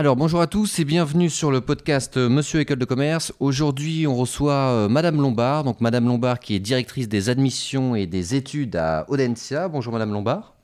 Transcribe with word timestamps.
Alors 0.00 0.14
bonjour 0.14 0.40
à 0.40 0.46
tous 0.46 0.78
et 0.78 0.84
bienvenue 0.84 1.28
sur 1.28 1.50
le 1.50 1.60
podcast 1.60 2.18
euh, 2.18 2.28
Monsieur 2.28 2.60
École 2.60 2.78
de 2.78 2.84
Commerce. 2.84 3.32
Aujourd'hui 3.40 4.06
on 4.06 4.14
reçoit 4.14 4.52
euh, 4.52 4.88
Madame 4.88 5.20
Lombard, 5.20 5.64
donc 5.64 5.80
Madame 5.80 6.06
Lombard 6.06 6.38
qui 6.38 6.54
est 6.54 6.60
directrice 6.60 7.08
des 7.08 7.30
admissions 7.30 7.96
et 7.96 8.06
des 8.06 8.36
études 8.36 8.76
à 8.76 9.04
Audencia. 9.08 9.66
Bonjour 9.66 9.92
Madame 9.92 10.12
Lombard. 10.12 10.54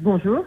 Bonjour. 0.00 0.44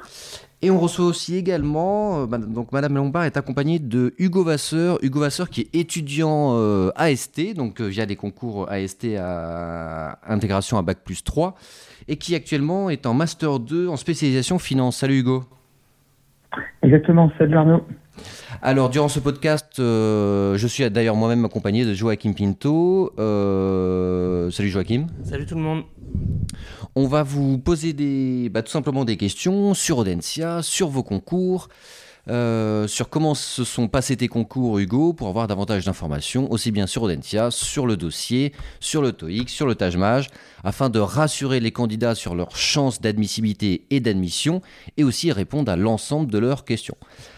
Et 0.61 0.69
on 0.69 0.79
reçoit 0.79 1.07
aussi 1.07 1.35
également, 1.35 2.25
euh, 2.25 2.37
donc 2.37 2.71
Madame 2.73 2.93
Lombard 2.93 3.23
est 3.23 3.37
accompagnée 3.37 3.79
de 3.79 4.13
Hugo 4.19 4.43
Vasseur, 4.43 5.03
Hugo 5.03 5.21
Vasseur 5.21 5.49
qui 5.49 5.61
est 5.61 5.75
étudiant 5.75 6.91
AST, 6.95 7.55
donc 7.55 7.81
via 7.81 8.05
des 8.05 8.15
concours 8.15 8.69
AST 8.69 9.07
à 9.17 10.19
intégration 10.31 10.77
à 10.77 10.83
Bac 10.83 10.99
plus 11.03 11.23
3, 11.23 11.55
et 12.07 12.17
qui 12.17 12.35
actuellement 12.35 12.91
est 12.91 13.07
en 13.07 13.15
Master 13.15 13.59
2 13.59 13.87
en 13.87 13.97
spécialisation 13.97 14.59
finance. 14.59 14.97
Salut 14.97 15.21
Hugo. 15.21 15.43
Exactement, 16.81 17.31
salut 17.37 17.55
Arnaud. 17.55 17.83
Alors, 18.61 18.89
durant 18.89 19.07
ce 19.07 19.19
podcast, 19.19 19.79
euh, 19.79 20.57
je 20.57 20.67
suis 20.67 20.89
d'ailleurs 20.89 21.15
moi-même 21.15 21.45
accompagné 21.45 21.85
de 21.85 21.93
Joachim 21.93 22.33
Pinto. 22.33 23.13
Euh, 23.17 24.51
salut 24.51 24.69
Joachim. 24.69 25.07
Salut 25.23 25.45
tout 25.45 25.55
le 25.55 25.61
monde. 25.61 25.83
On 26.95 27.07
va 27.07 27.23
vous 27.23 27.57
poser 27.57 27.93
des, 27.93 28.49
bah, 28.49 28.61
tout 28.63 28.71
simplement 28.71 29.05
des 29.05 29.15
questions 29.15 29.73
sur 29.73 29.99
Audencia, 29.99 30.61
sur 30.61 30.89
vos 30.89 31.03
concours, 31.03 31.69
euh, 32.29 32.87
sur 32.87 33.09
comment 33.09 33.33
se 33.33 33.63
sont 33.63 33.87
passés 33.87 34.15
tes 34.15 34.27
concours, 34.27 34.77
Hugo, 34.77 35.13
pour 35.13 35.27
avoir 35.29 35.47
davantage 35.47 35.85
d'informations, 35.85 36.51
aussi 36.51 36.71
bien 36.71 36.85
sur 36.85 37.03
Audentia, 37.03 37.49
sur 37.49 37.87
le 37.87 37.97
dossier, 37.97 38.53
sur 38.79 39.01
le 39.01 39.11
TOEIC, 39.11 39.49
sur 39.49 39.65
le 39.65 39.75
TAJMAJ, 39.75 40.27
afin 40.63 40.89
de 40.89 40.99
rassurer 40.99 41.59
les 41.59 41.71
candidats 41.71 42.15
sur 42.15 42.35
leurs 42.35 42.55
chances 42.55 43.01
d'admissibilité 43.01 43.85
et 43.89 43.99
d'admission, 43.99 44.61
et 44.97 45.03
aussi 45.03 45.31
répondre 45.31 45.71
à 45.71 45.75
l'ensemble 45.75 46.31
de 46.31 46.37
leurs 46.37 46.65
questions. 46.65 46.97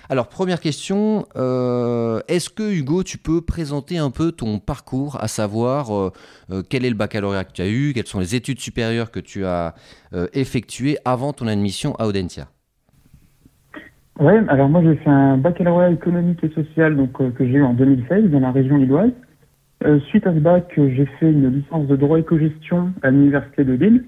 Alors, 0.09 0.27
première 0.27 0.59
question, 0.59 1.25
euh, 1.37 2.21
est-ce 2.27 2.49
que 2.49 2.69
Hugo, 2.69 3.03
tu 3.03 3.17
peux 3.17 3.41
présenter 3.41 3.97
un 3.97 4.11
peu 4.11 4.33
ton 4.33 4.59
parcours, 4.59 5.17
à 5.21 5.29
savoir 5.29 5.93
euh, 5.95 6.63
quel 6.69 6.83
est 6.83 6.89
le 6.89 6.95
baccalauréat 6.95 7.45
que 7.45 7.53
tu 7.53 7.61
as 7.61 7.69
eu, 7.69 7.93
quelles 7.93 8.07
sont 8.07 8.19
les 8.19 8.35
études 8.35 8.59
supérieures 8.59 9.09
que 9.09 9.21
tu 9.21 9.45
as 9.45 9.73
effectuées 10.33 10.97
avant 11.05 11.31
ton 11.31 11.47
admission 11.47 11.95
à 11.95 12.05
Audentia? 12.07 12.49
Oui, 14.19 14.33
alors 14.49 14.69
moi 14.69 14.81
j'ai 14.83 14.95
fait 14.97 15.09
un 15.09 15.37
baccalauréat 15.37 15.91
économique 15.91 16.43
et 16.43 16.49
social 16.49 16.95
donc, 16.95 17.19
euh, 17.21 17.31
que 17.31 17.45
j'ai 17.45 17.53
eu 17.53 17.63
en 17.63 17.73
2016 17.73 18.29
dans 18.29 18.39
la 18.39 18.51
région 18.51 18.77
lilloise. 18.77 19.11
Euh, 19.83 19.99
suite 20.01 20.27
à 20.27 20.33
ce 20.33 20.39
bac, 20.39 20.71
euh, 20.77 20.91
j'ai 20.95 21.05
fait 21.19 21.31
une 21.31 21.49
licence 21.51 21.87
de 21.87 21.95
droit 21.95 22.19
éco-gestion 22.19 22.93
à 23.01 23.09
l'université 23.09 23.63
de 23.63 23.73
Lille, 23.73 24.05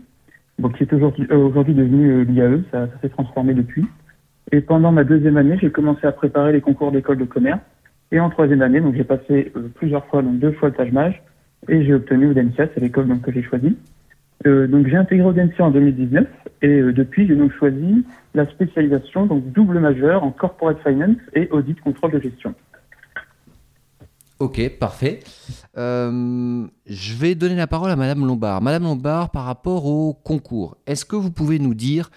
donc 0.60 0.78
qui 0.78 0.84
est 0.84 0.94
aujourd'hui 1.34 1.74
devenue 1.74 2.26
l'IAE, 2.26 2.62
ça, 2.72 2.88
s'est 3.02 3.10
transformé 3.10 3.54
depuis. 3.54 3.86
Et 4.52 4.62
pendant 4.62 4.92
ma 4.92 5.04
deuxième 5.04 5.38
année, 5.38 5.58
j'ai 5.60 5.72
commencé 5.72 6.06
à 6.06 6.12
préparer 6.12 6.52
les 6.52 6.62
concours 6.62 6.92
d'école 6.92 7.18
de 7.18 7.26
commerce. 7.26 7.62
Et 8.12 8.20
en 8.20 8.30
troisième 8.30 8.62
année, 8.62 8.82
donc 8.82 8.94
j'ai 8.96 9.04
passé 9.04 9.52
plusieurs 9.76 10.06
fois, 10.06 10.22
donc 10.22 10.38
deux 10.38 10.52
fois 10.52 10.70
le 10.70 10.76
Taj 10.76 10.92
et 11.70 11.84
j'ai 11.84 11.94
obtenu 11.94 12.28
Audencia, 12.28 12.68
c'est 12.74 12.82
l'école 12.82 13.08
que 13.22 13.32
j'ai 13.32 13.42
choisie. 13.42 13.78
Euh, 14.46 14.68
donc 14.68 14.88
j'ai 14.88 14.98
intégré 14.98 15.26
Audencia 15.26 15.66
en 15.66 15.72
2019 15.72 16.28
et 16.62 16.68
euh, 16.68 16.94
depuis 16.94 17.28
j'ai 17.28 17.36
donc 17.36 17.52
choisi 17.54 18.06
la 18.34 18.46
spécialisation 18.50 19.26
donc 19.26 19.52
double 19.52 19.80
majeur 19.80 20.24
en 20.24 20.32
corporate 20.32 20.78
finance 20.84 21.18
et 21.34 21.50
audit 21.52 21.80
contrôle 21.80 22.12
de 22.12 22.20
gestion. 22.20 22.54
Ok, 24.40 24.78
parfait. 24.78 25.20
Euh, 25.78 26.66
je 26.86 27.14
vais 27.16 27.36
donner 27.36 27.56
la 27.56 27.68
parole 27.68 27.92
à 27.92 27.96
Madame 27.96 28.26
Lombard. 28.26 28.62
Madame 28.62 28.84
Lombard, 28.84 29.30
par 29.30 29.46
rapport 29.46 29.86
au 29.86 30.14
concours, 30.14 30.76
est-ce 30.86 31.06
que 31.06 31.16
vous 31.16 31.32
pouvez 31.32 31.60
nous 31.60 31.74
dire 31.74 32.10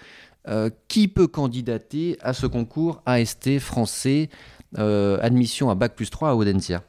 qui 0.87 1.09
peut 1.09 1.27
candidater 1.27 2.15
à 2.21 2.31
ce 2.31 2.47
concours 2.47 3.01
AST 3.05 3.59
français 3.59 4.29
admission 4.77 5.69
à 5.69 5.75
Bac 5.75 5.93
plus 5.93 6.09
3 6.09 6.29
à 6.29 6.35
Audencia 6.35 6.83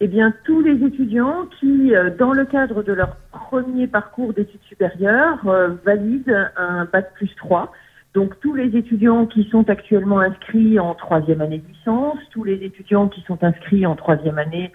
eh 0.00 0.08
bien, 0.08 0.32
tous 0.44 0.60
les 0.60 0.84
étudiants 0.84 1.46
qui, 1.58 1.94
euh, 1.94 2.10
dans 2.10 2.32
le 2.32 2.44
cadre 2.44 2.82
de 2.82 2.92
leur 2.92 3.16
premier 3.32 3.86
parcours 3.86 4.34
d'études 4.34 4.62
supérieures, 4.68 5.48
euh, 5.48 5.70
valident 5.86 6.50
un 6.56 6.84
bac 6.84 7.14
plus 7.14 7.34
3. 7.36 7.72
Donc, 8.12 8.38
tous 8.40 8.52
les 8.52 8.76
étudiants 8.76 9.24
qui 9.24 9.44
sont 9.44 9.68
actuellement 9.70 10.20
inscrits 10.20 10.78
en 10.78 10.94
troisième 10.94 11.40
année 11.40 11.58
de 11.58 11.68
licence, 11.68 12.18
tous 12.30 12.44
les 12.44 12.62
étudiants 12.62 13.08
qui 13.08 13.22
sont 13.22 13.42
inscrits 13.42 13.86
en 13.86 13.96
troisième 13.96 14.38
année 14.38 14.70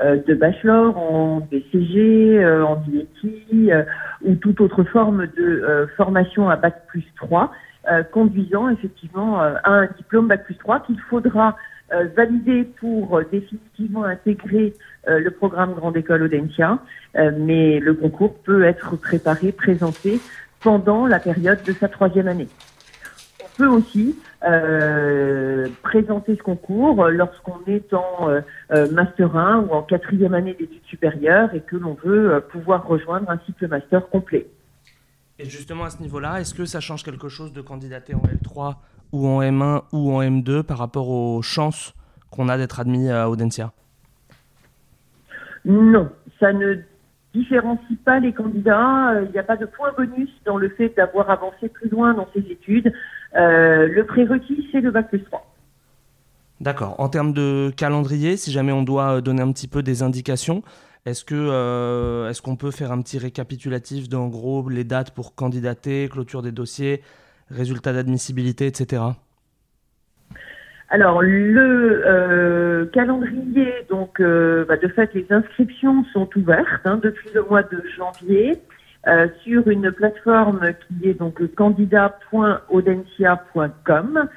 euh, 0.00 0.18
de 0.26 0.34
bachelor, 0.34 0.98
en 0.98 1.40
BCG, 1.40 2.44
en 2.44 2.76
DIETI 2.76 3.70
ou 4.24 4.34
toute 4.34 4.60
autre 4.60 4.84
forme 4.84 5.26
de 5.38 5.88
formation 5.96 6.50
à 6.50 6.56
bac 6.56 6.86
plus 6.88 7.04
3, 7.16 7.50
conduisant 8.12 8.68
effectivement 8.68 9.40
à 9.40 9.60
un 9.64 9.86
diplôme 9.96 10.28
bac 10.28 10.44
plus 10.44 10.56
3 10.56 10.80
qu'il 10.80 11.00
faudra 11.00 11.56
euh, 11.92 12.08
validé 12.16 12.64
pour 12.64 13.16
euh, 13.16 13.24
définitivement 13.30 14.02
intégrer 14.02 14.74
euh, 15.06 15.20
le 15.20 15.30
programme 15.30 15.72
Grande 15.74 15.96
École 15.96 16.24
Audencia, 16.24 16.80
mais 17.14 17.78
le 17.78 17.94
concours 17.94 18.34
peut 18.40 18.64
être 18.64 18.96
préparé, 18.96 19.52
présenté 19.52 20.20
pendant 20.60 21.06
la 21.06 21.20
période 21.20 21.62
de 21.62 21.72
sa 21.72 21.88
troisième 21.88 22.28
année. 22.28 22.48
On 23.42 23.56
peut 23.56 23.68
aussi 23.68 24.18
présenter 25.82 26.36
ce 26.36 26.42
concours 26.42 27.06
lorsqu'on 27.06 27.58
est 27.66 27.94
en 27.94 28.28
Master 28.92 29.34
1 29.34 29.60
ou 29.60 29.70
en 29.70 29.82
quatrième 29.82 30.34
année 30.34 30.52
d'études 30.52 30.84
supérieures 30.84 31.54
et 31.54 31.60
que 31.60 31.76
l'on 31.76 31.96
veut 32.04 32.44
pouvoir 32.50 32.86
rejoindre 32.86 33.30
un 33.30 33.38
cycle 33.46 33.66
master 33.66 34.06
complet. 34.10 34.46
Et 35.38 35.46
justement 35.46 35.84
à 35.84 35.90
ce 35.90 36.02
niveau-là, 36.02 36.40
est-ce 36.40 36.52
que 36.52 36.66
ça 36.66 36.80
change 36.80 37.02
quelque 37.02 37.30
chose 37.30 37.54
de 37.54 37.62
candidater 37.62 38.14
en 38.14 38.20
L3 38.20 38.76
ou 39.12 39.26
en 39.26 39.40
M1 39.42 39.82
ou 39.92 40.12
en 40.12 40.22
M2 40.22 40.62
par 40.62 40.78
rapport 40.78 41.08
aux 41.08 41.42
chances 41.42 41.94
qu'on 42.30 42.48
a 42.48 42.56
d'être 42.56 42.80
admis 42.80 43.10
à 43.10 43.28
Audencia 43.30 43.72
Non, 45.64 46.10
ça 46.40 46.52
ne 46.52 46.76
différencie 47.34 47.98
pas 48.04 48.18
les 48.18 48.32
candidats. 48.32 49.20
Il 49.24 49.30
n'y 49.32 49.38
a 49.38 49.42
pas 49.42 49.56
de 49.56 49.66
point 49.66 49.92
bonus 49.96 50.30
dans 50.44 50.56
le 50.56 50.68
fait 50.70 50.92
d'avoir 50.96 51.30
avancé 51.30 51.68
plus 51.68 51.88
loin 51.88 52.14
dans 52.14 52.28
ses 52.34 52.40
études. 52.50 52.92
Euh, 53.36 53.86
le 53.88 54.04
prérequis, 54.04 54.68
c'est 54.72 54.80
le 54.80 54.90
bac 54.90 55.08
plus 55.08 55.22
3. 55.24 55.54
D'accord. 56.60 56.98
En 56.98 57.08
termes 57.08 57.32
de 57.32 57.70
calendrier, 57.76 58.36
si 58.36 58.50
jamais 58.50 58.72
on 58.72 58.82
doit 58.82 59.20
donner 59.20 59.42
un 59.42 59.52
petit 59.52 59.68
peu 59.68 59.82
des 59.82 60.02
indications, 60.02 60.62
est-ce 61.04 61.24
que 61.24 61.34
euh, 61.34 62.30
est-ce 62.30 62.40
qu'on 62.40 62.56
peut 62.56 62.70
faire 62.70 62.92
un 62.92 63.00
petit 63.02 63.18
récapitulatif 63.18 64.08
d'en 64.08 64.28
gros 64.28 64.68
les 64.68 64.84
dates 64.84 65.12
pour 65.12 65.34
candidater, 65.34 66.08
clôture 66.10 66.42
des 66.42 66.52
dossiers, 66.52 67.02
résultats 67.50 67.92
d'admissibilité, 67.92 68.66
etc. 68.66 69.02
Alors 70.88 71.20
le 71.20 72.04
euh, 72.06 72.86
calendrier, 72.86 73.72
donc 73.90 74.20
euh, 74.20 74.64
bah, 74.66 74.76
de 74.76 74.86
fait 74.86 75.12
les 75.14 75.26
inscriptions 75.30 76.04
sont 76.12 76.28
ouvertes 76.36 76.82
hein, 76.84 77.00
depuis 77.02 77.28
le 77.34 77.42
mois 77.42 77.64
de 77.64 77.82
janvier 77.96 78.60
euh, 79.08 79.26
sur 79.42 79.66
une 79.68 79.90
plateforme 79.90 80.60
qui 80.86 81.08
est 81.08 81.14
donc 81.14 81.44
candidat.audencia.com. 81.54 84.28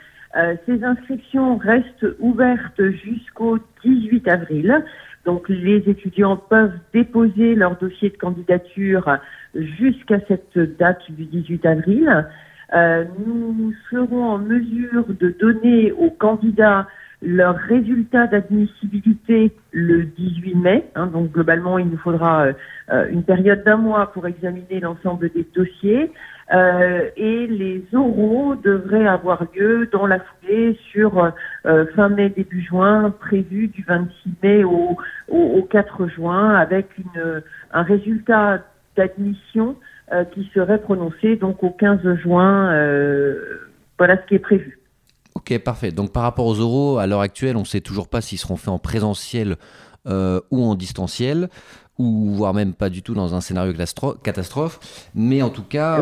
ces 0.65 0.83
inscriptions 0.83 1.57
restent 1.57 2.07
ouvertes 2.19 2.81
jusqu'au 3.03 3.59
18 3.83 4.27
avril. 4.27 4.83
Donc 5.25 5.49
les 5.49 5.87
étudiants 5.87 6.37
peuvent 6.37 6.79
déposer 6.93 7.53
leur 7.53 7.77
dossier 7.77 8.09
de 8.09 8.17
candidature 8.17 9.19
jusqu'à 9.53 10.19
cette 10.27 10.57
date 10.79 11.11
du 11.11 11.25
18 11.25 11.63
avril. 11.67 12.25
Euh, 12.73 13.05
nous 13.25 13.73
serons 13.89 14.25
en 14.25 14.37
mesure 14.37 15.05
de 15.07 15.29
donner 15.39 15.91
aux 15.91 16.11
candidats 16.11 16.87
leurs 17.21 17.57
résultats 17.57 18.27
d'admissibilité 18.27 19.51
le 19.71 20.03
18 20.05 20.55
mai. 20.55 20.85
Hein, 20.95 21.07
donc 21.07 21.31
globalement, 21.31 21.77
il 21.77 21.89
nous 21.89 21.97
faudra 21.97 22.45
euh, 22.45 22.53
euh, 22.91 23.09
une 23.09 23.23
période 23.23 23.63
d'un 23.63 23.77
mois 23.77 24.11
pour 24.13 24.25
examiner 24.27 24.79
l'ensemble 24.79 25.29
des 25.29 25.45
dossiers. 25.53 26.11
et 26.51 27.47
les 27.47 27.83
oraux 27.93 28.55
devraient 28.55 29.07
avoir 29.07 29.45
lieu 29.55 29.87
dans 29.91 30.07
la 30.07 30.19
foulée 30.19 30.79
sur 30.91 31.31
fin 31.95 32.09
mai, 32.09 32.29
début 32.29 32.61
juin, 32.61 33.13
prévu 33.19 33.67
du 33.67 33.83
26 33.83 34.31
mai 34.41 34.63
au, 34.63 34.97
au, 35.27 35.37
au 35.37 35.61
4 35.63 36.07
juin, 36.07 36.55
avec 36.55 36.87
un 37.71 37.83
résultat 37.83 38.63
d'admission 38.95 39.75
euh, 40.11 40.23
qui 40.25 40.49
serait 40.53 40.81
prononcé 40.81 41.35
donc 41.35 41.63
au 41.63 41.69
15 41.69 41.99
juin. 42.15 42.71
Euh, 42.73 43.35
voilà 43.97 44.17
ce 44.21 44.27
qui 44.27 44.35
est 44.35 44.39
prévu. 44.39 44.79
Ok, 45.35 45.57
parfait. 45.59 45.91
Donc 45.91 46.11
par 46.11 46.23
rapport 46.23 46.45
aux 46.45 46.55
euros, 46.55 46.97
à 46.97 47.07
l'heure 47.07 47.21
actuelle, 47.21 47.57
on 47.57 47.61
ne 47.61 47.65
sait 47.65 47.81
toujours 47.81 48.07
pas 48.07 48.21
s'ils 48.21 48.39
seront 48.39 48.55
faits 48.55 48.69
en 48.69 48.79
présentiel 48.79 49.57
euh, 50.07 50.41
ou 50.51 50.63
en 50.63 50.75
distanciel, 50.75 51.49
ou 51.97 52.31
voire 52.33 52.53
même 52.53 52.73
pas 52.73 52.89
du 52.89 53.03
tout 53.03 53.13
dans 53.13 53.35
un 53.35 53.41
scénario 53.41 53.73
catastrophe. 54.23 54.79
Mais 55.13 55.41
en 55.41 55.49
tout 55.49 55.63
cas, 55.63 56.01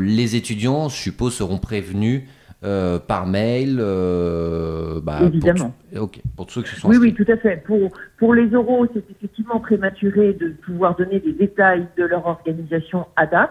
les 0.00 0.36
étudiants, 0.36 0.88
je 0.88 0.96
suppose, 0.96 1.34
seront 1.34 1.58
prévenus 1.58 2.24
euh, 2.64 2.98
par 2.98 3.26
mail 3.26 3.76
euh, 3.80 4.98
bah, 5.02 5.18
Évidemment. 5.22 5.74
Pour, 5.94 6.10
pour 6.36 6.50
ceux 6.50 6.62
qui 6.62 6.74
sont 6.74 6.88
Oui, 6.88 6.96
oui, 6.98 7.14
tout 7.14 7.30
à 7.30 7.36
fait. 7.36 7.62
Pour, 7.66 7.90
pour 8.18 8.34
les 8.34 8.48
euros, 8.48 8.86
c'est 8.94 9.04
effectivement 9.10 9.60
prématuré 9.60 10.32
de 10.32 10.48
pouvoir 10.64 10.96
donner 10.96 11.20
des 11.20 11.32
détails 11.32 11.86
de 11.98 12.04
leur 12.04 12.26
organisation 12.26 13.06
à 13.16 13.26
date. 13.26 13.50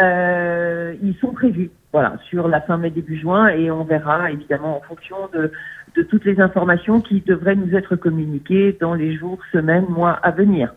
Euh, 0.00 0.94
ils 1.02 1.14
sont 1.16 1.32
prévus. 1.32 1.70
voilà, 1.92 2.16
sur 2.28 2.48
la 2.48 2.62
fin 2.62 2.78
mai, 2.78 2.90
début 2.90 3.18
juin, 3.18 3.48
et 3.48 3.70
on 3.70 3.84
verra 3.84 4.30
évidemment 4.30 4.78
en 4.78 4.80
fonction 4.80 5.16
de, 5.34 5.52
de 5.96 6.02
toutes 6.02 6.24
les 6.24 6.40
informations 6.40 7.00
qui 7.00 7.20
devraient 7.20 7.56
nous 7.56 7.74
être 7.74 7.94
communiquées 7.96 8.76
dans 8.80 8.94
les 8.94 9.16
jours, 9.16 9.38
semaines, 9.52 9.86
mois 9.88 10.12
à 10.12 10.30
venir. 10.30 10.72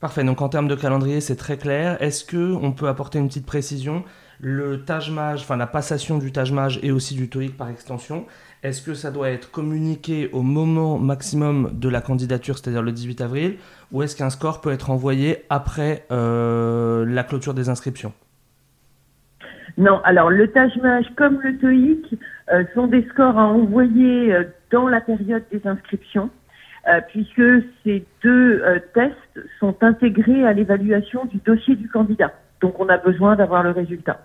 Parfait, 0.00 0.24
donc 0.24 0.40
en 0.42 0.48
termes 0.48 0.68
de 0.68 0.74
calendrier, 0.74 1.20
c'est 1.20 1.36
très 1.36 1.56
clair. 1.56 2.00
Est-ce 2.00 2.24
que 2.24 2.54
on 2.54 2.72
peut 2.72 2.88
apporter 2.88 3.18
une 3.18 3.28
petite 3.28 3.46
précision 3.46 4.04
Le 4.40 4.84
Taj 4.84 5.10
enfin 5.10 5.56
la 5.56 5.66
passation 5.66 6.18
du 6.18 6.32
Taj 6.32 6.52
et 6.82 6.90
aussi 6.90 7.14
du 7.14 7.28
TOEIC 7.28 7.56
par 7.56 7.68
extension, 7.68 8.26
est-ce 8.62 8.82
que 8.82 8.94
ça 8.94 9.10
doit 9.10 9.30
être 9.30 9.50
communiqué 9.50 10.30
au 10.32 10.42
moment 10.42 10.98
maximum 10.98 11.70
de 11.74 11.88
la 11.88 12.00
candidature, 12.00 12.56
c'est-à-dire 12.56 12.82
le 12.82 12.92
18 12.92 13.20
avril, 13.20 13.56
ou 13.92 14.02
est-ce 14.02 14.16
qu'un 14.16 14.30
score 14.30 14.60
peut 14.60 14.72
être 14.72 14.90
envoyé 14.90 15.44
après 15.50 16.04
euh, 16.10 17.04
la 17.06 17.24
clôture 17.24 17.54
des 17.54 17.68
inscriptions? 17.68 18.12
Non, 19.76 20.00
alors 20.04 20.30
le 20.30 20.48
Taj 20.48 20.72
comme 21.16 21.40
le 21.42 21.58
TOEIC 21.58 22.18
euh, 22.52 22.64
sont 22.74 22.86
des 22.86 23.06
scores 23.10 23.38
à 23.38 23.44
envoyer 23.44 24.32
euh, 24.32 24.44
dans 24.70 24.88
la 24.88 25.00
période 25.00 25.44
des 25.52 25.66
inscriptions, 25.66 26.30
puisque 27.08 27.42
ces 27.82 28.04
deux 28.22 28.62
tests 28.92 29.40
sont 29.58 29.74
intégrés 29.82 30.44
à 30.46 30.52
l'évaluation 30.52 31.24
du 31.24 31.38
dossier 31.38 31.76
du 31.76 31.88
candidat. 31.88 32.30
Donc 32.64 32.80
on 32.80 32.88
a 32.88 32.96
besoin 32.96 33.36
d'avoir 33.36 33.62
le 33.62 33.72
résultat. 33.72 34.20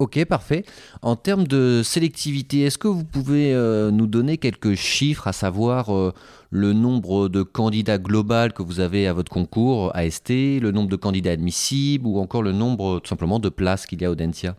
Ok, 0.00 0.22
parfait. 0.26 0.64
En 1.00 1.16
termes 1.16 1.46
de 1.46 1.80
sélectivité, 1.82 2.64
est-ce 2.64 2.76
que 2.76 2.88
vous 2.88 3.04
pouvez 3.04 3.54
euh, 3.54 3.90
nous 3.90 4.06
donner 4.06 4.36
quelques 4.36 4.74
chiffres, 4.74 5.26
à 5.26 5.32
savoir 5.32 5.96
euh, 5.96 6.12
le 6.50 6.74
nombre 6.74 7.30
de 7.30 7.42
candidats 7.42 7.96
global 7.96 8.52
que 8.52 8.62
vous 8.62 8.80
avez 8.80 9.06
à 9.08 9.14
votre 9.14 9.32
concours 9.32 9.96
AST, 9.96 10.28
le 10.28 10.72
nombre 10.72 10.90
de 10.90 10.96
candidats 10.96 11.30
admissibles 11.30 12.06
ou 12.06 12.18
encore 12.18 12.42
le 12.42 12.52
nombre 12.52 13.00
tout 13.00 13.08
simplement 13.08 13.38
de 13.38 13.48
places 13.48 13.86
qu'il 13.86 14.02
y 14.02 14.04
a 14.04 14.10
au 14.10 14.14
Dentia 14.14 14.56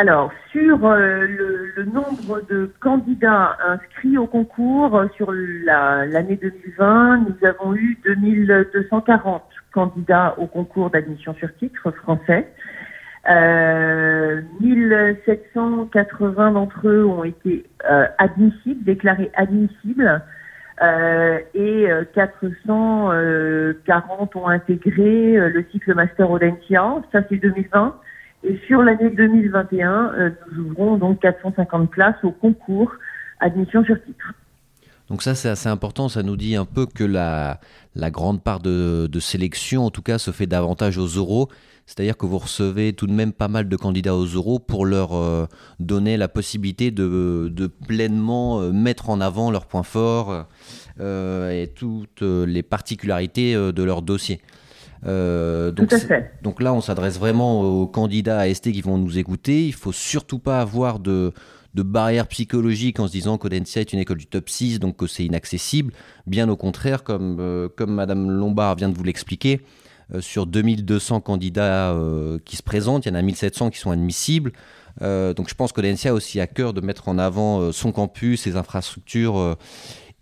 alors, 0.00 0.30
sur 0.52 0.86
euh, 0.86 1.26
le, 1.74 1.84
nombre 1.86 2.40
de 2.48 2.70
candidats 2.78 3.56
inscrits 3.66 4.16
au 4.16 4.28
concours 4.28 5.02
sur 5.16 5.32
l'année 5.32 6.36
2020, 6.40 7.16
nous 7.16 7.48
avons 7.48 7.74
eu 7.74 7.98
2240 8.04 9.42
candidats 9.72 10.34
au 10.38 10.46
concours 10.46 10.90
d'admission 10.90 11.34
sur 11.34 11.52
titre 11.56 11.90
français. 11.90 12.46
1780 14.60 16.48
euh, 16.48 16.52
d'entre 16.52 16.88
eux 16.88 17.04
ont 17.04 17.24
été 17.24 17.66
euh, 17.90 18.06
admissibles, 18.18 18.84
déclarés 18.84 19.32
admissibles, 19.34 20.22
euh, 20.80 21.40
et 21.54 21.88
440 22.14 24.36
ont 24.36 24.46
intégré 24.46 25.36
le 25.36 25.64
cycle 25.72 25.92
Master 25.94 26.30
Audentia, 26.30 27.02
ça 27.12 27.22
c'est 27.28 27.36
2020. 27.36 27.96
Et 28.44 28.56
sur 28.68 28.82
l'année 28.82 29.10
2021, 29.10 30.32
nous 30.52 30.66
ouvrons 30.66 30.96
donc 30.96 31.18
450 31.20 31.90
places 31.90 32.22
au 32.22 32.30
concours 32.30 32.94
admission 33.40 33.82
sur 33.84 34.00
titre. 34.04 34.32
Donc 35.08 35.22
ça 35.22 35.34
c'est 35.34 35.48
assez 35.48 35.68
important, 35.68 36.08
ça 36.08 36.22
nous 36.22 36.36
dit 36.36 36.54
un 36.54 36.66
peu 36.66 36.86
que 36.86 37.04
la, 37.04 37.60
la 37.94 38.10
grande 38.10 38.42
part 38.42 38.60
de, 38.60 39.08
de 39.10 39.20
sélection 39.20 39.86
en 39.86 39.90
tout 39.90 40.02
cas 40.02 40.18
se 40.18 40.30
fait 40.30 40.46
davantage 40.46 40.98
aux 40.98 41.06
euros 41.06 41.48
c'est-à-dire 41.88 42.18
que 42.18 42.26
vous 42.26 42.36
recevez 42.36 42.92
tout 42.92 43.06
de 43.06 43.12
même 43.12 43.32
pas 43.32 43.48
mal 43.48 43.66
de 43.66 43.74
candidats 43.74 44.14
aux 44.14 44.26
euros 44.26 44.58
pour 44.58 44.84
leur 44.84 45.16
euh, 45.16 45.46
donner 45.80 46.18
la 46.18 46.28
possibilité 46.28 46.90
de, 46.90 47.70
pleinement 47.86 48.60
euh, 48.60 48.72
mettre 48.72 49.08
en 49.08 49.22
avant 49.22 49.50
leurs 49.50 49.64
points 49.64 49.82
forts 49.82 50.44
euh, 51.00 51.50
et 51.50 51.66
toutes 51.66 52.20
les 52.20 52.62
particularités 52.62 53.54
de 53.54 53.82
leur 53.82 54.02
dossier. 54.02 54.42
donc, 55.02 55.94
donc, 56.42 56.60
là, 56.60 56.74
on 56.74 56.82
s'adresse 56.82 57.18
vraiment 57.18 57.62
aux 57.62 57.86
candidats 57.86 58.40
AST 58.40 58.70
qui 58.70 58.82
vont 58.82 58.98
nous 58.98 59.16
écouter. 59.16 59.66
Il 59.66 59.74
faut 59.74 59.92
surtout 59.92 60.40
pas 60.40 60.60
avoir 60.60 60.98
de, 60.98 61.32
de 61.74 61.82
barrières 61.82 62.26
psychologiques 62.28 63.00
en 63.00 63.06
se 63.06 63.12
disant 63.12 63.38
qu'Audencia 63.38 63.80
est 63.80 63.92
une 63.92 63.98
école 63.98 64.18
du 64.18 64.26
top 64.26 64.48
6, 64.48 64.80
donc 64.80 64.96
que 64.96 65.06
c'est 65.06 65.24
inaccessible. 65.24 65.92
Bien 66.26 66.48
au 66.48 66.56
contraire, 66.56 67.04
comme, 67.04 67.68
comme 67.76 67.94
Madame 67.94 68.30
Lombard 68.30 68.76
vient 68.76 68.88
de 68.88 68.96
vous 68.96 69.04
l'expliquer, 69.04 69.60
euh, 70.14 70.22
sur 70.22 70.46
2200 70.46 71.20
candidats 71.20 71.92
euh, 71.92 72.38
qui 72.46 72.56
se 72.56 72.62
présentent, 72.62 73.04
il 73.04 73.10
y 73.10 73.12
en 73.12 73.14
a 73.14 73.22
1700 73.22 73.70
qui 73.70 73.78
sont 73.78 73.90
admissibles. 73.90 74.52
Euh, 75.02 75.34
donc 75.34 75.50
je 75.50 75.54
pense 75.54 75.72
que 75.72 75.82
l'ENSIA 75.82 76.12
a 76.12 76.14
aussi 76.14 76.40
à 76.40 76.46
cœur 76.46 76.72
de 76.72 76.80
mettre 76.80 77.08
en 77.08 77.18
avant 77.18 77.70
son 77.72 77.92
campus, 77.92 78.42
ses 78.42 78.56
infrastructures 78.56 79.56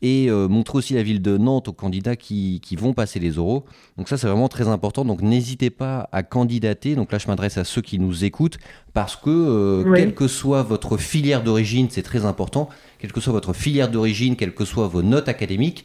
et 0.02 0.31
montrer 0.31 0.78
aussi 0.78 0.94
la 0.94 1.02
ville 1.02 1.22
de 1.22 1.38
Nantes 1.38 1.69
aux 1.69 1.72
candidats 1.72 2.16
qui, 2.16 2.60
vont 2.78 2.93
passer 2.93 3.19
les 3.19 3.38
oraux. 3.38 3.64
Donc 3.96 4.08
ça 4.08 4.16
c'est 4.19 4.26
vraiment 4.26 4.48
très 4.48 4.69
important. 4.69 5.04
Donc 5.04 5.22
n'hésitez 5.22 5.70
pas 5.70 6.08
à 6.12 6.22
candidater. 6.22 6.94
Donc 6.94 7.12
là 7.12 7.19
je 7.19 7.26
m'adresse 7.28 7.56
à 7.56 7.64
ceux 7.64 7.81
qui 7.81 7.98
nous 7.98 8.25
écoutent 8.25 8.58
parce 8.93 9.16
que 9.16 9.84
quelle 9.94 10.14
que 10.14 10.28
soit 10.28 10.62
votre 10.62 10.96
filière 10.98 11.43
d'origine, 11.43 11.88
c'est 11.90 12.02
très 12.02 12.26
important. 12.26 12.69
Quelle 12.98 13.12
que 13.12 13.20
soit 13.20 13.32
votre 13.32 13.54
filière 13.54 13.90
d'origine, 13.90 14.37
quelles 14.37 14.54
que 14.54 14.64
soient 14.64 14.88
vos 14.88 15.02
notes 15.02 15.28
académiques, 15.28 15.84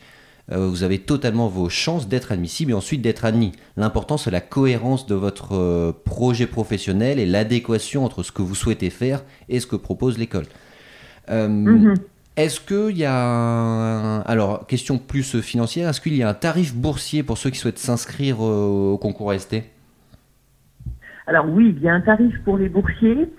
euh, 0.51 0.67
vous 0.67 0.83
avez 0.83 0.99
totalement 0.99 1.47
vos 1.47 1.69
chances 1.69 2.07
d'être 2.07 2.31
admissible 2.31 2.71
et 2.71 2.73
ensuite 2.73 3.01
d'être 3.01 3.25
admis. 3.25 3.51
L'important, 3.77 4.17
c'est 4.17 4.31
la 4.31 4.41
cohérence 4.41 5.05
de 5.05 5.15
votre 5.15 5.55
euh, 5.55 5.93
projet 6.03 6.47
professionnel 6.47 7.19
et 7.19 7.25
l'adéquation 7.25 8.03
entre 8.03 8.23
ce 8.23 8.31
que 8.31 8.41
vous 8.41 8.55
souhaitez 8.55 8.89
faire 8.89 9.23
et 9.49 9.59
ce 9.59 9.67
que 9.67 9.75
propose 9.75 10.17
l'école. 10.17 10.45
Euh, 11.29 11.47
mhm. 11.47 11.95
Est-ce 12.37 12.61
qu'il 12.61 12.97
y 12.97 13.05
a 13.05 13.13
un... 13.13 14.21
Alors, 14.21 14.65
question 14.67 14.97
plus 14.97 15.41
financière, 15.41 15.89
est-ce 15.89 16.01
qu'il 16.01 16.15
y 16.15 16.23
a 16.23 16.29
un 16.29 16.33
tarif 16.33 16.73
boursier 16.73 17.23
pour 17.23 17.37
ceux 17.37 17.49
qui 17.49 17.59
souhaitent 17.59 17.77
s'inscrire 17.77 18.39
au 18.39 18.97
concours 18.97 19.31
AST 19.31 19.55
Alors 21.27 21.47
oui, 21.49 21.75
il 21.75 21.83
y 21.83 21.89
a 21.89 21.93
un 21.93 22.01
tarif 22.01 22.33
pour 22.43 22.57
les 22.57 22.69
boursiers, 22.69 23.29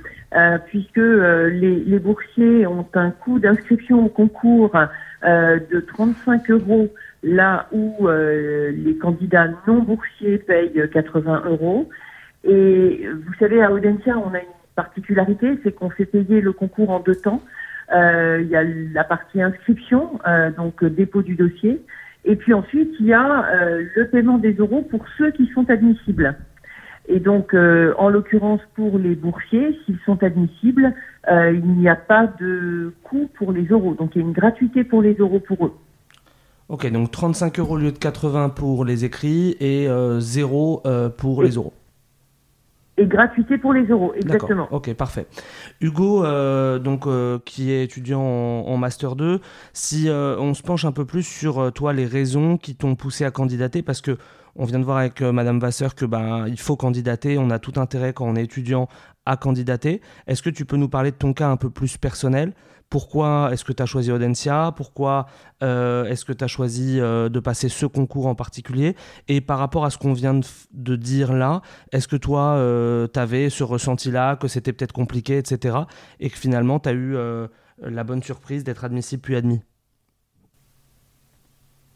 puisque 0.66 0.96
les, 0.96 1.84
les, 1.84 1.98
boursiers 1.98 2.66
ont 2.66 2.86
un 2.94 3.10
coût 3.10 3.38
d'inscription 3.38 4.04
au 4.04 4.08
concours 4.08 4.76
euh, 5.24 5.60
de 5.70 5.78
35 5.78 6.50
euros 6.50 6.92
là 7.22 7.68
où 7.70 8.08
euh, 8.08 8.72
les 8.72 8.96
candidats 8.96 9.48
non 9.68 9.78
boursiers 9.78 10.38
payent 10.38 10.82
80 10.92 11.44
euros. 11.46 11.88
Et 12.42 13.06
vous 13.08 13.34
savez, 13.38 13.62
à 13.62 13.70
Audencia, 13.70 14.18
on 14.18 14.34
a 14.34 14.40
une 14.40 14.46
particularité, 14.74 15.60
c'est 15.62 15.72
qu'on 15.72 15.90
fait 15.90 16.06
payer 16.06 16.40
le 16.40 16.52
concours 16.52 16.90
en 16.90 16.98
deux 16.98 17.14
temps. 17.14 17.40
Euh, 17.92 18.40
il 18.42 18.48
y 18.48 18.56
a 18.56 18.62
la 18.64 19.04
partie 19.04 19.42
inscription, 19.42 20.18
donc 20.56 20.84
dépôt 20.84 21.22
du 21.22 21.34
dossier, 21.34 21.80
et 22.24 22.36
puis 22.36 22.54
ensuite 22.54 22.92
il 23.00 23.06
y 23.06 23.12
a 23.12 23.46
le 23.94 24.08
paiement 24.08 24.38
des 24.38 24.54
euros 24.54 24.82
pour 24.82 25.04
ceux 25.18 25.30
qui 25.32 25.46
sont 25.54 25.68
admissibles. 25.70 26.36
Et 27.08 27.18
donc, 27.18 27.54
en 27.54 28.08
l'occurrence 28.08 28.60
pour 28.74 28.98
les 28.98 29.14
boursiers, 29.14 29.76
s'ils 29.84 29.98
sont 30.06 30.22
admissibles, 30.22 30.94
euh, 31.30 31.52
il 31.52 31.74
n'y 31.74 31.88
a 31.88 31.96
pas 31.96 32.26
de 32.26 32.92
coût 33.04 33.28
pour 33.38 33.52
les 33.52 33.64
euros. 33.66 33.94
Donc 33.94 34.12
il 34.14 34.22
y 34.22 34.24
a 34.24 34.26
une 34.26 34.32
gratuité 34.32 34.84
pour 34.84 35.02
les 35.02 35.14
euros 35.14 35.40
pour 35.40 35.66
eux. 35.66 35.72
Ok, 36.68 36.90
donc 36.90 37.10
35 37.10 37.58
euros 37.58 37.74
au 37.74 37.78
lieu 37.78 37.92
de 37.92 37.98
80 37.98 38.50
pour 38.50 38.84
les 38.84 39.04
écrits 39.04 39.56
et 39.60 39.88
0 40.18 40.82
euh, 40.84 40.90
euh, 40.90 41.08
pour 41.08 41.42
les 41.42 41.50
euros. 41.50 41.74
Et 42.98 43.06
gratuité 43.06 43.56
pour 43.56 43.72
les 43.72 43.86
euros, 43.86 44.12
exactement. 44.14 44.68
Ok, 44.70 44.92
parfait. 44.94 45.26
Hugo, 45.80 46.24
donc, 46.78 47.06
qui 47.44 47.72
est 47.72 47.84
étudiant 47.84 48.20
en, 48.20 48.76
Master 48.76 49.16
2, 49.16 49.40
si 49.72 50.08
on 50.10 50.52
se 50.52 50.62
penche 50.62 50.84
un 50.84 50.92
peu 50.92 51.06
plus 51.06 51.22
sur 51.22 51.72
toi, 51.72 51.94
les 51.94 52.04
raisons 52.04 52.58
qui 52.58 52.74
t'ont 52.74 52.94
poussé 52.94 53.24
à 53.24 53.30
candidater, 53.30 53.82
parce 53.82 54.02
que 54.02 54.18
on 54.56 54.66
vient 54.66 54.78
de 54.78 54.84
voir 54.84 54.98
avec 54.98 55.22
Madame 55.22 55.58
Vasseur 55.58 55.94
que 55.94 56.04
ben, 56.04 56.46
il 56.46 56.60
faut 56.60 56.76
candidater, 56.76 57.38
on 57.38 57.48
a 57.48 57.58
tout 57.58 57.80
intérêt 57.80 58.12
quand 58.12 58.26
on 58.26 58.36
est 58.36 58.44
étudiant 58.44 58.88
à 59.24 59.38
candidater. 59.38 60.02
Est-ce 60.26 60.42
que 60.42 60.50
tu 60.50 60.66
peux 60.66 60.76
nous 60.76 60.90
parler 60.90 61.10
de 61.10 61.16
ton 61.16 61.32
cas 61.32 61.48
un 61.48 61.56
peu 61.56 61.70
plus 61.70 61.96
personnel? 61.96 62.52
Pourquoi 62.92 63.48
est-ce 63.50 63.64
que 63.64 63.72
tu 63.72 63.82
as 63.82 63.86
choisi 63.86 64.12
Audencia? 64.12 64.70
Pourquoi 64.76 65.24
euh, 65.62 66.04
est-ce 66.04 66.26
que 66.26 66.32
tu 66.34 66.44
as 66.44 66.46
choisi 66.46 67.00
euh, 67.00 67.30
de 67.30 67.40
passer 67.40 67.70
ce 67.70 67.86
concours 67.86 68.26
en 68.26 68.34
particulier? 68.34 68.96
Et 69.28 69.40
par 69.40 69.58
rapport 69.58 69.86
à 69.86 69.88
ce 69.88 69.96
qu'on 69.96 70.12
vient 70.12 70.38
de, 70.74 70.96
dire 70.96 71.32
là, 71.32 71.62
est-ce 71.92 72.06
que 72.06 72.16
toi, 72.16 72.56
euh, 72.56 73.06
tu 73.10 73.18
avais 73.18 73.48
ce 73.48 73.64
ressenti-là, 73.64 74.36
que 74.36 74.46
c'était 74.46 74.74
peut-être 74.74 74.92
compliqué, 74.92 75.38
etc. 75.38 75.78
Et 76.20 76.28
que 76.28 76.36
finalement, 76.36 76.80
tu 76.80 76.90
as 76.90 76.92
eu 76.92 77.16
la 77.80 78.04
bonne 78.04 78.22
surprise 78.22 78.62
d'être 78.62 78.84
admissible 78.84 79.22
puis 79.22 79.36
admis? 79.36 79.62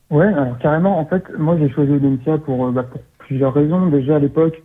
Ouais, 0.08 0.32
alors 0.32 0.56
carrément, 0.60 0.98
en 0.98 1.04
fait, 1.04 1.24
moi 1.38 1.58
j'ai 1.58 1.68
choisi 1.68 1.92
Audencia 1.92 2.38
pour, 2.38 2.72
bah, 2.72 2.86
plusieurs 3.18 3.52
raisons. 3.52 3.88
Déjà 3.88 4.16
à 4.16 4.18
l'époque, 4.18 4.62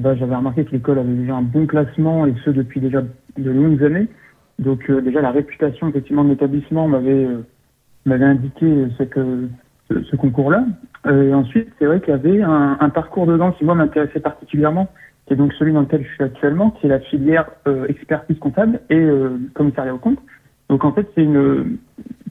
ben, 0.00 0.16
j'avais 0.16 0.34
remarqué 0.34 0.64
que 0.64 0.70
l'école 0.70 1.00
avait 1.00 1.12
déjà 1.12 1.34
un 1.34 1.42
bon 1.42 1.66
classement 1.66 2.26
et 2.26 2.34
ce 2.42 2.48
depuis 2.48 2.80
déjà 2.80 3.02
de 3.36 3.50
longues 3.50 3.82
années. 3.82 4.08
Donc 4.58 4.88
euh, 4.88 5.00
déjà 5.00 5.20
la 5.20 5.30
réputation 5.30 5.88
effectivement 5.88 6.24
de 6.24 6.30
l'établissement 6.30 6.88
m'avait 6.88 7.24
euh, 7.24 7.44
m'avait 8.06 8.24
indiqué 8.24 8.66
ce 8.98 9.02
que 9.04 9.48
ce, 9.90 10.16
concours-là. 10.16 10.64
Euh, 11.06 11.30
et 11.30 11.34
ensuite, 11.34 11.68
c'est 11.78 11.86
vrai 11.86 12.00
qu'il 12.00 12.10
y 12.10 12.14
avait 12.14 12.42
un, 12.42 12.78
un, 12.80 12.88
parcours 12.88 13.26
dedans 13.26 13.52
qui 13.52 13.64
moi 13.64 13.74
m'intéressait 13.74 14.20
particulièrement, 14.20 14.88
qui 15.26 15.34
est 15.34 15.36
donc 15.36 15.52
celui 15.54 15.72
dans 15.72 15.82
lequel 15.82 16.04
je 16.04 16.14
suis 16.14 16.24
actuellement, 16.24 16.70
qui 16.70 16.86
est 16.86 16.88
la 16.88 17.00
filière 17.00 17.50
expertise 17.88 18.38
comptable 18.38 18.80
et 18.88 19.06
commissariat 19.54 19.94
au 19.94 19.98
compte. 19.98 20.18
Donc 20.70 20.84
en 20.84 20.92
fait, 20.92 21.06
c'est 21.14 21.22
une 21.22 21.78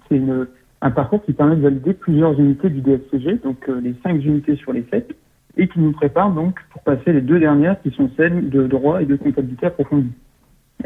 c'est 0.07 0.17
une 0.17 0.47
un 0.81 0.91
parcours 0.91 1.23
qui 1.23 1.33
permet 1.33 1.55
de 1.55 1.61
valider 1.61 1.93
plusieurs 1.93 2.37
unités 2.39 2.69
du 2.69 2.81
DSCG, 2.81 3.39
donc 3.43 3.67
les 3.67 3.95
cinq 4.03 4.15
unités 4.15 4.55
sur 4.55 4.73
les 4.73 4.85
sept 4.91 5.15
et 5.57 5.67
qui 5.67 5.79
nous 5.79 5.91
prépare 5.91 6.31
donc 6.31 6.55
pour 6.71 6.81
passer 6.83 7.13
les 7.13 7.21
deux 7.21 7.39
dernières 7.39 7.81
qui 7.81 7.91
sont 7.91 8.09
celles 8.17 8.49
de 8.49 8.67
droit 8.67 9.01
et 9.01 9.05
de 9.05 9.15
comptabilité 9.15 9.67
approfondie. 9.67 10.11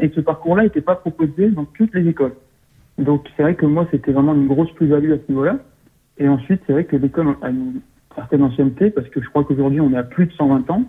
Et 0.00 0.10
ce 0.14 0.20
parcours-là 0.20 0.64
n'était 0.64 0.80
pas 0.80 0.96
proposé 0.96 1.50
dans 1.50 1.64
toutes 1.64 1.94
les 1.94 2.08
écoles. 2.08 2.34
Donc 2.98 3.26
c'est 3.36 3.42
vrai 3.42 3.54
que 3.54 3.66
moi 3.66 3.86
c'était 3.90 4.12
vraiment 4.12 4.34
une 4.34 4.48
grosse 4.48 4.70
plus-value 4.72 5.12
à 5.12 5.16
ce 5.16 5.32
niveau-là. 5.32 5.56
Et 6.18 6.28
ensuite 6.28 6.60
c'est 6.66 6.72
vrai 6.72 6.84
que 6.84 6.96
l'école 6.96 7.36
a 7.42 7.50
une 7.50 7.80
certaine 8.14 8.42
ancienneté 8.42 8.90
parce 8.90 9.08
que 9.08 9.22
je 9.22 9.28
crois 9.28 9.44
qu'aujourd'hui 9.44 9.80
on 9.80 9.92
à 9.94 10.02
plus 10.02 10.26
de 10.26 10.32
120 10.32 10.70
ans 10.70 10.82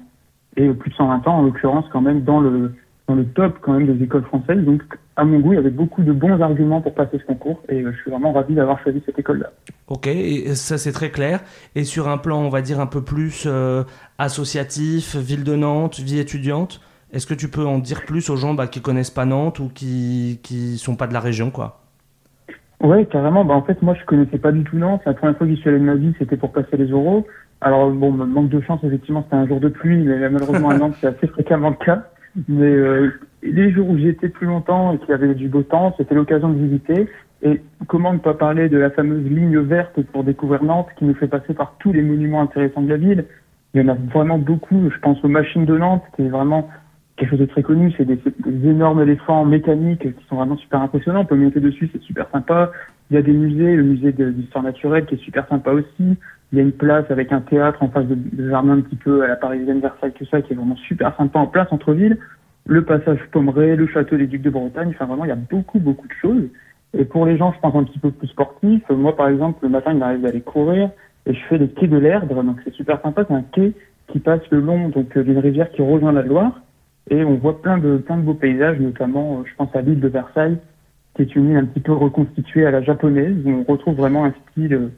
et 0.57 0.67
plus 0.69 0.89
de 0.89 0.95
120 0.95 1.27
ans 1.27 1.37
en 1.37 1.43
l'occurrence 1.43 1.85
quand 1.91 2.01
même 2.01 2.23
dans 2.23 2.39
le 2.39 2.73
dans 3.07 3.15
le 3.15 3.25
top 3.25 3.57
quand 3.61 3.73
même 3.73 3.87
des 3.87 4.03
écoles 4.03 4.23
françaises. 4.23 4.63
Donc 4.63 4.81
à 5.15 5.23
mon 5.23 5.39
goût 5.39 5.53
il 5.53 5.55
y 5.55 5.59
avait 5.59 5.69
beaucoup 5.69 6.01
de 6.01 6.11
bons 6.11 6.41
arguments 6.41 6.81
pour 6.81 6.95
passer 6.95 7.19
ce 7.19 7.25
concours 7.25 7.61
et 7.69 7.83
je 7.83 7.91
suis 8.01 8.09
vraiment 8.09 8.33
ravi 8.33 8.55
d'avoir 8.55 8.81
choisi 8.81 9.01
cette 9.05 9.19
école-là. 9.19 9.51
Ok, 9.87 10.07
et 10.07 10.55
ça 10.55 10.79
c'est 10.79 10.91
très 10.91 11.11
clair. 11.11 11.41
Et 11.75 11.83
sur 11.83 12.07
un 12.07 12.17
plan, 12.17 12.39
on 12.39 12.49
va 12.49 12.61
dire 12.61 12.79
un 12.79 12.87
peu 12.87 13.03
plus 13.03 13.45
euh, 13.45 13.83
associatif, 14.17 15.15
ville 15.15 15.43
de 15.43 15.55
Nantes, 15.55 15.99
vie 15.99 16.19
étudiante, 16.19 16.81
est-ce 17.13 17.25
que 17.27 17.33
tu 17.33 17.49
peux 17.49 17.65
en 17.65 17.79
dire 17.79 18.05
plus 18.05 18.29
aux 18.29 18.35
gens 18.35 18.53
bah, 18.53 18.67
qui 18.67 18.81
connaissent 18.81 19.09
pas 19.09 19.25
Nantes 19.25 19.59
ou 19.59 19.69
qui 19.73 20.39
qui 20.43 20.77
sont 20.77 20.95
pas 20.95 21.07
de 21.07 21.13
la 21.13 21.19
région, 21.19 21.51
quoi? 21.51 21.81
Ouais, 22.81 23.05
carrément. 23.05 23.43
Bah, 23.43 23.55
en 23.55 23.63
fait, 23.63 23.81
moi, 23.81 23.95
je 23.99 24.05
connaissais 24.05 24.37
pas 24.37 24.51
du 24.51 24.63
tout 24.63 24.77
Nantes. 24.77 25.01
La 25.05 25.13
première 25.13 25.37
fois 25.37 25.47
que 25.47 25.53
j'y 25.53 25.59
suis 25.59 25.69
allé 25.69 25.79
de 25.79 25.83
ma 25.83 25.95
vie, 25.95 26.13
c'était 26.17 26.37
pour 26.37 26.51
passer 26.51 26.77
les 26.77 26.87
euros. 26.87 27.27
Alors, 27.61 27.91
bon, 27.91 28.11
manque 28.11 28.49
de 28.49 28.61
chance, 28.61 28.79
effectivement, 28.83 29.23
c'était 29.23 29.35
un 29.35 29.47
jour 29.47 29.59
de 29.59 29.67
pluie, 29.67 30.03
mais 30.03 30.29
malheureusement, 30.29 30.69
à 30.69 30.77
Nantes, 30.77 30.95
c'est 31.01 31.07
assez 31.07 31.27
fréquemment 31.27 31.71
le 31.71 31.85
cas. 31.85 32.03
Mais 32.47 32.71
euh, 32.71 33.11
les 33.43 33.71
jours 33.71 33.89
où 33.89 33.97
j'étais 33.97 34.29
plus 34.29 34.47
longtemps 34.47 34.93
et 34.93 34.97
qu'il 34.99 35.09
y 35.09 35.13
avait 35.13 35.33
du 35.33 35.49
beau 35.49 35.63
temps, 35.63 35.93
c'était 35.97 36.15
l'occasion 36.15 36.49
de 36.49 36.57
visiter. 36.57 37.09
Et 37.41 37.61
comment 37.87 38.13
ne 38.13 38.19
pas 38.19 38.33
parler 38.33 38.69
de 38.69 38.77
la 38.77 38.91
fameuse 38.91 39.25
ligne 39.25 39.59
verte 39.59 40.01
pour 40.13 40.23
découvrir 40.23 40.63
Nantes 40.63 40.87
qui 40.97 41.05
nous 41.05 41.15
fait 41.15 41.27
passer 41.27 41.53
par 41.53 41.75
tous 41.79 41.91
les 41.91 42.01
monuments 42.01 42.41
intéressants 42.41 42.81
de 42.81 42.89
la 42.89 42.97
ville? 42.97 43.25
Il 43.73 43.81
y 43.81 43.85
en 43.85 43.89
a 43.89 43.97
vraiment 44.13 44.37
beaucoup. 44.37 44.89
Je 44.89 44.99
pense 44.99 45.23
aux 45.23 45.29
machines 45.29 45.65
de 45.65 45.77
Nantes, 45.77 46.03
qui 46.15 46.23
est 46.23 46.29
vraiment 46.29 46.69
quelque 47.19 47.31
chose 47.31 47.39
de 47.39 47.45
très 47.45 47.61
connu. 47.61 47.93
C'est 47.97 48.05
des, 48.05 48.19
énormes 48.63 49.01
éléphants 49.01 49.45
mécaniques 49.45 50.01
qui 50.01 50.25
sont 50.27 50.37
vraiment 50.37 50.57
super 50.57 50.81
impressionnants. 50.81 51.21
On 51.21 51.25
peut 51.25 51.35
monter 51.35 51.59
dessus, 51.59 51.89
c'est 51.91 52.01
super 52.01 52.27
sympa. 52.31 52.71
Il 53.11 53.15
y 53.15 53.17
a 53.17 53.21
des 53.21 53.33
musées, 53.33 53.75
le 53.75 53.83
musée 53.83 54.11
d'histoire 54.11 54.63
naturelle 54.63 55.05
qui 55.05 55.15
est 55.15 55.23
super 55.23 55.47
sympa 55.47 55.71
aussi. 55.71 56.17
Il 56.51 56.57
y 56.57 56.59
a 56.59 56.63
une 56.63 56.71
place 56.71 57.05
avec 57.09 57.31
un 57.31 57.41
théâtre 57.41 57.83
en 57.83 57.89
face 57.89 58.07
de, 58.07 58.15
de 58.15 58.49
jardin 58.49 58.71
un 58.71 58.81
petit 58.81 58.95
peu 58.95 59.23
à 59.23 59.27
la 59.27 59.35
parisienne 59.35 59.79
Versailles, 59.79 60.13
tout 60.13 60.25
ça, 60.25 60.41
qui 60.41 60.53
est 60.53 60.55
vraiment 60.55 60.77
super 60.77 61.15
sympa 61.15 61.39
en 61.39 61.47
place 61.47 61.67
entre 61.71 61.93
ville. 61.93 62.17
Le 62.65 62.83
passage 62.83 63.19
Pommeret, 63.31 63.75
le 63.75 63.87
château 63.87 64.17
des 64.17 64.27
Ducs 64.27 64.41
de 64.41 64.49
Bretagne. 64.49 64.89
Enfin, 64.89 65.05
vraiment, 65.05 65.25
il 65.25 65.29
y 65.29 65.31
a 65.31 65.35
beaucoup, 65.35 65.79
beaucoup 65.79 66.07
de 66.07 66.13
choses. 66.13 66.49
Et 66.97 67.05
pour 67.05 67.25
les 67.25 67.37
gens, 67.37 67.53
je 67.53 67.59
pense, 67.59 67.75
un 67.75 67.83
petit 67.83 67.99
peu 67.99 68.11
plus 68.11 68.27
sportifs, 68.29 68.89
moi, 68.89 69.15
par 69.15 69.27
exemple, 69.29 69.59
le 69.61 69.69
matin, 69.69 69.91
il 69.91 69.99
m'arrive 69.99 70.21
d'aller 70.21 70.41
courir 70.41 70.89
et 71.25 71.33
je 71.33 71.39
fais 71.47 71.57
les 71.57 71.67
quais 71.67 71.87
de 71.87 71.97
l'Erdre. 71.97 72.41
Donc, 72.43 72.57
c'est 72.63 72.73
super 72.73 72.99
sympa. 73.01 73.25
C'est 73.27 73.33
un 73.33 73.43
quai 73.43 73.73
qui 74.07 74.19
passe 74.19 74.41
le 74.49 74.59
long 74.59 74.89
donc 74.89 75.15
euh, 75.15 75.23
d'une 75.23 75.37
rivière 75.37 75.69
qui 75.71 75.81
rejoint 75.81 76.11
la 76.11 76.23
Loire. 76.23 76.61
Et 77.09 77.23
on 77.23 77.35
voit 77.35 77.61
plein 77.61 77.77
de, 77.77 77.97
plein 77.97 78.17
de 78.17 78.21
beaux 78.21 78.35
paysages, 78.35 78.79
notamment, 78.79 79.39
euh, 79.39 79.43
je 79.45 79.55
pense 79.55 79.75
à 79.75 79.81
l'île 79.81 79.99
de 79.99 80.07
Versailles, 80.07 80.57
qui 81.15 81.23
est 81.23 81.35
une 81.35 81.49
île 81.49 81.57
un 81.57 81.65
petit 81.65 81.79
peu 81.79 81.93
reconstituée 81.93 82.65
à 82.65 82.71
la 82.71 82.83
japonaise, 82.83 83.35
où 83.45 83.49
on 83.49 83.63
retrouve 83.63 83.95
vraiment 83.95 84.25
un 84.25 84.33
style 84.51 84.73
euh, 84.73 84.91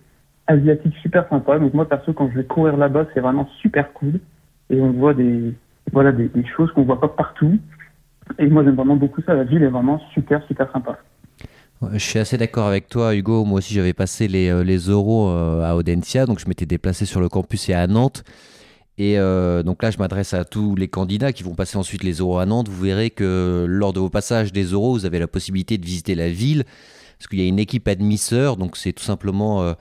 asiatique 0.48 0.94
super 1.02 1.28
sympa. 1.30 1.58
Donc, 1.58 1.74
moi, 1.74 1.88
perso, 1.88 2.12
quand 2.12 2.30
je 2.32 2.38
vais 2.40 2.44
courir 2.44 2.76
là-bas, 2.76 3.08
c'est 3.14 3.22
vraiment 3.22 3.48
super 3.62 3.94
cool. 3.94 4.20
Et 4.70 4.82
on 4.82 4.92
voit 4.92 5.14
des, 5.14 5.54
voilà, 5.94 6.12
des, 6.12 6.30
choses 6.56 6.72
qu'on 6.74 6.84
voit 6.84 7.00
pas 7.00 7.08
partout. 7.08 7.58
Et 8.40 8.48
moi, 8.48 8.64
j'aime 8.64 8.76
vraiment 8.76 8.98
beaucoup 8.98 9.22
ça. 9.22 9.34
La 9.34 9.44
ville 9.44 9.64
est 9.64 9.68
vraiment 9.68 10.00
super, 10.14 10.46
super 10.48 10.70
sympa. 10.72 10.98
Je 11.94 11.98
suis 11.98 12.20
assez 12.20 12.38
d'accord 12.38 12.68
avec 12.68 12.90
toi, 12.90 13.16
Hugo. 13.16 13.44
Moi 13.44 13.58
aussi, 13.58 13.74
j'avais 13.74 13.94
passé 13.94 14.28
les, 14.28 14.50
euh, 14.50 14.64
les 14.64 14.78
euros 14.78 15.30
à 15.30 15.76
Audencia, 15.76 16.26
donc 16.26 16.40
je 16.40 16.48
m'étais 16.48 16.68
déplacé 16.68 17.06
sur 17.06 17.22
le 17.22 17.30
campus 17.30 17.70
et 17.70 17.74
à 17.74 17.88
Nantes. 17.88 18.24
Et 18.98 19.18
euh, 19.18 19.64
donc 19.64 19.82
là, 19.82 19.90
je 19.90 19.98
m'adresse 19.98 20.34
à 20.34 20.46
tous 20.46 20.76
les 20.76 20.88
candidats 20.88 21.34
qui 21.34 21.44
vont 21.44 21.56
passer 21.56 21.78
ensuite 21.78 22.04
les 22.04 22.16
euros 22.16 22.38
à 22.38 22.46
Nantes. 22.46 22.70
Vous 22.70 22.84
verrez 22.84 23.10
que 23.10 23.66
lors 23.68 23.94
de 23.94 24.00
vos 24.00 24.10
passages 24.10 24.52
des 24.52 24.66
euros, 24.66 24.94
vous 24.94 25.06
avez 25.06 25.20
la 25.20 25.28
possibilité 25.28 25.78
de 25.78 25.86
visiter 25.86 26.16
la 26.16 26.30
ville, 26.30 26.66
parce 27.18 27.28
qu'il 27.28 27.40
y 27.40 27.44
a 27.44 27.48
une 27.48 27.60
équipe 27.60 27.88
admisseur, 27.88 28.58
donc 28.58 28.78
c'est 28.78 28.94
tout 28.94 29.04
simplement 29.04 29.76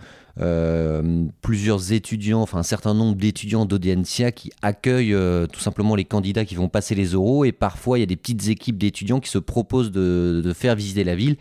plusieurs 1.43 1.93
étudiants, 1.93 2.41
enfin 2.41 2.59
un 2.59 2.63
certain 2.63 2.95
nombre 2.95 3.17
d'étudiants 3.17 3.67
d'Audencia 3.67 4.33
qui 4.33 4.51
accueillent 4.63 5.17
tout 5.53 5.61
simplement 5.61 5.97
les 5.97 6.05
candidats 6.07 6.47
qui 6.47 6.55
vont 6.55 6.69
passer 6.69 6.95
les 6.95 7.09
euros. 7.09 7.45
Et 7.45 7.53
parfois, 7.53 7.99
il 7.99 8.01
y 8.01 8.05
a 8.05 8.07
des 8.07 8.17
petites 8.17 8.49
équipes 8.49 8.79
d'étudiants 8.79 9.21
qui 9.21 9.29
se 9.29 9.39
proposent 9.39 9.91
de, 9.91 10.41
de 10.43 10.53
faire 10.55 10.77
visiter 10.77 11.05
la 11.05 11.15
ville. 11.15 11.37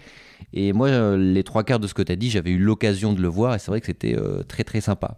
Et 0.53 0.73
moi, 0.73 0.87
euh, 0.87 1.17
les 1.17 1.43
trois 1.43 1.63
quarts 1.63 1.79
de 1.79 1.87
ce 1.87 1.93
que 1.93 2.01
tu 2.01 2.11
as 2.11 2.15
dit, 2.15 2.29
j'avais 2.29 2.51
eu 2.51 2.57
l'occasion 2.57 3.13
de 3.13 3.21
le 3.21 3.27
voir 3.27 3.55
et 3.55 3.59
c'est 3.59 3.71
vrai 3.71 3.79
que 3.79 3.87
c'était 3.87 4.15
euh, 4.15 4.43
très 4.43 4.63
très 4.63 4.81
sympa. 4.81 5.15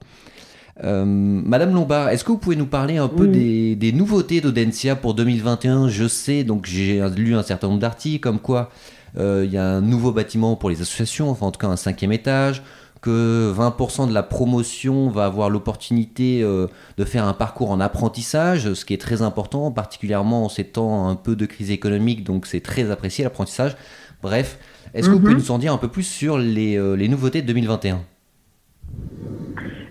Euh, 0.83 1.05
Madame 1.05 1.73
Lombard, 1.73 2.09
est-ce 2.09 2.23
que 2.23 2.31
vous 2.31 2.37
pouvez 2.37 2.55
nous 2.55 2.65
parler 2.65 2.97
un 2.97 3.07
peu 3.07 3.27
des, 3.27 3.91
nouveautés 3.93 4.41
d'Audencia 4.41 4.95
pour 4.95 5.13
2021 5.13 5.89
Je 5.89 6.07
sais, 6.07 6.43
donc 6.43 6.65
j'ai 6.65 7.01
lu 7.15 7.35
un 7.35 7.43
certain 7.43 7.67
nombre 7.67 7.79
d'articles 7.79 8.21
comme 8.21 8.39
quoi 8.39 8.69
il 9.17 9.51
y 9.51 9.57
a 9.57 9.65
un 9.65 9.81
nouveau 9.81 10.11
bâtiment 10.11 10.55
pour 10.55 10.69
les 10.69 10.81
associations, 10.81 11.29
enfin 11.29 11.47
en 11.47 11.51
tout 11.51 11.59
cas 11.59 11.67
un 11.67 11.75
cinquième 11.75 12.13
étage, 12.13 12.63
que 13.01 13.53
20% 13.55 14.07
de 14.07 14.13
la 14.13 14.23
promotion 14.23 15.09
va 15.09 15.25
avoir 15.25 15.49
l'opportunité 15.49 16.41
de 16.41 17.05
faire 17.05 17.25
un 17.25 17.33
parcours 17.33 17.71
en 17.71 17.79
apprentissage, 17.79 18.73
ce 18.73 18.85
qui 18.85 18.93
est 18.93 19.01
très 19.01 19.21
important, 19.21 19.69
particulièrement 19.69 20.45
en 20.45 20.49
ces 20.49 20.63
temps 20.63 21.09
un 21.09 21.15
peu 21.15 21.35
de 21.35 21.45
crise 21.45 21.71
économique, 21.71 22.23
donc 22.23 22.47
c'est 22.47 22.61
très 22.61 22.89
apprécié 22.89 23.23
l'apprentissage. 23.23 23.75
Bref, 24.21 24.57
est-ce 24.93 25.07
que 25.07 25.13
vous 25.13 25.19
pouvez 25.19 25.33
mhm. 25.33 25.39
nous 25.39 25.51
en 25.51 25.57
dire 25.57 25.73
un 25.73 25.77
peu 25.77 25.87
plus 25.87 26.03
sur 26.03 26.37
les, 26.37 26.77
euh, 26.77 26.95
nouveautés 27.07 27.41
de 27.41 27.47
2021 27.47 28.01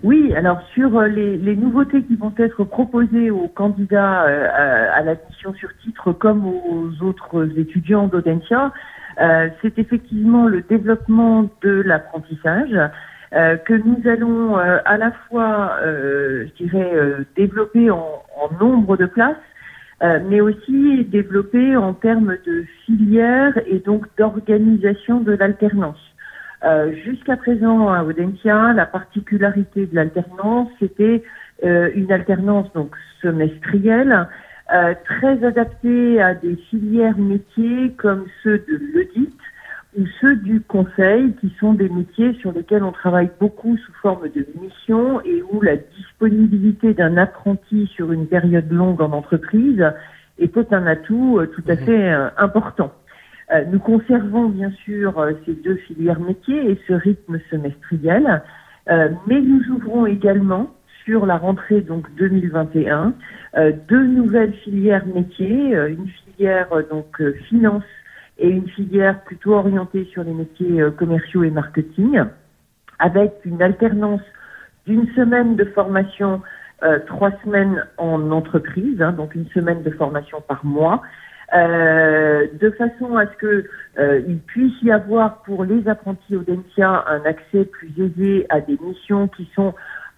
oui, 0.03 0.33
alors 0.35 0.61
sur 0.73 0.97
euh, 0.97 1.07
les, 1.07 1.55
nouveautés 1.55 2.03
qui 2.03 2.15
vont 2.15 2.33
être 2.37 2.63
proposées 2.63 3.29
aux 3.29 3.47
candidats 3.47 4.23
euh, 4.23 4.87
à, 4.93 5.01
l'admission 5.03 5.53
sur 5.53 5.69
titre 5.77 6.11
comme 6.11 6.45
aux 6.45 6.89
autres 7.01 7.47
étudiants 7.57 8.07
d'Audencia, 8.07 8.73
c'est 9.61 9.77
effectivement 9.77 10.47
le 10.47 10.61
développement 10.61 11.47
de 11.61 11.69
l'apprentissage 11.85 12.75
que 13.31 13.73
nous 13.73 14.09
allons 14.09 14.55
à 14.55 14.97
la 14.97 15.11
fois, 15.27 15.77
je 15.83 16.51
dirais, 16.55 16.91
développer 17.35 17.91
en, 17.91 18.23
nombre 18.59 18.97
de 18.97 19.05
places, 19.05 19.35
euh, 20.03 20.19
mais 20.27 20.41
aussi 20.41 21.05
développé 21.05 21.75
en 21.77 21.93
termes 21.93 22.35
de 22.43 22.65
filière 22.85 23.53
et 23.67 23.77
donc 23.79 24.07
d'organisation 24.17 25.19
de 25.19 25.33
l'alternance. 25.33 26.10
Euh, 26.63 26.93
Jusqu'à 27.03 27.37
présent, 27.37 27.89
à 27.89 28.03
Audencia, 28.03 28.73
la 28.73 28.85
particularité 28.85 29.87
de 29.87 29.95
l'alternance, 29.95 30.69
c'était 30.79 31.23
euh, 31.63 31.89
une 31.95 32.11
alternance 32.11 32.71
donc 32.73 32.95
semestrielle, 33.21 34.27
euh, 34.73 34.93
très 35.05 35.43
adaptée 35.43 36.21
à 36.21 36.35
des 36.35 36.55
filières 36.69 37.17
métiers 37.17 37.93
comme 37.97 38.25
ceux 38.43 38.59
de 38.59 38.79
l'audit, 38.93 39.35
ou 39.97 40.03
ceux 40.21 40.35
du 40.37 40.61
conseil, 40.61 41.33
qui 41.41 41.53
sont 41.59 41.73
des 41.73 41.89
métiers 41.89 42.33
sur 42.35 42.53
lesquels 42.53 42.83
on 42.83 42.93
travaille 42.93 43.29
beaucoup 43.39 43.75
sous 43.77 43.93
forme 44.01 44.29
de 44.29 44.45
mission 44.61 45.19
et 45.21 45.43
où 45.51 45.61
la 45.61 45.75
disponibilité 45.75 46.93
d'un 46.93 47.17
apprenti 47.17 47.87
sur 47.87 48.11
une 48.11 48.27
période 48.27 48.71
longue 48.71 49.01
en 49.01 49.11
entreprise 49.11 49.83
est 50.39 50.57
un 50.71 50.87
atout 50.87 51.41
tout 51.53 51.63
à 51.67 51.73
mhm. 51.73 51.79
fait 51.79 52.09
important. 52.37 52.93
Euh, 53.51 53.65
nous 53.71 53.79
conservons 53.79 54.49
bien 54.49 54.71
sûr 54.85 55.13
ces 55.45 55.53
deux 55.53 55.75
filières 55.75 56.19
métiers 56.19 56.71
et 56.71 56.79
ce 56.87 56.93
rythme 56.93 57.39
semestriel, 57.49 58.41
mais 59.27 59.39
nous 59.41 59.61
ouvrons 59.75 60.05
également 60.05 60.71
sur 61.05 61.25
la 61.25 61.37
rentrée 61.37 61.81
donc 61.81 62.13
2021 62.15 63.13
deux 63.87 64.07
nouvelles 64.07 64.53
filières 64.53 65.05
métiers, 65.05 65.75
une 65.87 66.07
filière 66.07 66.67
donc 66.89 67.21
finance 67.47 67.83
et 68.41 68.49
une 68.49 68.67
filière 68.67 69.21
plutôt 69.23 69.53
orientée 69.53 70.05
sur 70.11 70.23
les 70.23 70.33
métiers 70.33 70.81
euh, 70.81 70.91
commerciaux 70.91 71.43
et 71.43 71.51
marketing, 71.51 72.21
avec 72.99 73.33
une 73.45 73.61
alternance 73.61 74.21
d'une 74.87 75.07
semaine 75.13 75.55
de 75.55 75.65
formation, 75.65 76.41
euh, 76.83 76.99
trois 77.05 77.31
semaines 77.43 77.85
en 77.97 78.31
entreprise, 78.31 79.01
hein, 79.01 79.11
donc 79.11 79.35
une 79.35 79.47
semaine 79.49 79.83
de 79.83 79.91
formation 79.91 80.41
par 80.41 80.65
mois, 80.65 81.03
euh, 81.53 82.47
de 82.59 82.69
façon 82.71 83.17
à 83.17 83.25
ce 83.27 83.37
que 83.37 83.65
il 84.27 84.39
puisse 84.39 84.81
y 84.83 84.91
avoir 84.91 85.41
pour 85.43 85.65
les 85.65 85.87
apprentis 85.87 86.35
Audencia 86.35 87.03
un 87.07 87.23
accès 87.25 87.65
plus 87.65 87.91
aisé 87.97 88.45
à 88.49 88.61
des 88.61 88.77
missions 88.81 89.27
qui 89.27 89.49
sont 89.53 89.73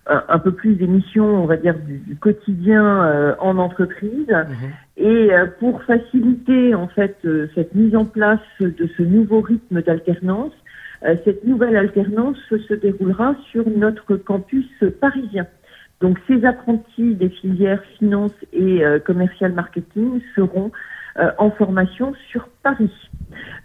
un, 0.06 0.40
peu 0.40 0.52
plus 0.52 0.76
des 0.76 0.88
missions, 0.88 1.44
on 1.44 1.46
va 1.46 1.58
dire, 1.58 1.76
du, 1.80 2.16
quotidien 2.18 3.06
euh, 3.06 3.36
en 3.40 3.58
entreprise. 3.58 4.28
Mhm. 4.28 4.72
Et 4.98 5.34
euh, 5.34 5.48
pour 5.60 5.82
faciliter 5.84 6.76
en 6.76 6.88
fait 6.88 7.18
euh, 7.26 7.48
cette 7.56 7.74
mise 7.74 7.96
en 7.96 8.06
place 8.06 8.40
de 8.60 8.88
ce 8.98 9.04
nouveau 9.04 9.42
rythme 9.42 9.82
d'alternance, 9.82 10.52
cette 11.26 11.44
nouvelle 11.44 11.76
alternance 11.76 12.38
se 12.50 12.74
déroulera 12.76 13.36
sur 13.52 13.70
notre 13.70 14.16
campus 14.16 14.66
parisien. 15.02 15.46
Donc 16.00 16.18
ces 16.28 16.46
apprentis 16.46 17.16
des 17.16 17.28
filières 17.28 17.84
finance 18.00 18.32
et 18.54 18.82
commercial 19.06 19.52
marketing 19.52 20.22
seront 20.34 20.72
en 21.38 21.52
formation 21.52 22.14
sur 22.30 22.48
Paris. 22.64 22.92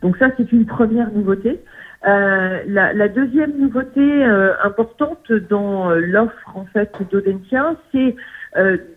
Donc 0.02 0.16
ça 0.18 0.28
c'est 0.36 0.52
une 0.52 0.66
première 0.66 1.10
nouveauté. 1.12 1.60
Euh, 2.06 2.62
la, 2.68 2.92
la, 2.92 3.08
deuxième 3.08 3.58
nouveauté 3.58 4.00
euh, 4.00 4.52
importante 4.62 5.32
dans 5.50 5.90
euh, 5.90 5.98
l'offre 5.98 6.56
en 6.56 6.64
fait 6.66 6.92
d'Audentia, 7.10 7.74
c'est 7.92 8.14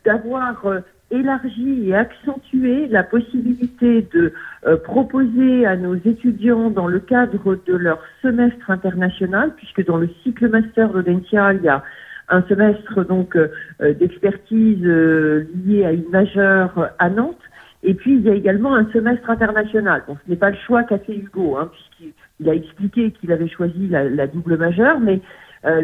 d'avoir 0.06 0.66
élargi 1.12 1.90
et 1.90 1.96
accentué 1.96 2.88
la 2.88 3.04
possibilité 3.04 4.08
de 4.14 4.34
proposer 4.86 5.66
à 5.68 5.76
nos 5.76 5.94
étudiants 5.96 6.72
dans 6.72 6.88
le 6.88 7.00
cadre 7.00 7.60
de 7.68 7.76
leur 7.76 8.02
semestre 8.22 8.72
international, 8.72 9.52
puisque 9.58 9.86
dans 9.86 9.98
le 9.98 10.10
cycle 10.24 10.48
master 10.48 10.90
d'Audencia, 10.90 11.54
il 11.54 11.64
y 11.64 11.68
a 11.68 11.84
un 12.30 12.42
semestre 12.44 13.06
donc 13.06 13.38
d'expertise 13.82 14.84
lié 14.84 15.86
à 15.86 15.92
une 15.92 16.10
majeure 16.10 16.90
à 16.98 17.10
Nantes, 17.10 17.44
et 17.84 17.96
puis, 17.96 18.14
il 18.14 18.22
y 18.22 18.30
a 18.30 18.34
également 18.34 18.76
un 18.76 18.86
semestre 18.92 19.30
international. 19.30 20.04
Bon, 20.08 20.16
ce 20.24 20.30
n'est 20.30 20.38
pas 20.38 20.52
le 20.52 20.58
choix 20.68 20.84
qu'a 20.84 21.00
fait 21.00 21.16
Hugo, 21.16 21.58
hein, 21.58 21.72
puisqu'il 21.72 22.50
a 22.50 22.54
expliqué 22.54 23.12
qu'il 23.12 23.32
avait 23.32 23.48
choisi 23.48 23.88
la, 23.88 24.28
double 24.28 24.58
majeure, 24.58 25.00
mais 25.00 25.20
euh, 25.66 25.82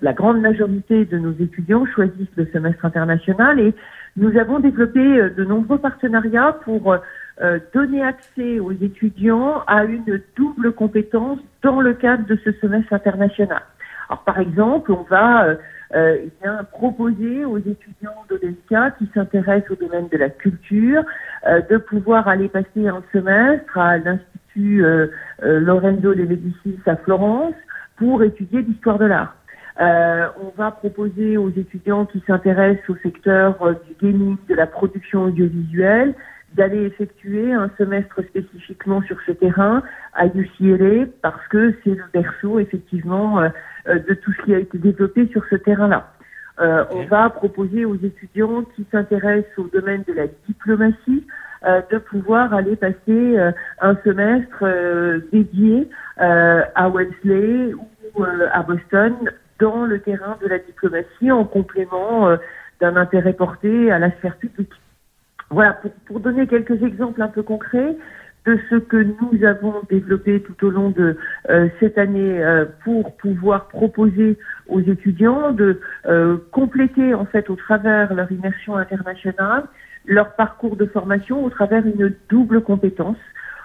la, 0.00 0.12
grande 0.14 0.40
majorité 0.40 1.04
de 1.04 1.18
nos 1.18 1.32
étudiants 1.32 1.84
choisissent 1.86 2.36
le 2.36 2.46
semestre 2.46 2.84
international 2.84 3.60
et 3.60 3.74
nous 4.16 4.38
avons 4.38 4.58
développé 4.58 5.00
euh, 5.00 5.30
de 5.30 5.44
nombreux 5.44 5.78
partenariats 5.78 6.58
pour 6.64 6.94
euh, 7.42 7.58
donner 7.74 8.02
accès 8.02 8.58
aux 8.58 8.72
étudiants 8.72 9.62
à 9.66 9.84
une 9.84 10.20
double 10.36 10.72
compétence 10.72 11.38
dans 11.62 11.80
le 11.80 11.92
cadre 11.92 12.26
de 12.26 12.38
ce 12.42 12.52
semestre 12.52 12.92
international. 12.92 13.62
Alors, 14.08 14.22
par 14.24 14.38
exemple, 14.38 14.92
on 14.92 15.02
va 15.02 15.56
euh, 15.94 16.26
bien, 16.42 16.64
proposer 16.64 17.44
aux 17.44 17.58
étudiants 17.58 18.24
d'Odenka 18.28 18.92
qui 18.98 19.08
s'intéressent 19.14 19.70
au 19.72 19.76
domaine 19.76 20.08
de 20.08 20.16
la 20.16 20.30
culture 20.30 21.02
euh, 21.46 21.60
de 21.70 21.76
pouvoir 21.76 22.26
aller 22.26 22.48
passer 22.48 22.88
un 22.88 23.02
semestre 23.12 23.76
à 23.78 23.98
l'Institut 23.98 24.84
euh, 24.84 25.08
euh 25.42 25.60
Lorenzo 25.60 26.14
de 26.14 26.22
Médicis 26.24 26.78
à 26.86 26.96
Florence 26.96 27.54
pour 27.96 28.22
étudier 28.22 28.62
l'histoire 28.62 28.98
de 28.98 29.06
l'art. 29.06 29.36
Euh, 29.80 30.28
on 30.40 30.52
va 30.56 30.70
proposer 30.70 31.36
aux 31.36 31.50
étudiants 31.50 32.06
qui 32.06 32.22
s'intéressent 32.26 32.88
au 32.88 32.96
secteur 33.02 33.58
du 33.86 33.94
gaming, 34.00 34.36
de 34.48 34.54
la 34.54 34.66
production 34.66 35.24
audiovisuelle, 35.24 36.14
d'aller 36.54 36.84
effectuer 36.84 37.52
un 37.52 37.70
semestre 37.76 38.22
spécifiquement 38.22 39.02
sur 39.02 39.18
ce 39.26 39.32
terrain 39.32 39.82
à 40.14 40.26
UCLA 40.26 41.06
parce 41.20 41.46
que 41.48 41.74
c'est 41.82 41.90
le 41.90 42.04
berceau 42.12 42.60
effectivement 42.60 43.40
euh, 43.40 43.48
euh, 43.48 43.50
de 43.86 44.14
tout 44.14 44.32
ce 44.32 44.42
qui 44.42 44.54
a 44.54 44.58
été 44.58 44.78
développé 44.78 45.26
sur 45.28 45.44
ce 45.50 45.56
terrain-là. 45.56 46.12
Euh, 46.60 46.84
On 46.90 47.04
va 47.04 47.30
proposer 47.30 47.84
aux 47.84 47.96
étudiants 47.96 48.62
qui 48.76 48.86
s'intéressent 48.92 49.58
au 49.58 49.68
domaine 49.72 50.04
de 50.06 50.12
la 50.12 50.26
diplomatie 50.46 51.26
euh, 51.66 51.80
de 51.90 51.98
pouvoir 51.98 52.54
aller 52.54 52.76
passer 52.76 53.36
un 53.80 53.96
semestre 54.04 54.64
dédié 55.32 55.88
à 56.16 56.88
Wellesley 56.88 57.74
ou 57.74 58.24
à 58.52 58.62
Boston 58.62 59.14
dans 59.58 59.84
le 59.84 60.00
terrain 60.00 60.38
de 60.42 60.46
la 60.48 60.58
diplomatie 60.58 61.30
en 61.32 61.44
complément 61.44 62.36
d'un 62.80 62.96
intérêt 62.96 63.32
porté 63.32 63.90
à 63.90 63.98
la 63.98 64.10
sphère 64.12 64.36
publique. 64.36 64.72
Voilà, 65.50 65.78
pour, 66.06 66.20
donner 66.20 66.46
quelques 66.46 66.82
exemples 66.82 67.22
un 67.22 67.28
peu 67.28 67.42
concrets 67.42 67.96
de 68.46 68.58
ce 68.68 68.76
que 68.76 68.96
nous 68.96 69.44
avons 69.44 69.74
développé 69.88 70.40
tout 70.42 70.66
au 70.66 70.70
long 70.70 70.90
de 70.90 71.16
euh, 71.48 71.68
cette 71.80 71.96
année 71.96 72.42
euh, 72.42 72.66
pour 72.84 73.16
pouvoir 73.16 73.68
proposer 73.68 74.38
aux 74.68 74.80
étudiants 74.80 75.52
de 75.52 75.80
euh, 76.06 76.36
compléter 76.50 77.14
en 77.14 77.24
fait 77.24 77.48
au 77.48 77.56
travers 77.56 78.12
leur 78.14 78.30
immersion 78.30 78.76
internationale 78.76 79.64
leur 80.06 80.34
parcours 80.34 80.76
de 80.76 80.84
formation 80.84 81.42
au 81.42 81.48
travers 81.48 81.86
une 81.86 82.14
double 82.28 82.60
compétence. 82.60 83.16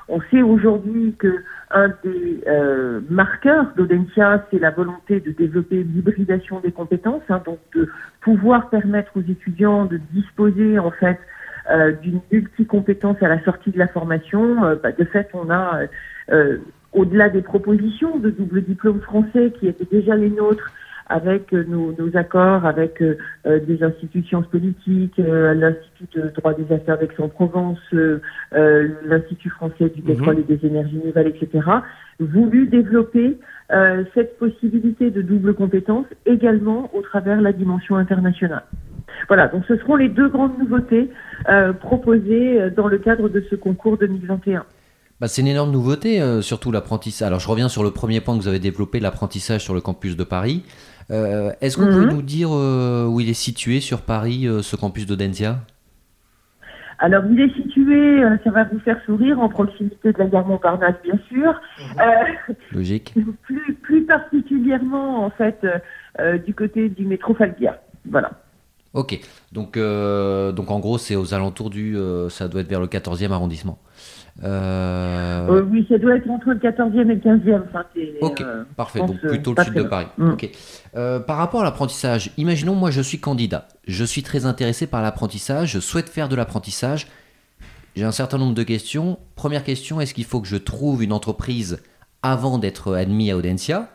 On 0.07 0.21
sait 0.31 0.41
aujourd'hui 0.41 1.13
que 1.19 1.43
un 1.69 1.89
des 2.03 2.41
marqueurs 3.09 3.73
d'Audencia, 3.75 4.47
c'est 4.49 4.57
la 4.57 4.71
volonté 4.71 5.19
de 5.19 5.31
développer 5.31 5.83
l'hybridation 5.83 6.61
des 6.61 6.71
compétences, 6.71 7.21
hein, 7.27 7.41
donc 7.45 7.59
de 7.75 7.89
pouvoir 8.21 8.69
permettre 8.69 9.11
aux 9.17 9.21
étudiants 9.21 9.85
de 9.85 9.97
disposer 10.13 10.79
en 10.79 10.91
fait 10.91 11.19
euh, 11.19 11.23
d'une 12.01 12.19
multi-compétence 12.31 13.17
à 13.21 13.27
la 13.27 13.43
sortie 13.43 13.71
de 13.71 13.77
la 13.77 13.87
formation. 13.87 14.63
Euh, 14.63 14.75
bah, 14.75 14.91
de 14.91 15.03
fait, 15.03 15.29
on 15.33 15.49
a, 15.49 15.81
euh, 16.31 16.57
au-delà 16.93 17.29
des 17.29 17.41
propositions 17.41 18.17
de 18.17 18.29
double 18.29 18.63
diplôme 18.63 19.01
français 19.01 19.53
qui 19.59 19.67
étaient 19.67 19.87
déjà 19.89 20.15
les 20.15 20.29
nôtres, 20.29 20.71
avec 21.11 21.53
nos, 21.53 21.95
accords 22.13 22.67
avec 22.67 23.01
des 23.01 23.83
institutions 23.83 24.43
politiques, 24.43 25.17
l'Institut 25.17 26.19
de 26.19 26.29
droit 26.35 26.53
des 26.53 26.71
affaires 26.71 26.99
d'Aix-en-Provence, 26.99 27.79
l'Institut 28.51 29.49
français 29.49 29.89
du 29.89 30.03
pétrole 30.03 30.35
mhm. 30.35 30.41
et 30.41 30.55
des 30.55 30.67
énergies 30.67 31.01
nouvelles, 31.03 31.29
etc., 31.29 31.67
voulu 32.19 32.67
développer 32.67 33.39
cette 34.13 34.37
possibilité 34.37 35.09
de 35.09 35.23
double 35.23 35.55
compétence 35.55 36.05
également 36.27 36.91
au 36.93 37.01
travers 37.01 37.41
la 37.41 37.53
dimension 37.53 37.95
internationale. 37.95 38.65
Voilà, 39.27 39.47
donc 39.47 39.63
ce 39.67 39.77
seront 39.77 39.95
les 39.95 40.09
deux 40.09 40.29
grandes 40.29 40.57
nouveautés 40.57 41.09
euh, 41.49 41.73
proposées 41.73 42.59
euh, 42.59 42.69
dans 42.69 42.87
le 42.87 42.97
cadre 42.97 43.29
de 43.29 43.43
ce 43.49 43.55
concours 43.55 43.97
2021. 43.97 44.65
Bah, 45.19 45.27
c'est 45.27 45.41
une 45.41 45.47
énorme 45.47 45.71
nouveauté, 45.71 46.21
euh, 46.21 46.41
surtout 46.41 46.71
l'apprentissage. 46.71 47.27
Alors 47.27 47.39
je 47.39 47.47
reviens 47.47 47.69
sur 47.69 47.83
le 47.83 47.91
premier 47.91 48.21
point 48.21 48.37
que 48.37 48.41
vous 48.41 48.47
avez 48.47 48.59
développé, 48.59 48.99
l'apprentissage 48.99 49.63
sur 49.63 49.73
le 49.73 49.81
campus 49.81 50.15
de 50.15 50.23
Paris. 50.23 50.63
Est-ce 51.09 51.75
que 51.75 51.81
vous 51.81 51.89
pouvez 51.89 52.05
mhm. 52.05 52.13
nous 52.13 52.21
dire 52.21 52.51
où 52.51 53.19
il 53.19 53.29
est 53.29 53.33
situé 53.33 53.79
sur 53.79 54.01
Paris, 54.01 54.47
ce 54.61 54.75
campus 54.75 55.07
d'Audencia? 55.07 55.57
Alors, 56.99 57.23
il 57.31 57.41
est 57.41 57.51
situé, 57.55 58.21
ça 58.43 58.51
va 58.51 58.65
vous 58.65 58.77
faire 58.81 59.01
sourire, 59.07 59.39
en 59.39 59.49
proximité 59.49 60.13
de 60.13 60.19
la 60.19 60.25
gare 60.25 60.45
Montparnasse, 60.45 60.97
bien 61.03 61.17
sûr. 61.27 61.59
Mhm. 61.79 62.55
Logique. 62.73 63.15
Plus, 63.41 63.73
plus 63.81 64.03
particulièrement, 64.03 65.25
en 65.25 65.31
fait, 65.31 65.65
du 66.45 66.53
côté 66.53 66.89
du 66.89 67.07
métro 67.07 67.33
Falguière. 67.33 67.79
Voilà. 68.07 68.29
Ok, 68.93 69.19
donc, 69.51 69.77
euh, 69.77 70.51
donc 70.51 70.71
en 70.71 70.79
gros, 70.79 70.97
c'est 70.97 71.15
aux 71.15 71.35
alentours 71.35 71.69
du. 71.69 71.95
Euh, 71.95 72.27
ça 72.29 72.47
doit 72.47 72.61
être 72.61 72.69
vers 72.69 72.79
le 72.79 72.87
14e 72.87 73.31
arrondissement. 73.31 73.77
Euh, 74.43 75.61
oui, 75.69 75.85
ça 75.89 75.97
doit 75.99 76.15
être 76.15 76.27
entre 76.29 76.49
le 76.49 76.59
14e 76.59 77.01
et 77.01 77.03
le 77.03 77.15
15e. 77.17 77.61
ok, 78.21 78.43
parfait, 78.75 78.99
donc 78.99 79.19
plutôt 79.19 79.53
le 79.55 79.63
sud 79.63 79.73
de 79.75 79.83
Paris. 79.83 80.07
Mm. 80.17 80.29
Ok. 80.29 80.49
par 81.27 81.37
rapport 81.37 81.61
à 81.61 81.63
l'apprentissage, 81.65 82.31
imaginons, 82.37 82.73
moi 82.73 82.89
je 82.89 83.01
suis 83.01 83.19
candidat. 83.19 83.67
Je 83.87 84.03
suis 84.03 84.23
très 84.23 84.45
intéressé 84.45 84.87
par 84.87 85.03
l'apprentissage, 85.03 85.73
je 85.73 85.79
souhaite 85.79 86.09
faire 86.09 86.29
de 86.29 86.35
l'apprentissage. 86.35 87.07
J'ai 87.95 88.05
un 88.05 88.11
certain 88.11 88.37
nombre 88.37 88.55
de 88.55 88.63
questions. 88.63 89.19
Première 89.35 89.63
question 89.63 89.99
est-ce 90.01 90.13
qu'il 90.13 90.25
faut 90.25 90.41
que 90.41 90.47
je 90.47 90.57
trouve 90.57 91.03
une 91.03 91.11
entreprise 91.11 91.81
avant 92.23 92.57
d'être 92.57 92.95
admis 92.95 93.29
à 93.29 93.37
Audencia? 93.37 93.89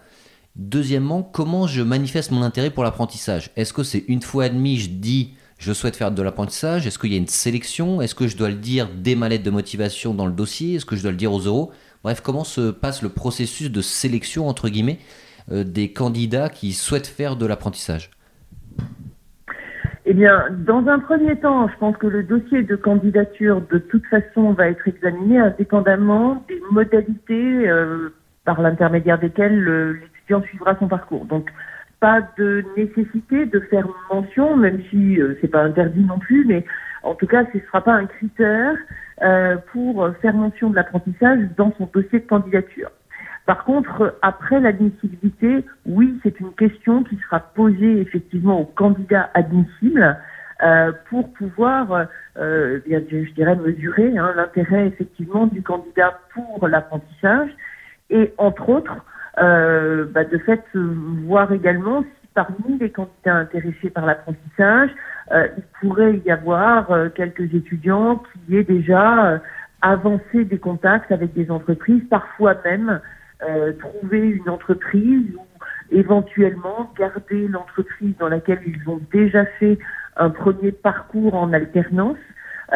Deuxièmement, 0.57 1.23
comment 1.23 1.67
je 1.67 1.83
manifeste 1.83 2.31
mon 2.31 2.43
intérêt 2.43 2.71
pour 2.71 2.85
l'apprentissage? 2.85 3.51
Est-ce 3.57 3.73
que 3.73 3.83
c'est 3.83 4.05
une 4.07 4.23
fois 4.23 4.45
admis, 4.45 4.77
je 4.77 4.89
dis 4.89 5.35
je 5.59 5.73
souhaite 5.73 5.97
faire 5.97 6.13
de 6.13 6.23
l'apprentissage? 6.23 6.87
Est-ce 6.87 6.99
qu'il 6.99 7.13
y 7.13 7.17
a 7.17 7.19
une 7.19 7.27
sélection? 7.27 8.01
Est-ce 8.01 8.15
que 8.15 8.29
je 8.29 8.37
dois 8.37 8.51
le 8.51 8.55
dire 8.55 8.89
dès 8.95 9.15
ma 9.15 9.29
lettre 9.29 9.45
de 9.45 9.51
motivation 9.51 10.15
dans 10.15 10.27
le 10.27 10.33
dossier? 10.33 10.75
Est-ce 10.75 10.87
que 10.87 10.95
je 10.95 11.03
dois 11.03 11.11
le 11.11 11.17
dire 11.17 11.33
aux 11.33 11.41
euros 11.41 11.73
Bref, 12.05 12.21
comment 12.21 12.45
se 12.45 12.71
passe 12.71 13.03
le 13.03 13.09
processus 13.09 13.71
de 13.71 13.81
sélection, 13.81 14.47
entre 14.47 14.69
guillemets, 14.69 14.99
euh, 15.51 15.65
des 15.65 15.93
candidats 15.93 16.51
qui 16.51 16.73
souhaitent 16.73 17.07
faire 17.07 17.37
de 17.37 17.47
l'apprentissage? 17.47 18.11
Eh 20.07 20.13
bien, 20.13 20.45
dans 20.51 20.87
un 20.87 20.99
premier 20.99 21.35
temps, 21.37 21.67
je 21.67 21.79
pense 21.79 21.97
que 21.97 22.07
le 22.07 22.23
dossier 22.23 22.63
de 22.63 22.77
candidature, 22.77 23.63
de 23.73 23.79
toute 23.79 24.05
façon, 24.07 24.53
va 24.53 24.69
être 24.69 24.87
examiné 24.87 25.39
indépendamment 25.39 26.45
des 26.47 26.61
modalités 26.71 27.69
euh, 27.69 28.11
par 28.45 28.61
l'intermédiaire 28.61 29.19
desquelles 29.19 29.59
le, 29.59 29.99
puis 30.25 30.35
on 30.35 30.43
suivra 30.43 30.77
son 30.79 30.89
parcours. 30.89 31.25
Donc, 31.27 31.51
pas 32.01 32.21
de 32.39 32.65
nécessité 32.77 33.47
de 33.47 33.61
faire 33.61 33.87
mention, 34.11 34.57
même 34.57 34.83
si 34.91 35.21
euh, 35.21 35.37
c'est 35.41 35.49
pas 35.49 35.63
interdit 35.63 36.05
non 36.05 36.19
plus, 36.19 36.45
mais 36.45 36.65
en 37.03 37.15
tout 37.15 37.27
cas, 37.27 37.45
ce 37.53 37.59
ne 37.59 37.63
sera 37.63 37.83
pas 37.83 37.95
un 37.95 38.07
critère 38.07 38.77
euh, 39.23 39.57
pour 39.73 40.09
faire 40.21 40.35
mention 40.35 40.71
de 40.71 40.77
l'apprentissage 40.77 41.41
dans 41.57 41.73
son 41.79 41.89
dossier 41.93 42.21
de 42.21 42.27
candidature. 42.27 42.91
Par 43.47 43.65
contre, 43.65 44.17
après 44.23 44.59
l'admissibilité, 44.59 45.65
oui, 45.85 46.19
c'est 46.23 46.41
une 46.41 46.53
question 46.55 47.05
qui 47.05 47.17
sera 47.19 47.41
posée 47.41 48.01
effectivement 48.01 48.61
au 48.61 48.65
candidat 48.65 49.31
admissible 49.35 50.17
euh, 50.63 50.93
pour 51.11 51.31
pouvoir, 51.35 52.07
euh, 52.39 52.81
bien, 52.87 53.03
je, 53.11 53.31
dirais, 53.33 53.57
mesurer 53.57 54.17
hein, 54.17 54.33
l'intérêt 54.37 54.87
effectivement 54.87 55.47
du 55.47 55.63
candidat 55.63 56.19
pour 56.33 56.67
l'apprentissage 56.69 57.51
et 58.09 58.33
entre 58.39 58.69
autres 58.71 59.05
euh, 59.39 60.07
bah, 60.13 60.25
de 60.25 60.39
fait 60.39 60.63
voir 61.27 61.53
également 61.53 62.03
si 62.03 62.29
parmi 62.35 62.79
les 62.79 62.91
candidats 62.91 63.37
intéressés 63.37 63.91
par 63.91 64.07
l'apprentissage, 64.07 64.91
euh, 65.33 65.49
il 65.57 65.63
pourrait 65.81 66.21
y 66.25 66.31
avoir 66.31 66.91
euh, 66.91 67.09
quelques 67.09 67.55
étudiants 67.55 68.23
qui 68.47 68.57
aient 68.57 68.65
déjà 68.65 69.27
euh, 69.27 69.39
avancé 69.81 70.45
des 70.45 70.59
contacts 70.59 71.11
avec 71.13 71.33
des 71.33 71.51
entreprises, 71.51 72.03
parfois 72.11 72.57
même 72.65 73.01
trouver 73.79 74.21
une 74.21 74.49
entreprise 74.49 75.27
ou 75.37 75.45
éventuellement 75.91 76.91
garder 76.99 77.47
l'entreprise 77.49 78.15
dans 78.19 78.29
laquelle 78.29 78.61
ils 78.65 78.89
ont 78.89 79.03
déjà 79.13 79.45
fait 79.45 79.79
un 80.17 80.31
premier 80.31 80.73
parcours 80.73 81.35
en 81.35 81.53
alternance. 81.53 82.17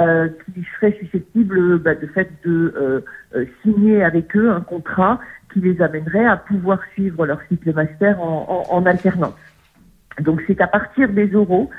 Euh, 0.00 0.28
qui 0.54 0.64
serait 0.76 0.96
susceptible 1.00 1.78
bah, 1.78 1.94
de 1.94 2.06
fait 2.08 2.30
de 2.44 3.02
euh, 3.34 3.44
signer 3.62 4.04
avec 4.04 4.36
eux 4.36 4.50
un 4.50 4.60
contrat 4.60 5.18
qui 5.52 5.60
les 5.60 5.80
amènerait 5.82 6.26
à 6.26 6.36
pouvoir 6.36 6.78
suivre 6.92 7.26
leur 7.26 7.40
cycle 7.48 7.72
master 7.72 8.20
en, 8.20 8.64
en, 8.70 8.86
alternance. 8.86 9.34
Donc 10.20 10.42
c'est 10.46 10.60
à 10.60 10.68
partir 10.68 11.08
des 11.08 11.26
euros 11.28 11.70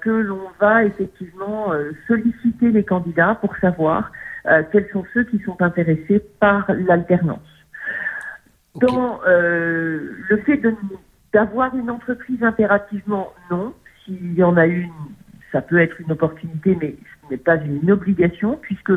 que 0.00 0.10
l'on 0.10 0.48
va 0.58 0.84
effectivement 0.84 1.72
solliciter 2.08 2.70
les 2.70 2.82
candidats 2.82 3.34
pour 3.34 3.54
savoir 3.58 4.10
quels 4.72 4.88
sont 4.90 5.04
ceux 5.12 5.24
qui 5.24 5.38
sont 5.40 5.60
intéressés 5.60 6.24
par 6.40 6.66
l'alternance. 6.72 7.38
Dans 8.76 9.20
le 9.26 10.42
fait 10.46 10.62
d'avoir 11.34 11.76
une 11.76 11.90
entreprise 11.90 12.42
impérativement, 12.42 13.34
non. 13.50 13.74
S'il 14.04 14.32
y 14.32 14.42
en 14.42 14.56
a 14.56 14.66
une, 14.66 14.88
ça 15.52 15.60
peut 15.60 15.78
être 15.78 16.00
une 16.00 16.12
opportunité, 16.12 16.76
mais 16.80 16.96
n'est 17.30 17.36
pas 17.36 17.56
une 17.56 17.90
obligation, 17.90 18.58
puisque 18.60 18.92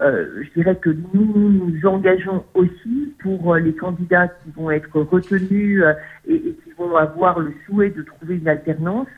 euh, 0.00 0.42
je 0.42 0.60
dirais 0.60 0.76
que 0.76 0.90
nous 1.12 1.50
nous 1.50 1.86
engageons 1.86 2.44
aussi 2.54 3.14
pour 3.22 3.54
euh, 3.54 3.58
les 3.58 3.74
candidats 3.74 4.28
qui 4.28 4.50
vont 4.56 4.70
être 4.70 4.98
retenus 4.98 5.82
euh, 5.82 5.92
et, 6.26 6.38
qui 6.40 6.70
vont 6.78 6.96
avoir 6.96 7.38
le 7.38 7.52
souhait 7.66 7.90
de 7.90 8.02
trouver 8.02 8.36
une 8.36 8.48
alternance 8.48 9.08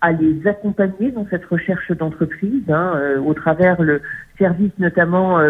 à 0.00 0.12
les 0.12 0.46
accompagner 0.46 1.10
dans 1.10 1.26
cette 1.28 1.44
recherche 1.46 1.90
d'entreprise 1.90 2.62
hein, 2.70 3.16
au 3.18 3.34
travers 3.34 3.82
le 3.82 4.00
service 4.38 4.70
notamment 4.78 5.40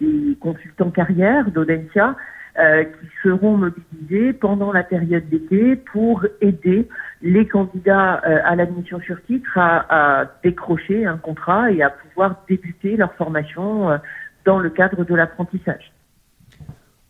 des 0.00 0.36
consultants 0.40 0.90
carrière 0.90 1.48
d'Audencia 1.52 2.16
qui 2.54 3.08
seront 3.22 3.56
mobilisés 3.56 4.32
pendant 4.34 4.72
la 4.72 4.82
période 4.82 5.28
d'été 5.30 5.76
pour 5.76 6.26
aider 6.40 6.86
les 7.22 7.48
candidats 7.48 8.14
à 8.14 8.54
l'admission 8.56 9.00
sur 9.00 9.22
titre 9.24 9.56
à, 9.56 10.26
décrocher 10.42 11.06
un 11.06 11.16
contrat 11.16 11.72
et 11.72 11.82
à 11.82 11.90
pouvoir 11.90 12.42
débuter 12.48 12.96
leur 12.96 13.14
formation 13.14 13.98
dans 14.44 14.58
le 14.58 14.70
cadre 14.70 15.04
de 15.04 15.14
l'apprentissage. 15.14 15.92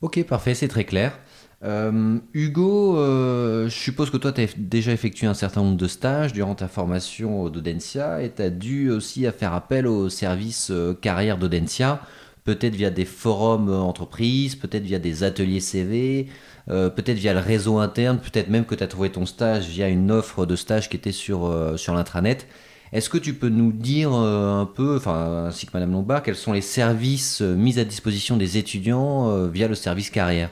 Ok, 0.01 0.25
parfait, 0.27 0.55
c'est 0.55 0.69
très 0.69 0.85
clair. 0.85 1.19
Euh, 1.65 2.19
Hugo, 2.35 2.99
euh, 2.99 3.69
je 3.69 3.75
suppose 3.75 4.11
que 4.11 4.17
toi, 4.17 4.33
tu 4.33 4.41
as 4.41 4.55
déjà 4.57 4.93
effectué 4.93 5.29
un 5.29 5.35
certain 5.35 5.63
nombre 5.63 5.77
de 5.77 5.87
stages 5.87 6.33
durant 6.33 6.57
ta 6.57 6.67
formation 6.67 7.49
d'Audencia 7.49 8.21
et 8.21 8.33
tu 8.33 8.43
as 8.43 8.51
dû 8.51 8.91
aussi 8.91 9.27
faire 9.39 9.53
appel 9.53 9.87
au 9.87 10.09
service 10.09 10.71
euh, 10.73 10.93
carrière 10.93 11.39
d'Audencia, 11.39 12.01
peut-être 12.45 12.75
via 12.75 12.91
des 12.91 13.05
forums 13.05 13.71
entreprises, 13.71 14.57
peut-être 14.57 14.83
via 14.83 14.99
des 14.99 15.25
ateliers 15.25 15.61
CV, 15.61 16.27
peut-être 16.67 17.19
via 17.19 17.33
le 17.35 17.41
réseau 17.41 17.79
interne, 17.79 18.19
peut-être 18.19 18.49
même 18.49 18.65
que 18.65 18.75
tu 18.75 18.83
as 18.83 18.89
trouvé 18.89 19.11
ton 19.11 19.27
stage 19.27 19.67
via 19.67 19.89
une 19.89 20.11
offre 20.11 20.47
de 20.47 20.57
stage 20.57 20.89
qui 20.89 20.97
était 20.97 21.13
sur, 21.13 21.53
sur 21.77 21.95
l'intranet. 21.95 22.47
Est-ce 22.93 23.09
que 23.09 23.17
tu 23.17 23.33
peux 23.33 23.49
nous 23.49 23.73
dire 23.73 24.11
euh, 24.13 24.61
un 24.61 24.67
peu, 24.67 24.97
enfin, 24.97 25.47
ainsi 25.47 25.67
que 25.67 25.71
Madame 25.73 25.93
Lombard, 25.93 26.23
quels 26.23 26.35
sont 26.35 26.53
les 26.53 26.61
services 26.61 27.41
euh, 27.41 27.55
mis 27.55 27.79
à 27.79 27.85
disposition 27.85 28.37
des 28.37 28.59
étudiants 28.59 29.31
euh, 29.31 29.49
via 29.49 29.67
le 29.67 29.75
service 29.75 30.11
carrière? 30.11 30.51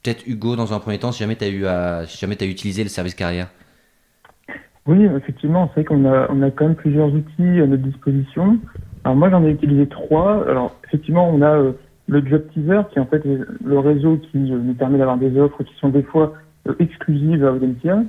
Peut-être 0.00 0.24
Hugo, 0.28 0.54
dans 0.54 0.72
un 0.72 0.78
premier 0.78 0.98
temps, 0.98 1.10
si 1.10 1.18
jamais 1.18 1.34
tu 1.34 1.66
as, 1.66 2.06
si 2.06 2.24
utilisé 2.24 2.84
le 2.84 2.88
service 2.88 3.16
carrière. 3.16 3.48
Oui, 4.86 5.04
effectivement, 5.04 5.68
c'est 5.74 5.80
vrai 5.80 5.84
qu'on 5.84 6.04
a, 6.04 6.28
on 6.30 6.42
a 6.42 6.50
quand 6.52 6.66
même 6.66 6.76
plusieurs 6.76 7.12
outils 7.12 7.60
à 7.60 7.66
notre 7.66 7.82
disposition. 7.82 8.60
Alors 9.02 9.16
moi, 9.16 9.28
j'en 9.30 9.42
ai 9.44 9.50
utilisé 9.50 9.88
trois. 9.88 10.48
Alors 10.48 10.76
effectivement, 10.94 11.28
on 11.28 11.42
a 11.42 11.72
le 12.06 12.26
Job 12.26 12.44
Teaser, 12.52 12.82
qui 12.90 12.98
est 12.98 13.02
en 13.02 13.06
fait 13.06 13.22
le 13.24 13.78
réseau 13.78 14.18
qui 14.30 14.38
nous 14.38 14.74
permet 14.74 14.98
d'avoir 14.98 15.16
des 15.18 15.38
offres 15.38 15.62
qui 15.64 15.74
sont 15.80 15.88
des 15.88 16.02
fois 16.02 16.34
exclusives 16.78 17.44
à 17.44 17.52
Audencia. 17.52 18.04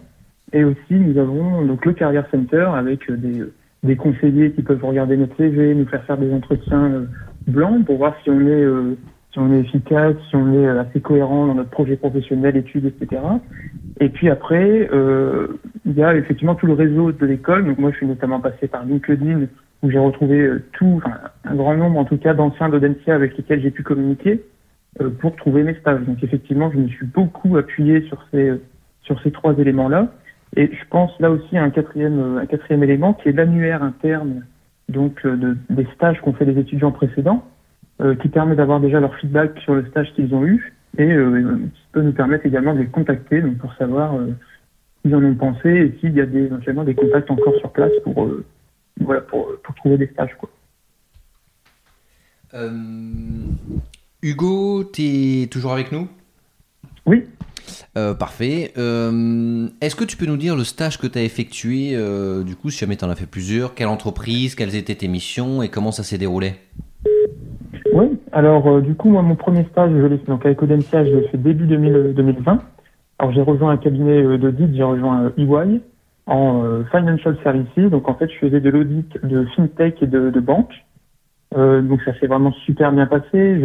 Et 0.53 0.63
aussi, 0.63 0.93
nous 0.93 1.17
avons 1.17 1.65
donc 1.65 1.85
le 1.85 1.93
Career 1.93 2.23
Center 2.31 2.67
avec 2.75 3.09
euh, 3.09 3.17
des, 3.17 3.43
des 3.83 3.95
conseillers 3.95 4.51
qui 4.51 4.61
peuvent 4.61 4.83
regarder 4.83 5.17
notre 5.17 5.35
CV, 5.37 5.73
nous 5.73 5.87
faire 5.87 6.03
faire 6.03 6.17
des 6.17 6.31
entretiens 6.31 6.83
euh, 6.83 7.05
blancs 7.47 7.85
pour 7.85 7.97
voir 7.97 8.15
si 8.23 8.29
on 8.29 8.39
est 8.41 8.63
euh, 8.63 8.95
si 9.35 9.39
on 9.39 9.51
est 9.51 9.59
efficace, 9.59 10.15
si 10.29 10.35
on 10.37 10.53
est 10.53 10.65
assez 10.65 11.01
cohérent 11.01 11.47
dans 11.47 11.55
notre 11.55 11.69
projet 11.69 11.97
professionnel, 11.97 12.55
études, 12.55 12.85
etc. 12.85 13.21
Et 13.99 14.07
puis 14.07 14.29
après, 14.29 14.89
euh, 14.93 15.59
il 15.85 15.91
y 15.93 16.03
a 16.03 16.15
effectivement 16.15 16.55
tout 16.55 16.67
le 16.67 16.73
réseau 16.73 17.11
de 17.11 17.25
l'école. 17.25 17.65
Donc 17.65 17.77
moi, 17.77 17.91
je 17.91 17.97
suis 17.97 18.07
notamment 18.07 18.39
passé 18.39 18.69
par 18.69 18.85
LinkedIn 18.85 19.47
où 19.83 19.91
j'ai 19.91 19.99
retrouvé 19.99 20.49
tout, 20.71 21.01
enfin, 21.03 21.17
un 21.43 21.55
grand 21.55 21.75
nombre 21.75 21.99
en 21.99 22.05
tout 22.05 22.17
cas 22.17 22.33
d'anciens 22.33 22.69
d'Audencia 22.69 23.13
avec 23.13 23.35
lesquels 23.35 23.61
j'ai 23.61 23.71
pu 23.71 23.83
communiquer 23.83 24.41
euh, 25.01 25.09
pour 25.09 25.35
trouver 25.35 25.63
mes 25.63 25.75
stages. 25.75 26.01
Donc 26.05 26.23
effectivement, 26.23 26.71
je 26.71 26.77
me 26.77 26.87
suis 26.87 27.05
beaucoup 27.05 27.57
appuyé 27.57 28.03
sur 28.07 28.25
ces 28.31 28.53
sur 29.01 29.21
ces 29.21 29.31
trois 29.31 29.53
éléments-là. 29.59 30.13
Et 30.55 30.67
je 30.67 30.89
pense 30.89 31.11
là 31.19 31.29
aussi 31.29 31.57
à 31.57 31.63
un 31.63 31.71
quatrième, 31.71 32.19
euh, 32.19 32.41
un 32.41 32.45
quatrième 32.45 32.83
élément 32.83 33.13
qui 33.13 33.27
est 33.27 33.33
l'annuaire 33.33 33.83
interne 33.83 34.45
donc 34.89 35.25
euh, 35.25 35.35
de, 35.35 35.57
des 35.69 35.87
stages 35.95 36.19
qu'ont 36.21 36.33
fait 36.33 36.45
les 36.45 36.59
étudiants 36.59 36.91
précédents, 36.91 37.43
euh, 37.43 37.54
qui 38.21 38.29
permet 38.29 38.55
d'avoir 38.55 38.79
déjà 38.79 38.99
leur 38.99 39.15
feedback 39.15 39.57
sur 39.59 39.73
le 39.75 39.85
stage 39.87 40.11
qu'ils 40.15 40.33
ont 40.35 40.45
eu 40.45 40.73
et 40.97 41.11
euh, 41.11 41.57
qui 41.73 41.81
peut 41.91 42.01
nous 42.01 42.11
permettre 42.11 42.45
également 42.45 42.73
de 42.73 42.79
les 42.79 42.87
contacter 42.87 43.41
donc 43.41 43.57
pour 43.57 43.73
savoir 43.75 44.15
euh, 44.15 44.33
ce 44.97 45.01
qu'ils 45.01 45.15
en 45.15 45.23
ont 45.23 45.35
pensé 45.35 45.69
et 45.69 45.97
s'il 45.99 46.13
y 46.13 46.21
a 46.21 46.25
des, 46.25 46.43
éventuellement 46.43 46.83
des 46.83 46.95
contacts 46.95 47.31
encore 47.31 47.55
sur 47.59 47.71
place 47.71 47.91
pour, 48.03 48.29
voilà, 48.99 49.21
pour, 49.21 49.47
pour 49.63 49.75
trouver 49.75 49.97
des 49.97 50.07
stages. 50.07 50.35
Quoi. 50.37 50.49
Hugo, 54.21 54.83
tu 54.85 55.01
es 55.03 55.47
toujours 55.47 55.73
avec 55.73 55.91
nous? 55.91 56.07
Oui. 57.05 57.25
Euh, 57.97 58.13
parfait. 58.13 58.73
Euh, 58.77 59.67
est-ce 59.81 59.95
que 59.95 60.03
tu 60.03 60.17
peux 60.17 60.25
nous 60.25 60.37
dire 60.37 60.55
le 60.55 60.63
stage 60.63 60.97
que 60.97 61.07
tu 61.07 61.17
as 61.17 61.23
effectué, 61.23 61.91
euh, 61.95 62.43
du 62.43 62.55
coup, 62.55 62.69
si 62.69 62.79
jamais 62.79 62.95
tu 62.95 63.05
en 63.05 63.09
as 63.09 63.15
fait 63.15 63.25
plusieurs, 63.25 63.73
quelle 63.73 63.87
entreprise, 63.87 64.55
quelles 64.55 64.75
étaient 64.75 64.95
tes 64.95 65.07
missions? 65.07 65.63
Et 65.63 65.69
comment 65.69 65.91
ça 65.91 66.03
s'est 66.03 66.17
déroulé? 66.17 66.55
Alors 68.35 68.81
du 68.81 68.95
coup, 68.95 69.09
moi, 69.09 69.21
mon 69.21 69.35
premier 69.35 69.63
stage, 69.63 69.91
je 69.91 70.05
l'ai 70.05 70.17
fait 70.17 70.27
donc 70.27 70.45
avec 70.45 70.61
Audencia, 70.61 71.05
je 71.05 71.09
l'ai 71.09 71.27
fait 71.29 71.37
début 71.37 71.65
2020. 71.65 72.61
Alors 73.17 73.31
j'ai 73.33 73.41
rejoint 73.41 73.71
un 73.71 73.77
cabinet 73.77 74.37
d'audit, 74.37 74.75
j'ai 74.75 74.83
rejoint 74.83 75.31
EY 75.37 75.81
en 76.27 76.83
Financial 76.91 77.37
Services. 77.43 77.89
Donc 77.89 78.09
en 78.09 78.15
fait, 78.15 78.29
je 78.29 78.37
faisais 78.37 78.59
de 78.59 78.69
l'audit 78.69 79.07
de 79.23 79.45
FinTech 79.55 80.03
et 80.03 80.07
de, 80.07 80.39
banque. 80.41 80.73
donc 81.55 82.01
ça 82.03 82.13
s'est 82.19 82.27
vraiment 82.27 82.51
super 82.65 82.91
bien 82.91 83.05
passé. 83.05 83.61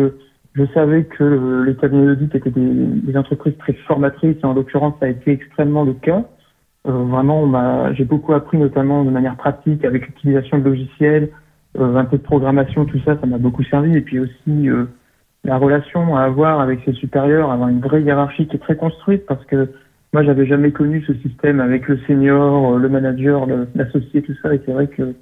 Je, 0.54 0.64
savais 0.72 1.02
que 1.02 1.64
les 1.66 1.74
cabinets 1.74 2.06
d'audit 2.06 2.32
étaient 2.36 2.50
des, 2.50 3.16
entreprises 3.16 3.58
très 3.58 3.72
formatrices 3.88 4.36
et 4.40 4.46
en 4.46 4.54
l'occurrence 4.54 4.94
ça 5.00 5.06
a 5.06 5.08
été 5.08 5.32
extrêmement 5.32 5.82
le 5.82 5.94
cas. 5.94 6.24
Euh, 6.86 6.92
vraiment, 6.92 7.92
j'ai 7.94 8.04
beaucoup 8.04 8.32
appris 8.32 8.56
notamment 8.56 9.04
de 9.04 9.10
manière 9.10 9.36
pratique 9.36 9.84
avec 9.84 10.06
l'utilisation 10.06 10.58
de 10.58 10.64
logiciels, 10.64 11.24
euh, 11.24 11.26
un 11.78 12.04
peu 12.04 12.18
de 12.18 12.22
programmation, 12.22 12.84
tout 12.84 13.00
ça, 13.04 13.18
ça 13.18 13.26
m'a 13.26 13.38
beaucoup 13.38 13.64
servi. 13.64 13.96
Et 13.96 14.00
puis 14.00 14.18
aussi 14.18 14.68
euh, 14.68 14.84
la 15.44 15.56
relation 15.56 16.16
à 16.16 16.22
avoir 16.22 16.60
avec 16.60 16.80
ses 16.84 16.92
supérieurs, 16.92 17.50
avoir 17.50 17.68
une 17.68 17.80
vraie 17.80 18.02
hiérarchie 18.02 18.46
qui 18.46 18.56
est 18.56 18.60
très 18.60 18.76
construite 18.76 19.26
parce 19.26 19.44
que 19.46 19.70
moi 20.12 20.24
j'avais 20.24 20.46
jamais 20.46 20.72
connu 20.72 21.02
ce 21.06 21.14
système 21.14 21.60
avec 21.60 21.86
le 21.88 21.98
senior, 22.06 22.76
le 22.76 22.88
manager, 22.88 23.46
l'associé, 23.74 24.22
tout 24.22 24.34
ça. 24.42 24.54
Et 24.54 24.60
c'est 24.66 24.72
vrai 24.72 24.88
que 24.88 25.14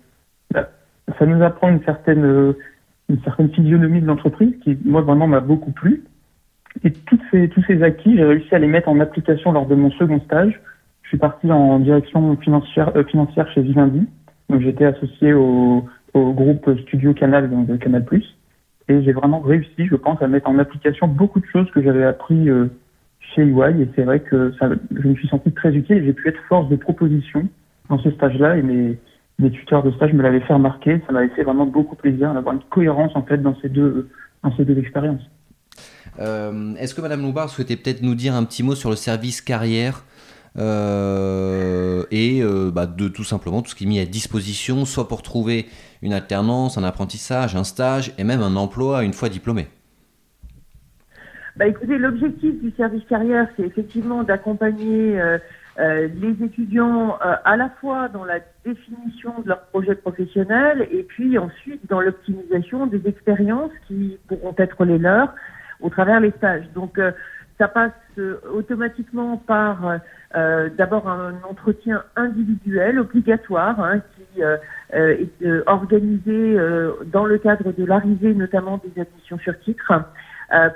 bah, 0.52 0.70
ça 1.18 1.26
nous 1.26 1.42
apprend 1.42 1.68
une 1.68 1.82
certaine 1.84 2.54
une 3.08 3.20
certaine 3.22 3.50
physionomie 3.50 4.00
de 4.00 4.06
l'entreprise 4.06 4.54
qui, 4.62 4.76
moi, 4.84 5.00
vraiment 5.00 5.26
m'a 5.26 5.40
beaucoup 5.40 5.72
plu. 5.72 6.04
Et 6.84 6.92
toutes 6.92 7.22
ces, 7.30 7.48
tous 7.48 7.62
ces 7.66 7.82
acquis, 7.82 8.16
j'ai 8.16 8.24
réussi 8.24 8.54
à 8.54 8.58
les 8.58 8.66
mettre 8.66 8.88
en 8.88 9.00
application 9.00 9.52
lors 9.52 9.66
de 9.66 9.74
mon 9.74 9.90
second 9.92 10.20
stage. 10.20 10.60
Je 11.02 11.08
suis 11.08 11.18
parti 11.18 11.50
en 11.50 11.78
direction 11.78 12.36
financière, 12.36 12.92
euh, 12.96 13.04
financière 13.04 13.50
chez 13.52 13.62
Vivendi. 13.62 14.06
Donc, 14.50 14.60
j'étais 14.60 14.84
associé 14.84 15.32
au, 15.32 15.84
au 16.14 16.32
groupe 16.32 16.70
Studio 16.82 17.14
Canal, 17.14 17.50
donc 17.50 17.66
de 17.66 17.76
Canal+. 17.76 18.04
Et 18.88 19.02
j'ai 19.02 19.12
vraiment 19.12 19.40
réussi, 19.40 19.86
je 19.86 19.96
pense, 19.96 20.20
à 20.22 20.28
mettre 20.28 20.48
en 20.48 20.58
application 20.58 21.08
beaucoup 21.08 21.40
de 21.40 21.46
choses 21.46 21.70
que 21.72 21.82
j'avais 21.82 22.04
appris 22.04 22.48
euh, 22.48 22.66
chez 23.34 23.42
EY. 23.42 23.82
Et 23.82 23.88
c'est 23.94 24.04
vrai 24.04 24.20
que 24.20 24.52
je 24.90 25.08
me 25.08 25.14
suis 25.14 25.28
senti 25.28 25.52
très 25.52 25.74
utile. 25.74 26.02
J'ai 26.04 26.14
pu 26.14 26.28
être 26.28 26.40
force 26.48 26.68
de 26.68 26.76
proposition 26.76 27.48
dans 27.90 27.98
ce 27.98 28.10
stage-là. 28.10 28.56
Et 28.56 28.62
mes, 28.62 28.98
des 29.38 29.50
tuteurs 29.50 29.82
de 29.82 29.90
stage 29.92 30.12
me 30.12 30.22
l'avaient 30.22 30.40
fait 30.40 30.54
remarquer. 30.54 31.00
Ça 31.06 31.12
m'avait 31.12 31.28
fait 31.28 31.44
vraiment 31.44 31.66
beaucoup 31.66 31.96
plaisir 31.96 32.34
d'avoir 32.34 32.54
une 32.54 32.62
cohérence 32.70 33.12
en 33.14 33.22
fait 33.22 33.38
dans 33.38 33.56
ces 33.60 33.68
deux, 33.68 34.08
dans 34.42 34.54
ces 34.56 34.64
deux 34.64 34.78
expériences. 34.78 35.22
Euh, 36.18 36.74
Est-ce 36.78 36.94
que 36.94 37.00
Madame 37.00 37.22
Lombard 37.22 37.48
souhaitait 37.48 37.76
peut-être 37.76 38.02
nous 38.02 38.14
dire 38.14 38.34
un 38.34 38.44
petit 38.44 38.62
mot 38.62 38.74
sur 38.74 38.90
le 38.90 38.96
service 38.96 39.40
carrière 39.40 40.04
euh, 40.56 42.04
et 42.10 42.42
euh, 42.42 42.70
bah, 42.72 42.86
de 42.86 43.08
tout 43.08 43.24
simplement 43.24 43.62
tout 43.62 43.70
ce 43.70 43.74
qui 43.74 43.84
est 43.84 43.86
mis 43.86 44.00
à 44.00 44.06
disposition, 44.06 44.84
soit 44.84 45.08
pour 45.08 45.22
trouver 45.22 45.66
une 46.02 46.12
alternance, 46.12 46.78
un 46.78 46.84
apprentissage, 46.84 47.54
un 47.54 47.64
stage 47.64 48.12
et 48.18 48.24
même 48.24 48.40
un 48.40 48.56
emploi 48.56 49.04
une 49.04 49.12
fois 49.12 49.28
diplômé 49.28 49.68
bah, 51.56 51.66
écoutez, 51.66 51.98
l'objectif 51.98 52.62
du 52.62 52.70
service 52.76 53.02
carrière, 53.08 53.48
c'est 53.56 53.64
effectivement 53.64 54.22
d'accompagner 54.22 55.20
euh, 55.20 55.38
les 55.76 56.44
étudiants 56.44 57.18
à 57.20 57.56
la 57.56 57.68
fois 57.80 58.08
dans 58.08 58.24
la 58.24 58.38
définition 58.64 59.40
de 59.42 59.48
leur 59.48 59.62
projet 59.62 59.96
professionnel 59.96 60.86
et 60.92 61.02
puis 61.02 61.36
ensuite 61.36 61.80
dans 61.88 62.00
l'optimisation 62.00 62.86
des 62.86 63.08
expériences 63.08 63.72
qui 63.88 64.18
pourront 64.28 64.54
être 64.56 64.84
les 64.84 64.98
leurs 64.98 65.34
au 65.80 65.90
travers 65.90 66.20
les 66.20 66.30
stages. 66.30 66.68
Donc 66.76 67.00
ça 67.58 67.66
passe 67.66 67.92
automatiquement 68.54 69.36
par 69.36 69.98
d'abord 70.34 71.08
un 71.08 71.34
entretien 71.48 72.02
individuel 72.14 72.98
obligatoire 72.98 73.80
hein, 73.80 74.00
qui 74.14 74.42
est 74.42 75.62
organisé 75.66 76.56
dans 77.06 77.24
le 77.24 77.38
cadre 77.38 77.72
de 77.72 77.84
l'arrivée 77.84 78.34
notamment 78.34 78.78
des 78.78 79.00
admissions 79.00 79.38
sur 79.38 79.58
titre. 79.60 79.92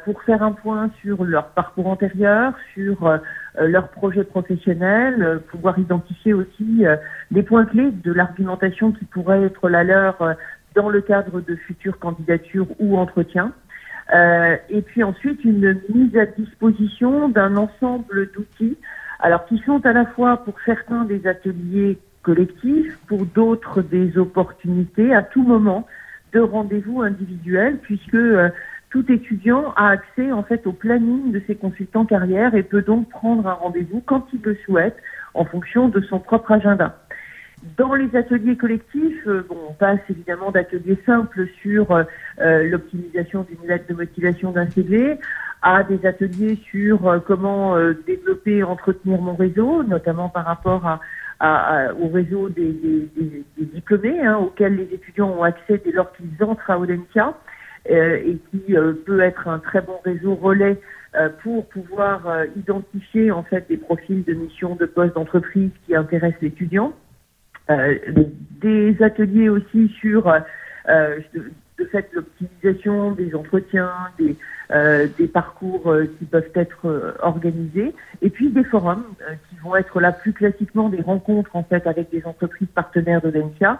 pour 0.06 0.22
faire 0.22 0.42
un 0.42 0.52
point 0.52 0.90
sur 1.02 1.24
leur 1.24 1.48
parcours 1.48 1.88
antérieur, 1.88 2.54
sur 2.72 3.18
leur 3.60 3.88
projet 3.88 4.24
professionnel, 4.24 5.40
pouvoir 5.50 5.78
identifier 5.78 6.32
aussi 6.32 6.84
les 7.30 7.42
points 7.42 7.66
clés 7.66 7.90
de 7.90 8.12
l'argumentation 8.12 8.92
qui 8.92 9.04
pourrait 9.04 9.42
être 9.42 9.68
la 9.68 9.84
leur 9.84 10.36
dans 10.74 10.88
le 10.88 11.00
cadre 11.00 11.40
de 11.40 11.56
futures 11.56 11.98
candidatures 11.98 12.68
ou 12.78 12.96
entretiens. 12.96 13.52
Euh, 14.14 14.56
et 14.68 14.82
puis 14.82 15.02
ensuite 15.02 15.44
une 15.44 15.80
mise 15.88 16.16
à 16.16 16.26
disposition 16.26 17.28
d'un 17.28 17.56
ensemble 17.56 18.30
d'outils, 18.32 18.76
alors 19.22 19.46
qui 19.46 19.58
sont 19.64 19.84
à 19.86 19.92
la 19.92 20.04
fois 20.04 20.44
pour 20.44 20.54
certains 20.66 21.04
des 21.04 21.26
ateliers 21.26 21.98
collectifs, 22.22 22.98
pour 23.06 23.24
d'autres 23.24 23.80
des 23.80 24.18
opportunités 24.18 25.14
à 25.14 25.22
tout 25.22 25.42
moment 25.42 25.86
de 26.32 26.40
rendez-vous 26.40 27.02
individuels, 27.02 27.78
puisque 27.82 28.14
euh, 28.14 28.48
tout 28.90 29.10
étudiant 29.10 29.72
a 29.76 29.88
accès 29.90 30.32
en 30.32 30.42
fait 30.42 30.66
au 30.66 30.72
planning 30.72 31.30
de 31.32 31.40
ses 31.46 31.54
consultants 31.54 32.04
carrière 32.04 32.54
et 32.54 32.62
peut 32.62 32.82
donc 32.82 33.08
prendre 33.08 33.46
un 33.46 33.54
rendez-vous 33.54 34.02
quand 34.04 34.26
il 34.32 34.40
le 34.42 34.56
souhaite 34.64 34.96
en 35.34 35.44
fonction 35.44 35.88
de 35.88 36.00
son 36.00 36.18
propre 36.18 36.52
agenda. 36.52 36.98
Dans 37.76 37.94
les 37.94 38.14
ateliers 38.16 38.56
collectifs, 38.56 39.26
euh, 39.28 39.46
bon, 39.48 39.56
on 39.70 39.72
passe 39.72 40.00
évidemment 40.10 40.50
d'ateliers 40.50 40.98
simples 41.06 41.46
sur 41.60 41.92
euh, 41.92 42.04
l'optimisation 42.64 43.46
d'une 43.48 43.68
lettre 43.68 43.86
de 43.88 43.94
motivation 43.94 44.50
d'un 44.50 44.68
CV 44.68 45.18
à 45.62 45.82
des 45.84 46.04
ateliers 46.06 46.58
sur 46.70 47.22
comment 47.26 47.76
développer 48.06 48.58
et 48.58 48.62
entretenir 48.62 49.20
mon 49.20 49.34
réseau, 49.34 49.82
notamment 49.82 50.28
par 50.28 50.44
rapport 50.44 50.98
au 51.40 52.08
réseau 52.08 52.48
des, 52.48 53.08
diplômés 53.56 54.20
hein, 54.20 54.38
auxquels 54.38 54.76
les 54.76 54.94
étudiants 54.94 55.30
ont 55.30 55.42
accès 55.42 55.80
dès 55.84 55.92
lors 55.92 56.12
qu'ils 56.12 56.42
entrent 56.44 56.70
à 56.70 56.78
Audencia 56.78 57.34
et 57.88 58.38
qui 58.50 58.74
peut 59.06 59.20
être 59.20 59.48
un 59.48 59.58
très 59.58 59.82
bon 59.82 59.98
réseau 60.04 60.34
relais 60.34 60.80
pour 61.42 61.66
pouvoir 61.68 62.22
identifier 62.56 63.30
en 63.30 63.44
fait 63.44 63.68
des 63.68 63.76
profils 63.76 64.24
de 64.24 64.34
missions, 64.34 64.74
de 64.74 64.86
postes 64.86 65.14
d'entreprise 65.14 65.70
qui 65.86 65.94
intéressent 65.94 66.42
l'étudiant. 66.42 66.92
Euh, 67.70 67.94
des 68.60 69.00
ateliers 69.02 69.48
aussi 69.48 69.88
sur 70.00 70.28
euh, 70.28 71.18
de 71.78 71.84
fait 71.84 72.08
l'optimisation 72.12 73.12
des 73.12 73.34
entretiens, 73.34 73.90
des, 74.18 74.36
euh, 74.70 75.06
parcours 75.32 75.94
qui 76.18 76.24
peuvent 76.24 76.50
être 76.54 77.16
organisés, 77.20 77.94
et 78.20 78.30
puis 78.30 78.50
des 78.50 78.64
forums 78.64 79.04
qui 79.48 79.56
vont 79.62 79.76
être 79.76 80.00
là 80.00 80.12
plus 80.12 80.32
classiquement 80.32 80.88
des 80.88 81.00
rencontres 81.00 81.56
en 81.56 81.62
fait 81.62 81.86
avec 81.86 82.10
des 82.10 82.24
entreprises 82.26 82.68
partenaires 82.74 83.20
de 83.20 83.30
l'ENCIA 83.30 83.78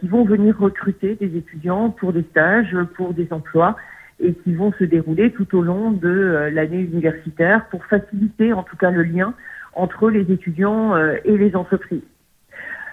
qui 0.00 0.08
vont 0.08 0.24
venir 0.24 0.58
recruter 0.58 1.14
des 1.14 1.36
étudiants 1.36 1.90
pour 1.90 2.12
des 2.12 2.22
stages, 2.30 2.76
pour 2.96 3.12
des 3.12 3.32
emplois, 3.32 3.76
et 4.18 4.34
qui 4.34 4.54
vont 4.54 4.72
se 4.72 4.84
dérouler 4.84 5.30
tout 5.30 5.56
au 5.56 5.62
long 5.62 5.92
de 5.92 6.50
l'année 6.52 6.80
universitaire 6.80 7.66
pour 7.66 7.84
faciliter 7.84 8.52
en 8.52 8.62
tout 8.62 8.76
cas 8.76 8.90
le 8.90 9.02
lien 9.02 9.34
entre 9.74 10.10
les 10.10 10.32
étudiants 10.32 10.96
et 11.24 11.36
les 11.36 11.54
entreprises. 11.54 12.02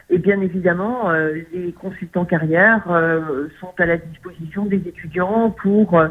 Et 0.09 0.19
bien 0.19 0.39
évidemment, 0.41 1.09
euh, 1.09 1.41
les 1.51 1.71
consultants 1.71 2.25
carrière 2.25 2.83
euh, 2.91 3.47
sont 3.59 3.73
à 3.79 3.85
la 3.85 3.97
disposition 3.97 4.65
des 4.65 4.77
étudiants 4.77 5.49
pour 5.49 5.97
euh, 5.97 6.09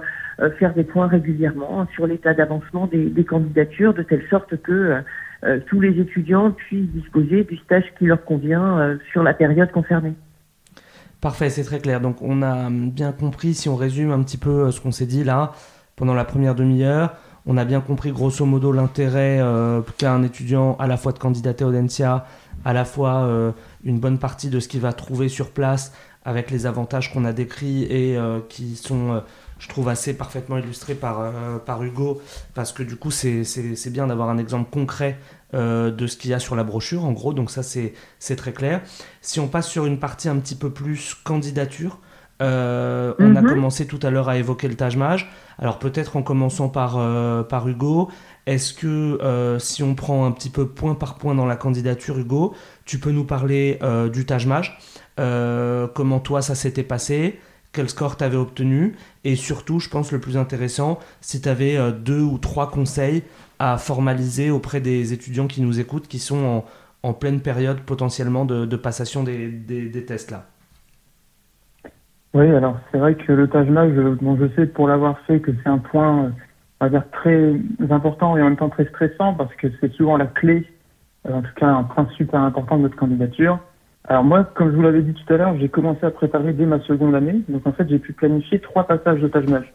faire 0.58 0.74
des 0.74 0.82
points 0.82 1.06
régulièrement 1.06 1.86
sur 1.94 2.06
l'état 2.06 2.34
d'avancement 2.34 2.88
des, 2.88 3.04
des, 3.04 3.24
candidatures, 3.24 3.94
de 3.94 4.02
telle 4.02 4.26
sorte 4.28 4.56
que 4.62 5.02
tous 5.66 5.78
les 5.78 6.00
étudiants 6.00 6.52
puissent 6.52 6.88
disposer 6.88 7.44
du 7.44 7.58
stage 7.58 7.84
qui 7.98 8.06
leur 8.06 8.24
convient 8.24 8.98
sur 9.12 9.22
la 9.22 9.34
période 9.34 9.70
concernée. 9.70 10.14
Parfait, 11.20 11.50
c'est 11.50 11.64
très 11.64 11.80
clair. 11.80 12.00
Donc 12.00 12.22
on 12.22 12.42
a 12.42 12.70
bien 12.70 13.12
compris, 13.12 13.52
si 13.52 13.68
on 13.68 13.76
résume 13.76 14.10
un 14.10 14.22
petit 14.22 14.38
peu 14.38 14.70
ce 14.70 14.80
qu'on 14.80 14.90
s'est 14.90 15.06
dit 15.06 15.22
là 15.22 15.52
pendant 15.96 16.14
la 16.14 16.24
première 16.24 16.54
demi-heure, 16.54 17.14
on 17.46 17.56
a 17.56 17.64
bien 17.64 17.80
compris 17.80 18.10
grosso 18.10 18.44
modo 18.46 18.72
l'intérêt 18.72 19.40
qu'a 19.98 20.12
un 20.12 20.22
étudiant 20.22 20.76
à 20.78 20.86
la 20.86 20.96
fois 20.96 21.12
de 21.12 21.18
candidater 21.18 21.64
au 21.64 21.72
DENSIA, 21.72 22.26
à 22.64 22.72
la 22.72 22.84
fois 22.84 23.28
une 23.84 24.00
bonne 24.00 24.18
partie 24.18 24.48
de 24.48 24.60
ce 24.60 24.68
qu'il 24.68 24.80
va 24.80 24.92
trouver 24.92 25.28
sur 25.28 25.50
place 25.50 25.92
avec 26.24 26.50
les 26.50 26.66
avantages 26.66 27.12
qu'on 27.12 27.24
a 27.24 27.32
décrits 27.32 27.84
et 27.84 28.16
euh, 28.16 28.40
qui 28.48 28.76
sont, 28.76 29.12
euh, 29.12 29.20
je 29.58 29.68
trouve, 29.68 29.88
assez 29.88 30.14
parfaitement 30.14 30.56
illustrés 30.56 30.94
par, 30.94 31.20
euh, 31.20 31.58
par 31.58 31.82
Hugo, 31.82 32.20
parce 32.54 32.72
que 32.72 32.82
du 32.82 32.96
coup, 32.96 33.10
c'est 33.10 33.90
bien 33.90 34.06
d'avoir 34.06 34.30
un 34.30 34.38
exemple 34.38 34.70
concret 34.70 35.18
de 35.52 36.06
ce 36.08 36.16
qu'il 36.16 36.32
y 36.32 36.34
a 36.34 36.40
sur 36.40 36.56
la 36.56 36.64
brochure, 36.64 37.04
en 37.04 37.12
gros, 37.12 37.32
donc 37.32 37.48
ça, 37.48 37.62
c'est 37.62 38.36
très 38.36 38.52
clair. 38.52 38.80
Si 39.20 39.38
on 39.38 39.46
passe 39.46 39.68
sur 39.68 39.86
une 39.86 40.00
partie 40.00 40.28
un 40.28 40.36
petit 40.38 40.56
peu 40.56 40.70
plus 40.70 41.14
candidature, 41.14 42.00
on 42.40 42.44
a 42.44 43.14
mhm. 43.20 43.46
commencé 43.46 43.86
tout 43.86 44.00
à 44.02 44.10
l'heure 44.10 44.28
à 44.28 44.36
évoquer 44.36 44.66
le 44.66 44.74
Taj. 44.74 44.96
Alors 45.58 45.78
peut-être 45.78 46.16
en 46.16 46.22
commençant 46.22 46.68
par, 46.68 46.98
par 47.46 47.68
Hugo, 47.68 48.10
est-ce 48.46 48.74
que 48.74 49.56
si 49.60 49.82
on 49.82 49.94
prend 49.94 50.26
un 50.26 50.32
petit 50.32 50.50
peu 50.50 50.66
point 50.66 50.94
par 50.94 51.16
point 51.16 51.34
dans 51.34 51.46
la 51.46 51.56
candidature, 51.56 52.18
Hugo, 52.18 52.54
tu 52.84 52.98
peux 52.98 53.10
nous 53.10 53.24
parler 53.24 53.78
euh, 53.82 54.08
du 54.08 54.26
Taj 54.26 54.46
Mahal, 54.46 54.66
euh, 55.18 55.86
comment 55.88 56.20
toi 56.20 56.42
ça 56.42 56.54
s'était 56.54 56.82
passé, 56.82 57.38
quel 57.72 57.88
score 57.88 58.16
tu 58.16 58.24
obtenu, 58.24 58.96
et 59.24 59.36
surtout, 59.36 59.80
je 59.80 59.88
pense 59.88 60.12
le 60.12 60.20
plus 60.20 60.36
intéressant, 60.36 60.98
si 61.20 61.40
tu 61.40 61.48
avais 61.48 61.76
euh, 61.76 61.90
deux 61.90 62.20
ou 62.20 62.38
trois 62.38 62.70
conseils 62.70 63.22
à 63.58 63.78
formaliser 63.78 64.50
auprès 64.50 64.80
des 64.80 65.12
étudiants 65.12 65.46
qui 65.46 65.62
nous 65.62 65.80
écoutent, 65.80 66.08
qui 66.08 66.18
sont 66.18 66.64
en, 67.02 67.12
pleine 67.12 67.40
période 67.40 67.80
potentiellement 67.80 68.44
de, 68.44 68.76
passation 68.76 69.22
des, 69.22 70.04
tests 70.06 70.30
là. 70.30 70.48
Oui, 72.34 72.50
alors 72.50 72.78
c'est 72.90 72.98
vrai 72.98 73.14
que 73.14 73.32
le 73.32 73.48
Taj 73.48 73.68
Mahal, 73.68 73.94
je, 73.94 74.48
sais 74.56 74.66
pour 74.66 74.88
l'avoir 74.88 75.18
fait 75.20 75.40
que 75.40 75.52
c'est 75.62 75.68
un 75.68 75.78
point, 75.78 76.32
on 76.80 76.84
va 76.84 76.90
dire, 76.90 77.08
très 77.12 77.54
important 77.90 78.36
et 78.36 78.42
en 78.42 78.46
même 78.46 78.56
temps 78.56 78.68
très 78.68 78.86
stressant 78.86 79.34
parce 79.34 79.54
que 79.54 79.68
c'est 79.80 79.92
souvent 79.92 80.16
la 80.16 80.26
clé 80.26 80.66
en 81.32 81.42
tout 81.42 81.54
cas 81.56 81.68
un 81.68 81.84
point 81.84 82.06
super 82.16 82.40
important 82.40 82.76
de 82.76 82.82
notre 82.82 82.96
candidature. 82.96 83.58
Alors 84.06 84.24
moi, 84.24 84.44
comme 84.44 84.70
je 84.70 84.76
vous 84.76 84.82
l'avais 84.82 85.02
dit 85.02 85.14
tout 85.14 85.32
à 85.32 85.36
l'heure, 85.36 85.56
j'ai 85.58 85.68
commencé 85.68 86.04
à 86.04 86.10
préparer 86.10 86.52
dès 86.52 86.66
ma 86.66 86.80
seconde 86.80 87.14
année. 87.14 87.40
Donc 87.48 87.66
en 87.66 87.72
fait, 87.72 87.88
j'ai 87.88 87.98
pu 87.98 88.12
planifier 88.12 88.58
trois 88.58 88.84
passages 88.86 89.20
de 89.20 89.28
Taj 89.28 89.46
Mahal. 89.46 89.66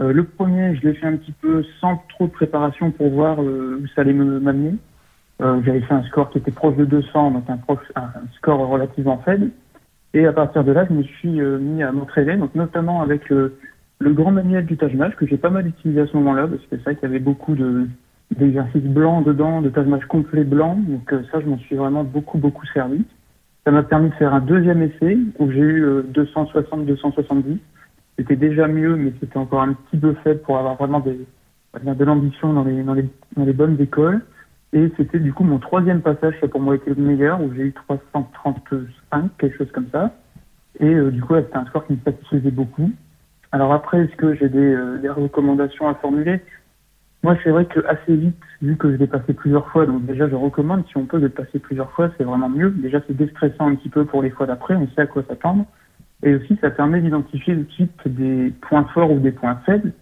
Euh, 0.00 0.12
le 0.12 0.24
premier, 0.24 0.76
je 0.76 0.86
l'ai 0.86 0.94
fait 0.94 1.06
un 1.06 1.16
petit 1.16 1.32
peu 1.32 1.64
sans 1.80 1.96
trop 2.10 2.26
de 2.26 2.32
préparation 2.32 2.90
pour 2.90 3.08
voir 3.08 3.42
euh, 3.42 3.80
où 3.82 3.86
ça 3.88 4.02
allait 4.02 4.12
m'amener. 4.12 4.74
Euh, 5.42 5.60
J'avais 5.64 5.80
fait 5.80 5.94
un 5.94 6.02
score 6.04 6.30
qui 6.30 6.38
était 6.38 6.52
proche 6.52 6.76
de 6.76 6.84
200, 6.84 7.30
donc 7.32 7.44
un, 7.48 7.58
un 7.96 8.12
score 8.36 8.68
relativement 8.68 9.18
faible. 9.24 9.50
Et 10.16 10.24
à 10.24 10.32
partir 10.32 10.64
de 10.64 10.72
là, 10.72 10.86
je 10.88 10.94
me 10.94 11.02
suis 11.02 11.42
euh, 11.42 11.58
mis 11.58 11.82
à 11.82 11.92
m'entraîner, 11.92 12.38
donc 12.38 12.54
notamment 12.54 13.02
avec 13.02 13.28
le, 13.28 13.58
le 13.98 14.14
grand 14.14 14.32
manuel 14.32 14.64
du 14.64 14.78
Taj 14.78 14.94
Mahal 14.94 15.14
que 15.14 15.26
j'ai 15.26 15.36
pas 15.36 15.50
mal 15.50 15.66
utilisé 15.66 16.00
à 16.00 16.06
ce 16.06 16.16
moment-là, 16.16 16.46
parce 16.48 16.62
que 16.62 16.68
c'est 16.70 16.82
vrai 16.82 16.94
qu'il 16.94 17.02
y 17.02 17.10
avait 17.10 17.18
beaucoup 17.18 17.54
de, 17.54 17.86
d'exercices 18.34 18.82
blancs 18.82 19.26
dedans, 19.26 19.60
de 19.60 19.68
tâches 19.68 20.06
complet 20.08 20.44
blanc. 20.44 20.78
Donc 20.88 21.12
euh, 21.12 21.20
ça, 21.30 21.40
je 21.40 21.46
m'en 21.46 21.58
suis 21.58 21.76
vraiment 21.76 22.02
beaucoup, 22.02 22.38
beaucoup 22.38 22.64
servi. 22.72 23.04
Ça 23.64 23.72
m'a 23.72 23.82
permis 23.82 24.08
de 24.08 24.14
faire 24.14 24.32
un 24.32 24.40
deuxième 24.40 24.80
essai 24.80 25.18
où 25.38 25.50
j'ai 25.50 25.58
eu 25.58 25.84
260-270. 26.14 27.34
Euh, 27.34 27.56
c'était 28.18 28.36
déjà 28.36 28.68
mieux, 28.68 28.96
mais 28.96 29.12
c'était 29.20 29.36
encore 29.36 29.60
un 29.60 29.74
petit 29.74 29.98
peu 29.98 30.14
faible 30.24 30.40
pour 30.40 30.56
avoir 30.56 30.76
vraiment 30.76 31.00
de 31.00 32.04
l'ambition 32.06 32.54
dans 32.54 32.64
les 32.64 33.52
bonnes 33.52 33.78
écoles. 33.78 34.22
Et 34.72 34.92
c'était 34.96 35.18
du 35.18 35.32
coup 35.32 35.44
mon 35.44 35.58
troisième 35.58 36.02
passage, 36.02 36.34
ça 36.40 36.48
pour 36.48 36.60
moi 36.60 36.74
été 36.74 36.92
le 36.92 37.02
meilleur, 37.02 37.40
où 37.40 37.52
j'ai 37.54 37.62
eu 37.62 37.72
335, 37.72 39.30
quelque 39.38 39.56
chose 39.58 39.70
comme 39.72 39.88
ça. 39.92 40.14
Et 40.80 40.92
euh, 40.92 41.10
du 41.10 41.22
coup, 41.22 41.34
c'était 41.36 41.56
un 41.56 41.64
score 41.66 41.86
qui 41.86 41.94
me 41.94 41.98
satisfaisait 42.04 42.50
beaucoup. 42.50 42.90
Alors 43.52 43.72
après, 43.72 44.02
est-ce 44.02 44.16
que 44.16 44.34
j'ai 44.34 44.48
des, 44.48 44.76
des 45.00 45.08
recommandations 45.08 45.88
à 45.88 45.94
formuler? 45.94 46.40
Moi, 47.26 47.36
c'est 47.42 47.50
vrai 47.50 47.64
que 47.64 47.84
assez 47.86 48.14
vite, 48.14 48.36
vu 48.62 48.76
que 48.76 48.88
je 48.92 48.96
l'ai 48.96 49.08
passé 49.08 49.32
plusieurs 49.32 49.66
fois, 49.70 49.84
donc 49.84 50.04
déjà, 50.06 50.28
je 50.28 50.36
recommande, 50.36 50.84
si 50.86 50.96
on 50.96 51.06
peut 51.06 51.18
le 51.18 51.28
passer 51.28 51.58
plusieurs 51.58 51.90
fois, 51.90 52.10
c'est 52.16 52.22
vraiment 52.22 52.48
mieux. 52.48 52.70
Déjà, 52.70 53.00
c'est 53.06 53.16
déstressant 53.16 53.68
un 53.68 53.74
petit 53.74 53.88
peu 53.88 54.04
pour 54.04 54.22
les 54.22 54.30
fois 54.30 54.46
d'après, 54.46 54.76
on 54.76 54.86
sait 54.94 55.00
à 55.00 55.06
quoi 55.06 55.24
s'attendre. 55.26 55.64
Et 56.22 56.36
aussi, 56.36 56.56
ça 56.60 56.70
permet 56.70 57.00
d'identifier 57.00 57.54
le 57.54 57.66
type 57.66 58.00
des 58.06 58.52
points 58.60 58.84
forts 58.94 59.10
ou 59.10 59.18
des 59.18 59.32
points 59.32 59.56
faibles. 59.66 59.92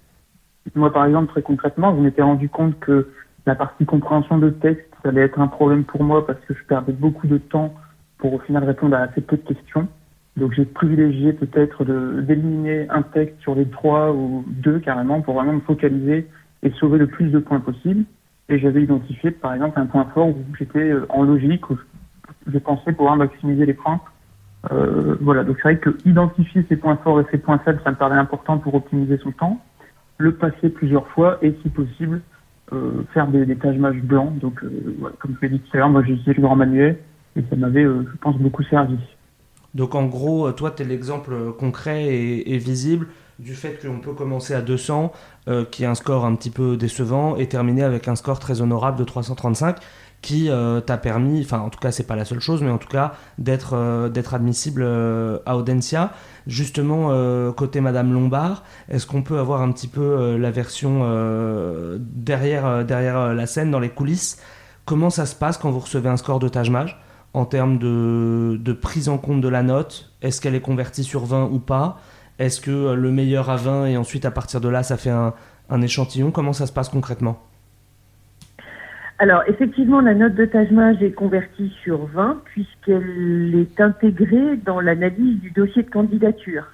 Moi, 0.74 0.92
par 0.92 1.06
exemple, 1.06 1.30
très 1.30 1.40
concrètement, 1.40 1.96
je 1.96 2.02
m'étais 2.02 2.20
rendu 2.22 2.50
compte 2.50 2.78
que 2.80 3.08
la 3.46 3.54
partie 3.54 3.84
compréhension 3.84 4.38
de 4.38 4.50
texte, 4.50 4.88
ça 5.02 5.10
allait 5.10 5.22
être 5.22 5.38
un 5.38 5.48
problème 5.48 5.84
pour 5.84 6.02
moi 6.02 6.26
parce 6.26 6.40
que 6.40 6.54
je 6.54 6.64
perdais 6.64 6.92
beaucoup 6.92 7.26
de 7.26 7.38
temps 7.38 7.74
pour 8.18 8.34
au 8.34 8.38
final 8.38 8.64
répondre 8.64 8.96
à 8.96 9.00
assez 9.00 9.20
peu 9.20 9.36
de 9.36 9.42
questions. 9.42 9.86
Donc 10.36 10.52
j'ai 10.52 10.64
privilégié 10.64 11.32
peut-être 11.32 11.84
d'éliminer 12.22 12.86
un 12.90 13.02
texte 13.02 13.40
sur 13.40 13.54
les 13.54 13.66
trois 13.66 14.12
ou 14.12 14.44
deux 14.48 14.80
carrément 14.80 15.20
pour 15.20 15.34
vraiment 15.34 15.52
me 15.52 15.60
focaliser 15.60 16.26
et 16.62 16.70
sauver 16.72 16.98
le 16.98 17.06
plus 17.06 17.30
de 17.30 17.38
points 17.38 17.60
possible. 17.60 18.04
Et 18.48 18.58
j'avais 18.58 18.82
identifié, 18.82 19.30
par 19.30 19.54
exemple, 19.54 19.78
un 19.78 19.86
point 19.86 20.06
fort 20.12 20.28
où 20.28 20.44
j'étais 20.58 20.90
euh, 20.90 21.06
en 21.08 21.22
logique, 21.22 21.70
où 21.70 21.78
je 22.46 22.58
pensais 22.58 22.92
pouvoir 22.92 23.16
maximiser 23.16 23.64
les 23.64 23.74
points. 23.74 24.00
Euh, 24.72 25.16
voilà, 25.20 25.44
donc 25.44 25.56
c'est 25.56 25.62
vrai 25.62 25.78
que 25.78 25.96
identifier 26.04 26.64
ses 26.68 26.76
points 26.76 26.96
forts 26.96 27.20
et 27.20 27.26
ses 27.30 27.38
points 27.38 27.58
faibles, 27.58 27.80
ça 27.84 27.90
me 27.90 27.96
paraît 27.96 28.18
important 28.18 28.58
pour 28.58 28.74
optimiser 28.74 29.18
son 29.18 29.32
temps. 29.32 29.60
Le 30.18 30.34
passer 30.34 30.68
plusieurs 30.68 31.06
fois 31.08 31.38
et, 31.42 31.54
si 31.62 31.70
possible, 31.70 32.20
faire 33.12 33.28
des, 33.28 33.46
des 33.46 33.54
match 33.54 33.96
blancs. 33.96 34.38
Donc, 34.38 34.62
euh, 34.62 34.68
comme 35.18 35.36
je 35.40 35.46
l'ai 35.46 35.58
dit 35.58 35.60
tout 35.60 35.76
à 35.76 35.78
l'heure, 35.78 35.88
moi 35.88 36.02
j'ai 36.02 36.12
utilisé 36.12 36.34
le 36.34 36.42
grand 36.42 36.56
manuel 36.56 36.98
et 37.36 37.42
ça 37.48 37.56
m'avait, 37.56 37.84
euh, 37.84 38.04
je 38.10 38.16
pense, 38.18 38.36
beaucoup 38.38 38.62
servi. 38.64 38.96
Donc 39.74 39.94
en 39.94 40.06
gros, 40.06 40.50
toi, 40.52 40.70
tu 40.70 40.82
es 40.82 40.86
l'exemple 40.86 41.52
concret 41.58 42.04
et, 42.04 42.54
et 42.54 42.58
visible 42.58 43.08
du 43.40 43.54
fait 43.54 43.84
qu'on 43.84 43.98
peut 43.98 44.12
commencer 44.12 44.54
à 44.54 44.62
200, 44.62 45.10
qui 45.72 45.82
est 45.82 45.86
un 45.86 45.96
score 45.96 46.24
un 46.24 46.36
petit 46.36 46.50
peu 46.50 46.76
décevant, 46.76 47.34
et 47.34 47.48
terminer 47.48 47.82
avec 47.82 48.06
un 48.06 48.14
score 48.14 48.38
très 48.38 48.60
honorable 48.60 48.96
de 48.96 49.02
335 49.02 49.78
qui 50.24 50.50
t'a 50.86 50.96
permis, 50.96 51.42
enfin 51.42 51.60
en 51.60 51.68
tout 51.68 51.78
cas 51.78 51.92
c'est 51.92 52.06
pas 52.06 52.16
la 52.16 52.24
seule 52.24 52.40
chose, 52.40 52.62
mais 52.62 52.70
en 52.70 52.78
tout 52.78 52.88
cas 52.88 53.12
d'être 53.38 54.08
d'être 54.08 54.34
admissible 54.34 54.82
à 55.46 55.56
Audencia. 55.56 56.12
Justement, 56.46 57.52
côté 57.52 57.80
Madame 57.80 58.12
Lombard, 58.12 58.64
est-ce 58.88 59.06
qu'on 59.06 59.22
peut 59.22 59.38
avoir 59.38 59.62
un 59.62 59.70
petit 59.70 59.88
peu 59.88 60.36
la 60.36 60.50
version 60.50 61.00
derrière, 61.98 62.84
derrière 62.84 63.34
la 63.34 63.46
scène, 63.46 63.70
dans 63.70 63.80
les 63.80 63.90
coulisses? 63.90 64.38
Comment 64.84 65.08
ça 65.08 65.24
se 65.24 65.34
passe 65.34 65.56
quand 65.56 65.70
vous 65.70 65.80
recevez 65.80 66.10
un 66.10 66.18
score 66.18 66.38
de 66.38 66.48
Tajmaj 66.48 66.98
en 67.32 67.46
termes 67.46 67.78
de, 67.78 68.72
prise 68.80 69.08
en 69.08 69.18
compte 69.18 69.40
de 69.40 69.48
la 69.48 69.62
note 69.62 70.12
Est-ce 70.20 70.40
qu'elle 70.40 70.54
est 70.54 70.60
convertie 70.60 71.04
sur 71.04 71.24
20 71.24 71.50
ou 71.50 71.58
pas? 71.58 71.98
Est-ce 72.38 72.60
que 72.60 72.70
euh, 72.70 72.94
le 72.94 73.10
meilleur 73.10 73.48
a 73.48 73.56
20 73.56 73.86
et 73.86 73.96
ensuite 73.96 74.24
à 74.24 74.30
partir 74.30 74.60
de 74.60 74.68
là 74.68 74.82
ça 74.82 74.96
fait 74.96 75.10
un, 75.10 75.32
échantillon? 75.82 76.30
Comment 76.30 76.52
ça 76.52 76.66
se 76.66 76.72
passe 76.72 76.88
concrètement? 76.88 77.40
Alors, 79.24 79.42
effectivement, 79.46 80.02
la 80.02 80.12
note 80.12 80.34
de 80.34 80.44
Tajmaj 80.44 81.02
est 81.02 81.12
convertie 81.12 81.74
sur 81.82 82.04
20 82.08 82.42
puisqu'elle 82.44 83.54
est 83.54 83.80
intégrée 83.80 84.58
dans 84.66 84.82
l'analyse 84.82 85.40
du 85.40 85.50
dossier 85.50 85.82
de 85.82 85.88
candidature. 85.88 86.66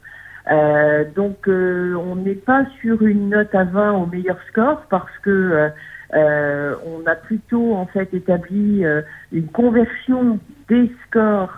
Euh, 0.50 1.04
donc, 1.14 1.46
euh, 1.46 1.94
on 1.94 2.16
n'est 2.16 2.34
pas 2.34 2.64
sur 2.80 3.02
une 3.02 3.28
note 3.28 3.54
à 3.54 3.62
20 3.62 3.92
au 3.92 4.06
meilleur 4.06 4.36
score 4.48 4.82
parce 4.90 5.16
que 5.22 5.70
euh, 6.12 6.74
on 6.84 7.06
a 7.06 7.14
plutôt 7.14 7.76
en 7.76 7.86
fait 7.86 8.12
établi 8.12 8.84
une 9.30 9.46
conversion 9.52 10.40
des 10.68 10.90
scores 11.06 11.56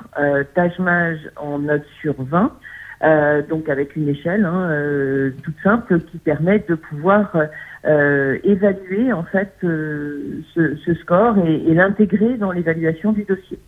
Tajmaj 0.55 1.17
en 1.37 1.61
notes 1.61 1.89
sur 2.03 2.23
20, 2.23 2.53
euh, 3.03 3.43
donc 3.43 3.69
avec 3.69 3.97
une 3.97 4.09
échelle 4.09 4.45
hein, 4.45 5.33
toute 5.43 5.57
simple 5.63 6.01
qui 6.01 6.19
permet 6.19 6.65
de 6.69 6.75
pouvoir 6.75 7.37
évaluer 7.85 9.13
en 9.13 9.25
fait 9.25 9.53
ce, 9.61 10.95
score 11.01 11.39
et, 11.39 11.55
et 11.55 11.75
l'intégrer 11.75 12.37
dans 12.37 12.53
l'évaluation 12.53 13.13
du 13.13 13.25
dossier. 13.25 13.59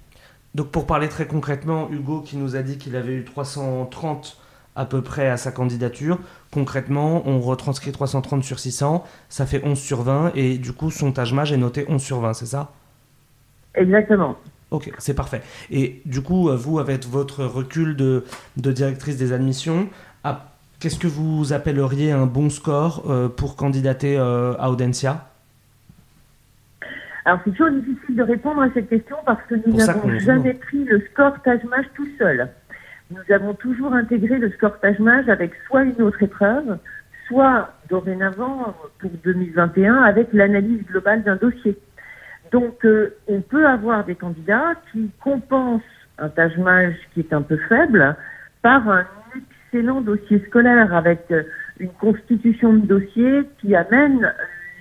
Donc 0.54 0.70
pour 0.70 0.86
parler 0.86 1.08
très 1.08 1.26
concrètement, 1.26 1.90
Hugo 1.90 2.20
qui 2.20 2.36
nous 2.36 2.54
a 2.54 2.62
dit 2.62 2.78
qu'il 2.78 2.94
avait 2.94 3.14
eu 3.14 3.24
330 3.24 4.38
à 4.76 4.84
peu 4.84 5.02
près 5.02 5.28
à 5.28 5.36
sa 5.36 5.52
candidature. 5.52 6.18
Concrètement, 6.52 7.22
on 7.26 7.40
retranscrit 7.40 7.92
330 7.92 8.44
sur 8.44 8.58
600, 8.58 9.04
ça 9.28 9.46
fait 9.46 9.62
11 9.64 9.78
sur 9.78 10.02
20, 10.02 10.32
et 10.34 10.58
du 10.58 10.72
coup, 10.72 10.90
son 10.90 11.12
Tajmaj 11.12 11.52
est 11.52 11.56
noté 11.56 11.84
11 11.88 12.02
sur 12.02 12.20
20, 12.20 12.34
c'est 12.34 12.46
ça? 12.46 12.72
Exactement. 13.74 14.36
Ok, 14.74 14.90
c'est 14.98 15.14
parfait. 15.14 15.40
Et 15.70 16.02
du 16.04 16.20
coup, 16.20 16.50
vous, 16.50 16.78
avec 16.80 17.06
votre 17.06 17.44
recul 17.44 17.94
de, 17.96 18.24
directrice 18.56 19.16
des 19.16 19.32
admissions, 19.32 19.88
qu'est-ce 20.80 20.98
que 20.98 21.06
vous 21.06 21.52
appelleriez 21.52 22.10
un 22.10 22.26
bon 22.26 22.50
score 22.50 23.04
euh, 23.08 23.28
pour 23.28 23.54
candidater 23.54 24.18
euh, 24.18 24.54
à 24.58 24.70
Audencia? 24.70 25.28
Alors 27.24 27.38
c'est 27.44 27.52
toujours 27.52 27.70
difficile 27.70 28.16
de 28.16 28.22
répondre 28.22 28.60
à 28.60 28.68
cette 28.74 28.90
question 28.90 29.16
parce 29.24 29.40
que 29.48 29.54
nous 29.54 29.76
n'avons 29.76 30.18
jamais 30.18 30.52
pris 30.52 30.84
le 30.84 31.00
score 31.10 31.40
Tajmaj 31.42 31.87
tout 31.94 32.08
seul 32.18 32.50
nous 33.10 33.34
avons 33.34 33.54
toujours 33.54 33.92
intégré 33.92 34.38
le 34.38 34.50
score 34.52 34.78
Tajmaj 34.80 35.28
avec 35.28 35.52
soit 35.66 35.84
une 35.84 36.02
autre 36.02 36.22
épreuve, 36.22 36.78
soit 37.26 37.72
dorénavant 37.88 38.74
pour 38.98 39.10
2021 39.24 39.94
avec 39.94 40.32
l'analyse 40.32 40.84
globale 40.87 41.22
d'un 41.22 41.37
dossier. 41.37 41.76
Donc 42.52 42.85
euh, 42.85 43.16
on 43.26 43.40
peut 43.40 43.66
avoir 43.66 44.04
des 44.04 44.14
candidats 44.14 44.74
qui 44.92 45.11
compensent 45.20 45.83
un 46.18 46.28
Tajmaj 46.28 46.94
qui 47.12 47.20
est 47.20 47.33
un 47.33 47.42
peu 47.42 47.57
faible 47.68 48.16
par 48.62 48.88
un 48.88 49.07
excellent 49.37 50.00
dossier 50.00 50.42
scolaire 50.46 50.94
avec 50.94 51.24
euh, 51.30 51.42
une 51.78 51.90
constitution 51.90 52.74
de 52.74 52.87
dossier 52.87 53.42
qui 53.59 53.74
amène 53.74 54.33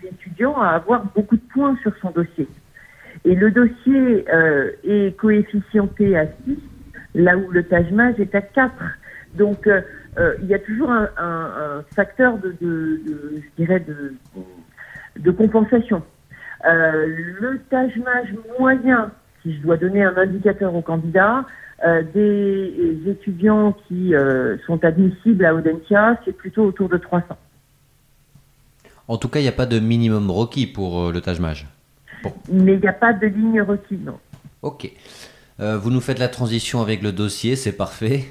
l'étudiant 0.04 0.56
à 0.60 0.70
avoir 0.70 1.06
beaucoup 1.16 1.38
de 1.38 1.42
points 1.54 1.78
sur 1.82 1.96
son 2.02 2.12
dossier. 2.12 2.48
Et 3.26 3.36
le 3.36 3.52
dossier 3.52 4.26
euh, 4.34 4.72
est 4.84 5.18
coefficienté 5.18 6.18
à 6.18 6.26
6 6.46 6.58
là 7.16 7.38
où 7.38 7.52
le 7.52 7.64
Tajmaj 7.64 8.20
est 8.20 8.36
à 8.36 8.42
4. 8.42 8.74
Donc, 9.36 9.68
euh, 9.68 9.82
euh, 10.18 10.36
il 10.42 10.48
y 10.48 10.54
a 10.54 10.60
toujours 10.60 10.92
un, 10.92 11.84
facteur 11.96 12.38
de, 12.38 12.56
je 12.62 13.42
dirais, 13.58 13.80
de, 13.80 14.14
de 15.20 15.32
compensation. 15.32 16.04
Euh, 16.66 17.08
le 17.40 17.60
Tajmaj 17.70 18.34
moyen, 18.60 19.12
si 19.42 19.56
je 19.56 19.62
dois 19.62 19.78
donner 19.78 20.04
un 20.04 20.16
indicateur 20.16 20.74
aux 20.76 20.82
candidats, 20.82 21.46
des 22.14 22.98
étudiants 23.08 23.76
qui 23.90 24.14
sont 24.66 24.82
admissibles 24.86 25.44
à 25.44 25.54
Audencia, 25.54 26.18
c'est 26.24 26.32
plutôt 26.32 26.64
autour 26.64 26.88
de 26.88 26.96
300. 26.96 27.26
En 29.10 29.18
tout 29.18 29.28
cas, 29.28 29.40
il 29.40 29.42
n'y 29.42 29.50
a 29.50 29.52
pas 29.52 29.66
de 29.66 29.80
minimum 29.80 30.32
requis 30.32 30.66
pour 30.66 31.12
le 31.12 31.20
Tajmaj. 31.20 31.68
Mais 32.50 32.76
il 32.76 32.80
n'y 32.80 32.88
a 32.88 32.94
pas 32.94 33.12
de 33.12 33.28
ligne 33.28 33.62
requise, 33.62 34.00
non. 34.06 34.18
Ok. 34.62 34.90
Euh, 35.60 35.78
vous 35.78 35.92
nous 35.92 36.02
faites 36.02 36.20
la 36.20 36.30
transition 36.30 36.82
avec 36.82 37.02
le 37.02 37.12
dossier, 37.12 37.56
c'est 37.56 37.74
parfait. 37.74 38.26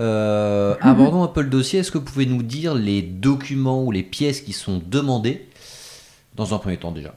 Euh, 0.00 0.74
abordons 0.80 1.22
un 1.22 1.28
peu 1.28 1.42
le 1.42 1.48
dossier. 1.48 1.80
Est-ce 1.80 1.90
que 1.90 1.98
vous 1.98 2.04
pouvez 2.04 2.26
nous 2.26 2.42
dire 2.42 2.74
les 2.74 3.02
documents 3.02 3.82
ou 3.84 3.90
les 3.90 4.02
pièces 4.02 4.40
qui 4.40 4.52
sont 4.52 4.82
demandées 4.84 5.48
dans 6.34 6.54
un 6.54 6.58
premier 6.58 6.76
temps 6.76 6.92
déjà? 6.92 7.14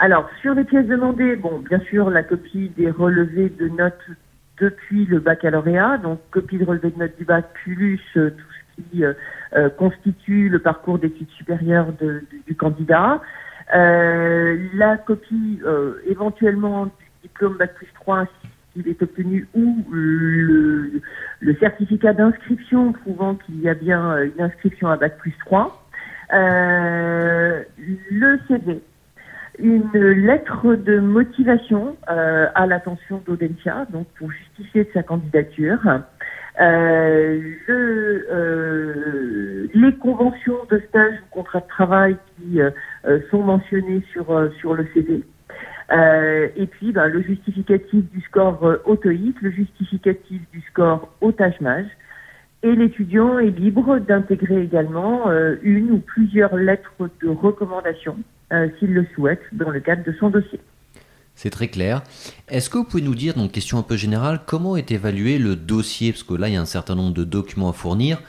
Alors, 0.00 0.28
sur 0.40 0.54
les 0.54 0.64
pièces 0.64 0.86
demandées, 0.86 1.36
bon, 1.36 1.58
bien 1.58 1.78
sûr, 1.80 2.10
la 2.10 2.22
copie 2.22 2.70
des 2.76 2.90
relevés 2.90 3.50
de 3.50 3.68
notes 3.68 4.00
depuis 4.58 5.04
le 5.06 5.20
baccalauréat, 5.20 5.98
donc 5.98 6.18
copie 6.30 6.58
de 6.58 6.64
relevé 6.64 6.90
de 6.90 6.98
notes 6.98 7.16
du 7.16 7.24
bac, 7.24 7.46
plus 7.64 8.00
euh, 8.16 8.30
tout 8.30 8.44
ce 8.52 8.82
qui 8.82 9.04
constitue 9.76 10.48
le 10.48 10.58
parcours 10.58 10.98
d'études 10.98 11.28
supérieures 11.30 11.88
du 12.46 12.54
candidat. 12.56 13.20
la 13.70 14.96
copie 14.96 15.60
éventuellement 16.06 16.90
diplôme 17.22 17.56
Bac 17.56 17.74
plus 17.74 17.88
3 17.94 18.26
s'il 18.72 18.88
est 18.88 19.02
obtenu 19.02 19.48
ou 19.54 19.84
le, 19.90 21.02
certificat 21.58 22.12
d'inscription 22.12 22.92
prouvant 22.92 23.34
qu'il 23.34 23.60
y 23.60 23.68
a 23.68 23.74
bien 23.74 24.12
euh, 24.12 24.30
une 24.34 24.42
inscription 24.42 24.88
à 24.88 24.96
Bac 24.96 25.18
plus 25.18 25.34
3, 25.44 25.84
euh, 26.32 27.62
le 28.10 28.38
CV, 28.48 28.80
une 29.58 29.90
lettre 29.92 30.74
de 30.74 30.98
motivation 30.98 31.96
euh, 32.08 32.46
à 32.54 32.66
l'attention 32.66 33.22
d'Audencia, 33.26 33.86
donc 33.90 34.06
pour 34.18 34.30
justifier 34.30 34.84
de 34.84 34.90
sa 34.92 35.02
candidature, 35.02 35.78
les 39.74 39.94
conventions 40.00 40.58
de 40.70 40.78
stage 40.88 41.14
ou 41.14 41.34
contrat 41.34 41.60
de 41.60 41.68
travail 41.68 42.16
qui 42.36 42.58
sont 43.30 43.42
mentionnées 43.42 44.02
sur, 44.12 44.50
sur 44.60 44.74
le 44.74 44.86
CV, 44.92 45.22
euh, 45.92 46.48
et 46.56 46.66
puis 46.66 46.92
ben, 46.92 47.08
le 47.08 47.20
justificatif 47.22 48.08
du 48.12 48.20
score 48.22 48.64
euh, 48.64 48.76
le 48.86 49.50
justificatif 49.50 50.40
du 50.52 50.60
score 50.62 51.08
au 51.20 51.32
Tajmaj. 51.32 51.86
Et 52.62 52.74
l'étudiant 52.74 53.38
est 53.38 53.58
libre 53.58 53.98
d'intégrer 53.98 54.62
également 54.62 55.30
euh, 55.30 55.56
une 55.62 55.92
ou 55.92 55.98
plusieurs 55.98 56.56
lettres 56.56 56.92
de 57.22 57.28
recommandation, 57.28 58.18
euh, 58.52 58.68
s'il 58.78 58.92
le 58.92 59.06
souhaite, 59.14 59.40
dans 59.52 59.70
le 59.70 59.80
cadre 59.80 60.04
de 60.04 60.12
son 60.20 60.28
dossier. 60.28 60.60
C'est 61.34 61.48
très 61.48 61.68
clair. 61.68 62.02
Est-ce 62.48 62.68
que 62.68 62.76
vous 62.76 62.84
pouvez 62.84 63.02
nous 63.02 63.14
dire, 63.14 63.32
donc 63.32 63.52
question 63.52 63.78
un 63.78 63.82
peu 63.82 63.96
générale, 63.96 64.40
comment 64.46 64.76
est 64.76 64.90
évalué 64.90 65.38
le 65.38 65.56
dossier? 65.56 66.12
Parce 66.12 66.22
que 66.22 66.34
là, 66.34 66.48
il 66.48 66.54
y 66.54 66.56
a 66.58 66.60
un 66.60 66.66
certain 66.66 66.94
nombre 66.94 67.14
de 67.14 67.24
documents 67.24 67.70
à 67.70 67.72
fournir 67.72 68.20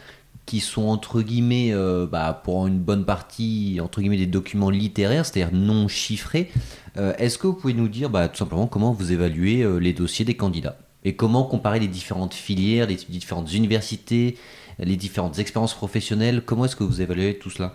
qui 0.45 0.61
sont 0.61 0.87
entre 0.87 1.21
guillemets, 1.21 1.71
euh, 1.73 2.07
bah, 2.09 2.41
pour 2.45 2.67
une 2.67 2.79
bonne 2.79 3.03
partie, 3.03 3.79
entre 3.83 3.99
guillemets, 3.99 4.17
des 4.17 4.27
documents 4.27 4.69
littéraires, 4.69 5.25
c'est-à-dire 5.25 5.53
non 5.53 5.89
chiffrés. 5.89 6.51
Est-ce 6.95 7.37
que 7.37 7.47
vous 7.47 7.53
pouvez 7.53 7.73
nous 7.73 7.87
dire 7.87 8.09
bah, 8.09 8.27
tout 8.27 8.37
simplement 8.37 8.67
comment 8.67 8.91
vous 8.91 9.13
évaluez 9.13 9.65
les 9.79 9.93
dossiers 9.93 10.25
des 10.25 10.35
candidats? 10.35 10.77
Et 11.03 11.15
comment 11.15 11.43
comparer 11.43 11.79
les 11.79 11.87
différentes 11.87 12.33
filières, 12.33 12.87
les 12.87 12.95
différentes 12.95 13.53
universités, 13.53 14.37
les 14.79 14.95
différentes 14.95 15.39
expériences 15.39 15.73
professionnelles? 15.73 16.41
Comment 16.45 16.65
est-ce 16.65 16.75
que 16.75 16.83
vous 16.83 17.01
évaluez 17.01 17.37
tout 17.37 17.49
cela? 17.49 17.73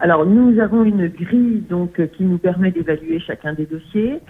Alors 0.00 0.26
nous 0.26 0.58
avons 0.60 0.84
une 0.84 1.08
grille 1.08 1.62
donc 1.68 2.00
qui 2.16 2.24
nous 2.24 2.38
permet 2.38 2.70
d'évaluer 2.70 3.20
chacun 3.20 3.54
des 3.54 3.64
dossiers 3.64 4.20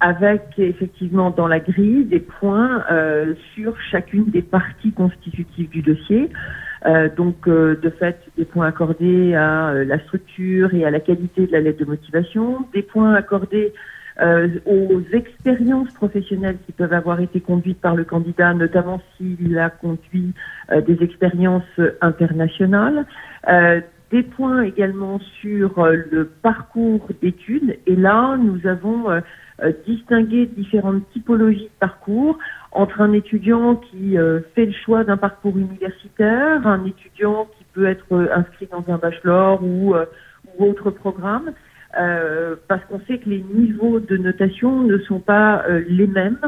avec 0.00 0.42
effectivement 0.58 1.30
dans 1.30 1.46
la 1.46 1.60
grille 1.60 2.04
des 2.04 2.20
points 2.20 2.82
euh, 2.90 3.34
sur 3.54 3.78
chacune 3.90 4.24
des 4.30 4.42
parties 4.42 4.92
constitutives 4.92 5.68
du 5.68 5.82
dossier. 5.82 6.30
Euh, 6.86 7.10
donc 7.14 7.46
euh, 7.46 7.78
de 7.80 7.90
fait 7.90 8.18
des 8.38 8.46
points 8.46 8.66
accordés 8.66 9.34
à 9.34 9.74
la 9.84 9.98
structure 10.00 10.72
et 10.72 10.86
à 10.86 10.90
la 10.90 11.00
qualité 11.00 11.46
de 11.46 11.52
la 11.52 11.60
lettre 11.60 11.80
de 11.80 11.84
motivation, 11.84 12.66
des 12.72 12.82
points 12.82 13.14
accordés 13.14 13.74
aux 14.66 15.02
expériences 15.12 15.92
professionnelles 15.94 16.58
qui 16.66 16.72
peuvent 16.72 16.92
avoir 16.92 17.20
été 17.20 17.40
conduites 17.40 17.80
par 17.80 17.94
le 17.94 18.04
candidat, 18.04 18.52
notamment 18.54 19.00
s'il 19.16 19.58
a 19.58 19.70
conduit 19.70 20.34
des 20.86 21.02
expériences 21.02 21.80
internationales, 22.00 23.06
des 24.10 24.22
points 24.22 24.62
également 24.62 25.20
sur 25.40 25.86
le 25.86 26.26
parcours 26.42 27.08
d'études. 27.22 27.78
Et 27.86 27.96
là, 27.96 28.36
nous 28.36 28.66
avons 28.66 29.10
euh, 29.10 29.20
distinguer 29.86 30.46
différentes 30.46 31.08
typologies 31.12 31.64
de 31.64 31.78
parcours 31.78 32.38
entre 32.72 33.00
un 33.00 33.12
étudiant 33.12 33.76
qui 33.76 34.16
fait 34.54 34.66
le 34.66 34.72
choix 34.84 35.04
d'un 35.04 35.16
parcours 35.16 35.56
universitaire, 35.56 36.66
un 36.66 36.84
étudiant 36.84 37.48
qui 37.56 37.64
peut 37.72 37.86
être 37.86 38.28
inscrit 38.34 38.68
dans 38.70 38.84
un 38.92 38.98
bachelor 38.98 39.62
ou, 39.62 39.94
ou 39.94 40.64
autre 40.64 40.90
programme, 40.90 41.52
euh, 41.98 42.54
parce 42.68 42.84
qu'on 42.84 43.00
sait 43.00 43.18
que 43.18 43.28
les 43.28 43.42
niveaux 43.52 43.98
de 43.98 44.16
notation 44.16 44.82
ne 44.82 44.98
sont 44.98 45.18
pas 45.18 45.64
euh, 45.68 45.82
les 45.88 46.06
mêmes 46.06 46.38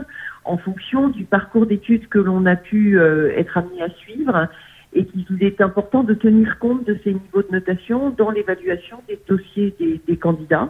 en 0.45 0.57
fonction 0.57 1.09
du 1.09 1.25
parcours 1.25 1.67
d'études 1.67 2.09
que 2.09 2.19
l'on 2.19 2.47
a 2.47 2.55
pu 2.55 2.99
euh, 2.99 3.33
être 3.37 3.59
amené 3.59 3.83
à 3.83 3.91
suivre 3.91 4.49
et 4.93 5.05
qu'il 5.05 5.43
est 5.43 5.61
important 5.61 6.05
de 6.05 6.15
tenir 6.15 6.59
compte 6.61 6.87
de 6.87 6.97
ces 7.03 7.15
niveaux 7.15 7.43
de 7.43 7.51
notation 7.51 8.11
dans 8.11 8.31
l'évaluation 8.31 8.99
des 9.09 9.19
dossiers 9.27 9.75
des, 9.81 10.01
des 10.07 10.17
candidats. 10.17 10.69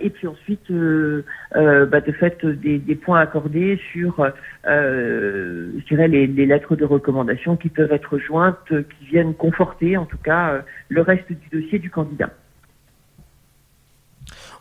et 0.00 0.10
puis 0.10 0.28
ensuite, 0.28 0.70
bah, 0.70 2.00
de 2.02 2.12
fait, 2.12 2.44
des, 2.44 2.78
des, 2.78 2.94
points 2.94 3.20
accordés 3.20 3.80
sur, 3.90 4.30
je 4.66 5.86
dirais, 5.88 6.08
les, 6.08 6.26
les, 6.26 6.44
lettres 6.44 6.76
de 6.76 6.84
recommandation 6.84 7.56
qui 7.56 7.70
peuvent 7.70 7.92
être 7.92 8.18
jointes, 8.18 8.68
qui 8.68 9.06
viennent 9.06 9.34
conforter, 9.34 9.96
en 9.96 10.04
tout 10.04 10.18
cas, 10.18 10.62
le 10.90 11.00
reste 11.00 11.32
du 11.32 11.60
dossier 11.60 11.78
du 11.78 11.88
candidat. 11.88 12.28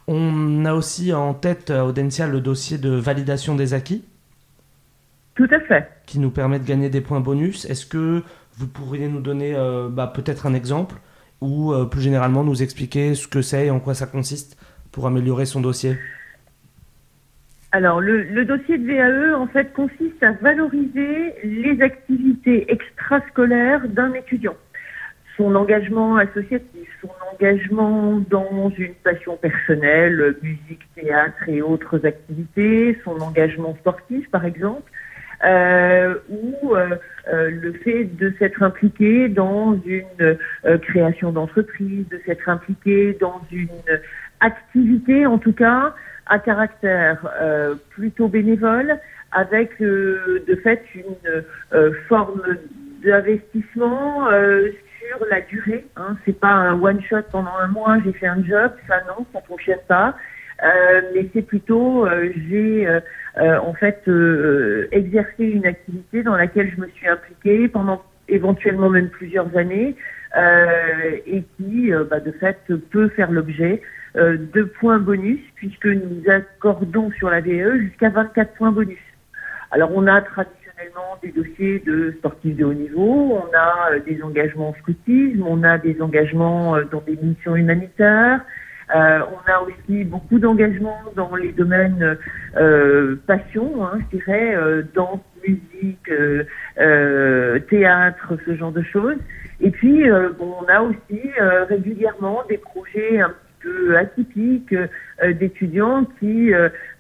On 0.08 0.66
a 0.66 0.74
aussi 0.74 1.14
en 1.14 1.34
tête 1.34 1.72
à 1.72 1.86
Audencia 1.86 2.28
le 2.28 2.40
dossier 2.40 2.78
de 2.78 2.90
validation 2.90 3.56
des 3.56 3.74
acquis. 3.74 4.06
Tout 5.34 5.48
à 5.52 5.60
fait. 5.60 5.90
Qui 6.06 6.20
nous 6.20 6.30
permet 6.30 6.60
de 6.60 6.66
gagner 6.66 6.90
des 6.90 7.02
points 7.02 7.20
bonus. 7.20 7.66
Est-ce 7.66 7.86
que 7.86 8.22
vous 8.58 8.68
pourriez 8.68 9.08
nous 9.08 9.20
donner 9.20 9.54
euh, 9.56 9.90
bah, 9.90 10.12
peut-être 10.14 10.46
un 10.46 10.54
exemple 10.54 10.96
ou 11.42 11.74
euh, 11.74 11.86
plus 11.86 12.02
généralement 12.02 12.44
nous 12.44 12.64
expliquer 12.64 13.16
ce 13.16 13.28
que 13.28 13.42
c'est 13.42 13.68
et 13.68 13.72
en 13.72 13.80
quoi 13.80 13.94
ça 13.94 14.06
consiste 14.06 14.58
pour 14.92 15.08
améliorer 15.08 15.46
son 15.46 15.60
dossier? 15.60 15.98
Alors, 17.74 18.00
le, 18.00 18.24
le, 18.24 18.46
dossier 18.46 18.78
de 18.78 18.88
VAE, 18.88 19.38
en 19.38 19.48
fait, 19.48 19.74
consiste 19.74 20.24
à 20.24 20.32
valoriser 20.32 21.34
les 21.44 21.82
activités 21.82 22.72
extrascolaires 22.72 23.86
d'un 23.90 24.14
étudiant 24.14 24.56
son 25.38 25.56
engagement 25.56 26.18
associatif, 26.18 26.85
engagement 27.36 28.22
dans 28.30 28.72
une 28.78 28.94
passion 28.96 29.38
personnelle, 29.38 30.36
musique, 30.42 30.82
théâtre 30.96 31.48
et 31.48 31.62
autres 31.62 32.06
activités, 32.06 32.98
son 33.04 33.20
engagement 33.20 33.76
sportif 33.76 34.30
par 34.32 34.46
exemple, 34.46 34.92
euh, 35.44 36.16
ou 36.30 36.76
euh, 36.76 36.96
euh, 37.28 37.50
le 37.52 37.74
fait 37.74 38.06
de 38.06 38.34
s'être 38.40 38.64
impliqué 38.64 39.28
dans 39.28 39.78
une 39.86 40.38
création 40.82 41.32
d'entreprise, 41.32 42.08
de 42.10 42.20
s'être 42.26 42.48
impliqué 42.48 43.18
dans 43.20 43.42
une 43.52 43.68
activité 44.40 45.26
en 45.26 45.38
tout 45.38 45.54
cas 45.54 45.94
à 46.28 46.40
caractère 46.40 47.20
plutôt 47.92 48.28
bénévole, 48.28 48.98
avec 49.32 49.80
de 49.80 50.60
fait 50.64 50.82
une 50.96 51.44
forme 52.08 52.42
d'investissement 53.04 54.28
sur 55.08 55.26
la 55.30 55.42
durée. 55.42 55.86
Hein. 55.96 56.18
C'est 56.26 56.40
pas 56.40 56.52
un 56.52 56.80
one 56.82 57.02
shot 57.04 57.24
pendant 57.32 57.56
un 57.58 57.68
mois, 57.68 57.98
j'ai 58.04 58.14
fait 58.14 58.28
un 58.28 58.44
job, 58.44 58.72
ça 58.88 59.02
non, 59.08 59.26
ça 59.34 59.42
fonctionne 59.42 59.80
pas. 59.88 60.16
Euh, 60.64 61.02
mais 61.14 61.28
c'est 61.34 61.42
plutôt 61.42 62.06
euh, 62.06 62.32
j'ai 62.50 62.88
euh, 62.88 63.60
en 63.60 63.74
fait 63.74 64.10
exercé 64.92 65.44
une 65.44 65.66
activité 65.66 66.24
dans 66.24 66.36
laquelle 66.36 66.72
je 66.74 66.80
me 66.80 66.88
suis 66.88 67.08
impliquée 67.10 67.68
pendant 67.68 68.02
éventuellement 68.30 68.90
même 68.90 69.10
plusieurs 69.10 69.56
années 69.58 69.96
et 71.28 71.44
qui 71.56 71.92
bah, 72.10 72.20
de 72.20 72.32
fait 72.32 72.58
peut 72.92 73.10
faire 73.10 73.32
l'objet 73.32 73.82
de 74.16 74.64
points 74.64 75.00
bonus 75.00 75.40
puisque 75.56 75.86
nous 75.86 76.24
accordons 76.30 77.12
sur 77.12 77.30
la 77.30 77.42
DE 77.42 77.78
jusqu'à 77.80 78.10
24 78.10 78.54
points 78.54 78.72
bonus. 78.72 79.00
Alors 79.72 79.92
on 79.94 80.08
a 80.08 80.22
traditionnellement 80.22 80.65
des 81.22 81.32
dossiers 81.32 81.80
de 81.80 82.14
sportifs 82.18 82.56
de 82.56 82.66
haut 82.66 82.74
niveau, 82.74 83.40
on 83.42 83.58
a 83.58 83.94
euh, 83.94 84.00
des 84.00 84.22
engagements 84.22 84.70
en 84.70 84.74
scoutisme, 84.76 85.44
on 85.48 85.64
a 85.64 85.78
des 85.78 86.02
engagements 86.02 86.76
euh, 86.76 86.84
dans 86.92 87.02
des 87.02 87.18
missions 87.22 87.56
humanitaires, 87.56 88.42
euh, 88.94 89.20
on 89.32 89.52
a 89.52 89.62
aussi 89.62 90.04
beaucoup 90.04 90.38
d'engagements 90.38 91.02
dans 91.16 91.36
les 91.36 91.52
domaines 91.52 92.18
euh, 92.56 93.16
passion, 93.26 93.86
hein, 93.86 94.00
je 94.12 94.18
dirais, 94.18 94.56
euh, 94.56 94.84
danse, 94.94 95.22
musique, 95.48 96.12
théâtre, 97.70 98.34
ce 98.46 98.56
genre 98.56 98.72
de 98.72 98.82
choses. 98.82 99.18
Et 99.62 99.70
puis, 99.70 100.04
bon, 100.40 100.56
on 100.60 100.66
a 100.66 100.82
aussi 100.82 101.22
régulièrement 101.70 102.42
des 102.50 102.58
projets 102.58 103.22
un 103.22 103.30
petit 103.30 103.36
peu 103.62 103.96
atypiques 103.96 104.76
d'étudiants 105.24 106.06
qui 106.20 106.52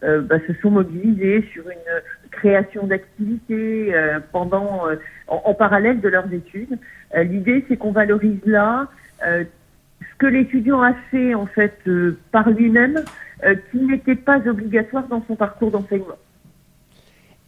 bah, 0.03 0.37
se 0.47 0.53
sont 0.61 0.69
mobilisés 0.69 1.43
sur 1.51 1.63
une 1.67 2.01
création 2.45 2.85
d'activités 2.85 3.93
euh, 3.93 4.19
pendant 4.31 4.87
euh, 4.87 4.97
en, 5.27 5.53
parallèle 5.55 5.99
de 5.99 6.09
leurs 6.09 6.31
études. 6.31 6.77
Euh, 7.15 7.23
l'idée, 7.23 7.65
c'est 7.67 7.77
qu'on 7.77 7.91
valorise 7.91 8.39
là 8.45 8.87
ce 9.23 10.17
que 10.19 10.27
l'étudiant 10.27 10.81
a 10.81 10.93
fait 11.09 11.33
en 11.33 11.47
fait 11.47 11.79
par 12.31 12.49
lui-même, 12.49 13.03
qui 13.71 13.77
n'était 13.77 14.15
pas 14.15 14.39
obligatoire 14.45 15.07
dans 15.07 15.23
son 15.25 15.35
parcours 15.35 15.71
d'enseignement. 15.71 16.17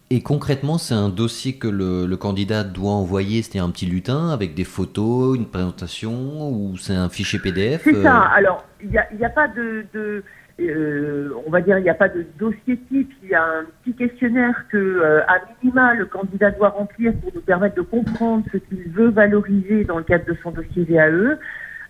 Et 0.09 0.21
concrètement, 0.21 0.77
c'est 0.77 0.93
un 0.93 1.09
dossier 1.09 1.57
que 1.57 1.67
le, 1.67 2.15
candidat 2.15 2.63
doit 2.63 2.93
envoyer, 2.93 3.41
c'était 3.41 3.59
un 3.59 3.69
petit 3.69 3.85
lutin 3.85 4.29
avec 4.29 4.55
des 4.55 4.63
photos, 4.63 5.37
une 5.37 5.45
présentation, 5.45 6.49
ou 6.49 6.77
c'est 6.77 6.95
un 6.95 7.09
fichier 7.09 7.37
PDF 7.37 7.81
C'est 7.83 8.01
ça. 8.01 8.21
Alors, 8.21 8.63
il 8.81 8.89
n'y 8.89 8.97
a, 8.97 9.27
a, 9.27 9.29
pas 9.29 9.49
de, 9.49 9.85
de 9.93 10.23
euh, 10.59 11.29
on 11.45 11.51
va 11.51 11.61
dire, 11.61 11.77
il 11.77 11.83
n'y 11.83 11.89
a 11.89 11.93
pas 11.95 12.09
de 12.09 12.25
dossier 12.39 12.77
type, 12.89 13.11
il 13.23 13.29
y 13.29 13.35
a 13.35 13.43
un 13.43 13.65
petit 13.83 13.95
questionnaire 13.95 14.65
que, 14.71 14.77
euh, 14.77 15.21
à 15.27 15.39
minima, 15.61 15.93
le 15.93 16.05
candidat 16.05 16.51
doit 16.51 16.69
remplir 16.69 17.13
pour 17.21 17.31
nous 17.33 17.41
permettre 17.41 17.75
de 17.75 17.81
comprendre 17.81 18.43
ce 18.51 18.57
qu'il 18.57 18.89
veut 18.89 19.09
valoriser 19.09 19.83
dans 19.83 19.97
le 19.97 20.03
cadre 20.03 20.25
de 20.25 20.35
son 20.41 20.51
dossier 20.51 20.83
VAE. 20.85 21.37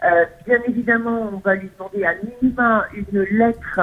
Euh, 0.03 0.25
bien 0.45 0.59
évidemment, 0.67 1.31
on 1.33 1.37
va 1.37 1.55
lui 1.55 1.69
demander 1.77 2.03
à 2.05 2.13
minima 2.41 2.85
une 2.93 3.21
lettre 3.37 3.79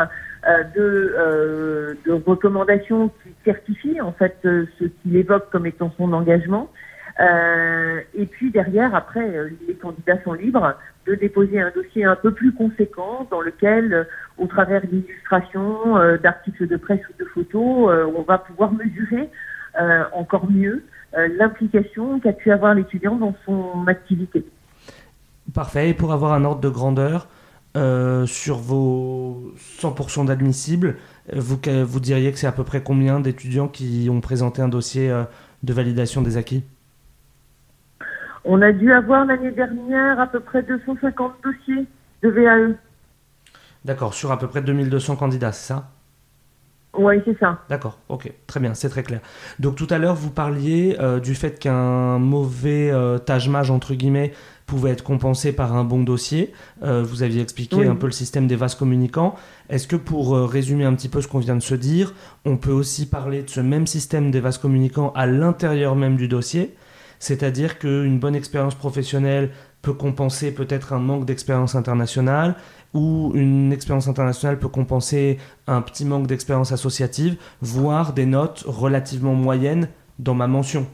de, 0.76 1.96
de 2.04 2.12
recommandation 2.12 3.08
qui 3.08 3.30
certifie 3.46 3.98
en 4.02 4.12
fait 4.12 4.36
ce 4.42 4.84
qu'il 4.84 5.16
évoque 5.16 5.50
comme 5.50 5.66
étant 5.66 5.90
son 5.96 6.12
engagement. 6.12 6.68
Euh, 7.20 8.00
et 8.14 8.26
puis 8.26 8.50
derrière, 8.50 8.94
après, 8.94 9.28
euh, 9.36 9.50
les 9.68 9.74
candidats 9.74 10.20
sont 10.24 10.32
libres 10.32 10.76
de 11.06 11.14
déposer 11.14 11.60
un 11.60 11.70
dossier 11.70 12.04
un 12.04 12.16
peu 12.16 12.32
plus 12.32 12.52
conséquent 12.52 13.26
dans 13.30 13.40
lequel, 13.40 13.92
euh, 13.92 14.04
au 14.38 14.46
travers 14.46 14.86
d'illustrations, 14.86 15.96
d'articles 16.22 16.66
de 16.66 16.76
presse 16.76 17.00
ou 17.08 17.22
de 17.22 17.28
photos, 17.28 18.10
on 18.16 18.22
va 18.22 18.38
pouvoir 18.38 18.72
mesurer 18.72 19.30
encore 20.12 20.50
mieux 20.50 20.84
l'implication 21.16 22.18
qu'a 22.20 22.32
pu 22.32 22.50
avoir 22.50 22.74
l'étudiant 22.74 23.16
dans 23.16 23.34
son 23.46 23.86
activité. 23.86 24.44
Parfait. 25.52 25.90
Et 25.90 25.94
pour 25.94 26.12
avoir 26.12 26.32
un 26.32 26.44
ordre 26.44 26.60
de 26.60 26.68
grandeur 26.68 27.28
sur 28.26 28.56
vos 28.56 29.52
100% 29.58 30.26
d'admissibles, 30.26 30.96
vous, 31.32 31.58
vous 31.84 32.00
diriez 32.00 32.32
que 32.32 32.38
c'est 32.38 32.46
à 32.46 32.52
peu 32.52 32.64
près 32.64 32.82
combien 32.82 33.20
d'étudiants 33.20 33.68
qui 33.68 34.08
ont 34.10 34.20
présenté 34.20 34.62
un 34.62 34.68
dossier 34.68 35.12
de 35.62 35.72
validation 35.72 36.22
des 36.22 36.36
acquis? 36.36 36.64
On 38.44 38.60
a 38.60 38.72
dû 38.72 38.92
avoir 38.92 39.24
l'année 39.24 39.52
dernière 39.52 40.20
à 40.20 40.26
peu 40.26 40.40
près 40.40 40.62
250 40.62 41.32
dossiers 41.42 41.86
de 42.22 42.28
VAE. 42.28 42.74
D'accord, 43.84 44.14
sur 44.14 44.32
à 44.32 44.38
peu 44.38 44.48
près 44.48 44.62
2200 44.62 45.16
candidats, 45.16 45.52
c'est 45.52 45.68
ça? 45.68 45.90
Oui, 46.96 47.14
c'est 47.24 47.36
ça. 47.38 47.58
D'accord, 47.68 47.98
ok, 48.08 48.32
très 48.46 48.60
bien, 48.60 48.74
c'est 48.74 48.88
très 48.88 49.02
clair. 49.02 49.20
Donc 49.58 49.74
tout 49.74 49.86
à 49.90 49.98
l'heure, 49.98 50.14
vous 50.14 50.30
parliez 50.30 50.96
euh, 51.00 51.18
du 51.18 51.34
fait 51.34 51.58
qu'un 51.58 52.18
mauvais 52.18 52.90
euh, 52.90 53.18
tâche-mage, 53.18 53.70
entre 53.70 53.94
guillemets, 53.94 54.32
pouvait 54.66 54.90
être 54.90 55.02
compensé 55.02 55.52
par 55.52 55.74
un 55.74 55.84
bon 55.84 56.02
dossier. 56.02 56.52
Euh, 56.82 57.02
vous 57.02 57.22
aviez 57.22 57.42
expliqué 57.42 57.86
un 57.86 57.96
peu 57.96 58.06
le 58.06 58.12
système 58.12 58.46
des 58.46 58.56
vases 58.56 58.76
communicants. 58.76 59.34
Est-ce 59.68 59.88
que 59.88 59.96
pour 59.96 60.38
résumer 60.48 60.84
un 60.84 60.94
petit 60.94 61.08
peu 61.08 61.20
ce 61.20 61.28
qu'on 61.28 61.40
vient 61.40 61.56
de 61.56 61.62
se 61.62 61.74
dire, 61.74 62.14
on 62.44 62.56
peut 62.56 62.72
aussi 62.72 63.06
parler 63.06 63.42
de 63.42 63.50
ce 63.50 63.60
même 63.60 63.86
système 63.86 64.30
des 64.30 64.40
vases 64.40 64.58
communicants 64.58 65.12
à 65.16 65.26
l'intérieur 65.26 65.96
même 65.96 66.16
du 66.16 66.28
dossier? 66.28 66.74
C'est-à-dire 67.18 67.78
qu'une 67.78 68.18
bonne 68.18 68.34
expérience 68.34 68.74
professionnelle 68.74 69.50
peut 69.82 69.92
compenser 69.92 70.52
peut-être 70.52 70.92
un 70.92 70.98
manque 70.98 71.26
d'expérience 71.26 71.74
internationale 71.74 72.56
ou 72.94 73.32
une 73.34 73.72
expérience 73.72 74.08
internationale 74.08 74.58
peut 74.58 74.68
compenser 74.68 75.38
un 75.66 75.82
petit 75.82 76.04
manque 76.04 76.26
d'expérience 76.26 76.72
associative, 76.72 77.36
voire 77.60 78.12
des 78.12 78.26
notes 78.26 78.64
relativement 78.66 79.34
moyennes 79.34 79.88
dans 80.18 80.34
ma 80.34 80.46
mention. 80.46 80.86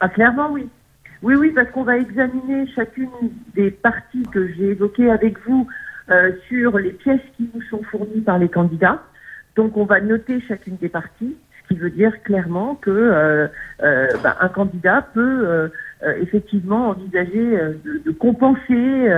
Ah, 0.00 0.08
clairement, 0.08 0.50
oui. 0.50 0.68
Oui, 1.22 1.36
oui, 1.36 1.52
parce 1.54 1.70
qu'on 1.70 1.84
va 1.84 1.96
examiner 1.96 2.66
chacune 2.74 3.08
des 3.54 3.70
parties 3.70 4.24
que 4.32 4.48
j'ai 4.54 4.70
évoquées 4.70 5.08
avec 5.08 5.38
vous 5.46 5.68
euh, 6.10 6.32
sur 6.48 6.76
les 6.78 6.90
pièces 6.90 7.20
qui 7.36 7.48
nous 7.54 7.62
sont 7.62 7.82
fournies 7.84 8.22
par 8.22 8.38
les 8.38 8.48
candidats. 8.48 9.00
Donc, 9.54 9.76
on 9.76 9.84
va 9.84 10.00
noter 10.00 10.40
chacune 10.48 10.76
des 10.76 10.88
parties 10.88 11.36
qui 11.68 11.76
veut 11.76 11.90
dire 11.90 12.20
clairement 12.24 12.74
que 12.74 12.90
euh, 12.90 13.46
euh, 13.84 14.08
bah, 14.24 14.36
candidat 14.52 15.06
peut 15.14 15.70
effectivement 16.20 16.90
envisager 16.90 17.58
de, 18.04 18.10
compenser 18.12 19.08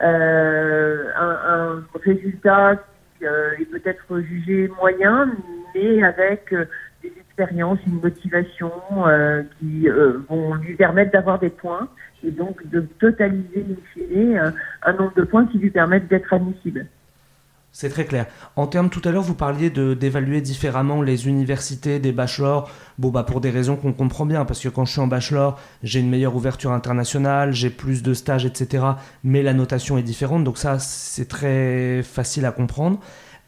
un, 0.00 1.82
résultat 2.04 2.76
qui 3.18 3.24
est 3.24 3.70
peut-être 3.70 4.20
jugé 4.20 4.68
moyen, 4.80 5.30
mais 5.74 6.02
avec 6.02 6.54
des 7.02 7.12
expérience, 7.18 7.78
une 7.86 8.00
motivation 8.00 8.72
qui 9.58 9.88
vont 10.28 10.54
lui 10.54 10.74
permettre 10.74 11.12
d'avoir 11.12 11.38
des 11.38 11.50
points 11.50 11.88
et 12.24 12.30
donc 12.30 12.66
de 12.68 12.80
totaliser 12.98 13.64
un, 14.38 14.52
un 14.82 14.92
nombre 14.92 15.14
de 15.14 15.22
points 15.22 15.46
qui 15.46 15.58
lui 15.58 15.70
permettent 15.70 16.08
d'être 16.08 16.32
admissible. 16.32 16.86
C'est 17.74 17.88
très 17.88 18.04
clair. 18.04 18.26
En 18.54 18.66
termes, 18.66 18.90
tout 18.90 19.00
à 19.06 19.10
l'heure, 19.10 19.22
vous 19.22 19.34
parliez 19.34 19.70
d'évaluer 19.70 20.42
différemment 20.42 21.00
les 21.00 21.26
universités 21.26 21.98
des 21.98 22.12
bachelors. 22.12 22.70
Bon, 22.98 23.08
bah, 23.08 23.22
pour 23.22 23.40
des 23.40 23.48
raisons 23.48 23.76
qu'on 23.76 23.94
comprend 23.94 24.26
bien, 24.26 24.44
parce 24.44 24.60
que 24.60 24.68
quand 24.68 24.84
je 24.84 24.92
suis 24.92 25.00
en 25.00 25.06
bachelor, 25.06 25.58
j'ai 25.82 26.00
une 26.00 26.10
meilleure 26.10 26.36
ouverture 26.36 26.72
internationale, 26.72 27.52
j'ai 27.52 27.70
plus 27.70 28.02
de 28.02 28.12
stages, 28.12 28.44
etc. 28.44 28.84
Mais 29.24 29.42
la 29.42 29.54
notation 29.54 29.96
est 29.96 30.02
différente, 30.02 30.44
donc 30.44 30.58
ça, 30.58 30.78
c'est 30.78 31.28
très 31.28 32.02
facile 32.02 32.44
à 32.44 32.52
comprendre. 32.52 33.00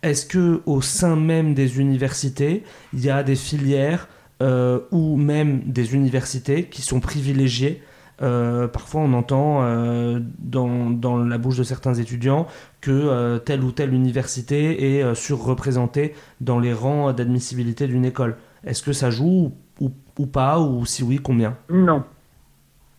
Est-ce 0.02 0.24
que 0.24 0.62
au 0.64 0.80
sein 0.80 1.16
même 1.16 1.52
des 1.52 1.78
universités, 1.78 2.64
il 2.94 3.04
y 3.04 3.10
a 3.10 3.22
des 3.22 3.36
filières 3.36 4.08
euh, 4.42 4.80
ou 4.90 5.16
même 5.16 5.62
des 5.66 5.94
universités 5.94 6.64
qui 6.64 6.80
sont 6.80 7.00
privilégiées 7.00 7.82
euh, 8.22 8.68
parfois, 8.68 9.02
on 9.02 9.12
entend 9.12 9.64
euh, 9.64 10.20
dans, 10.38 10.90
dans, 10.90 11.18
la 11.18 11.38
bouche 11.38 11.58
de 11.58 11.62
certains 11.62 11.94
étudiants 11.94 12.46
que 12.80 12.90
euh, 12.90 13.38
telle 13.38 13.62
ou 13.62 13.72
telle 13.72 13.92
université 13.92 14.98
est 14.98 15.14
surreprésentée 15.14 16.14
dans 16.40 16.58
les 16.58 16.72
rangs 16.72 17.12
d'admissibilité 17.12 17.86
d'une 17.86 18.04
école. 18.04 18.36
Est-ce 18.64 18.82
que 18.82 18.92
ça 18.92 19.10
joue 19.10 19.52
ou, 19.80 19.90
ou, 20.18 20.26
pas 20.26 20.60
Ou 20.60 20.84
si 20.86 21.02
oui, 21.02 21.18
combien? 21.18 21.56
Non. 21.68 22.04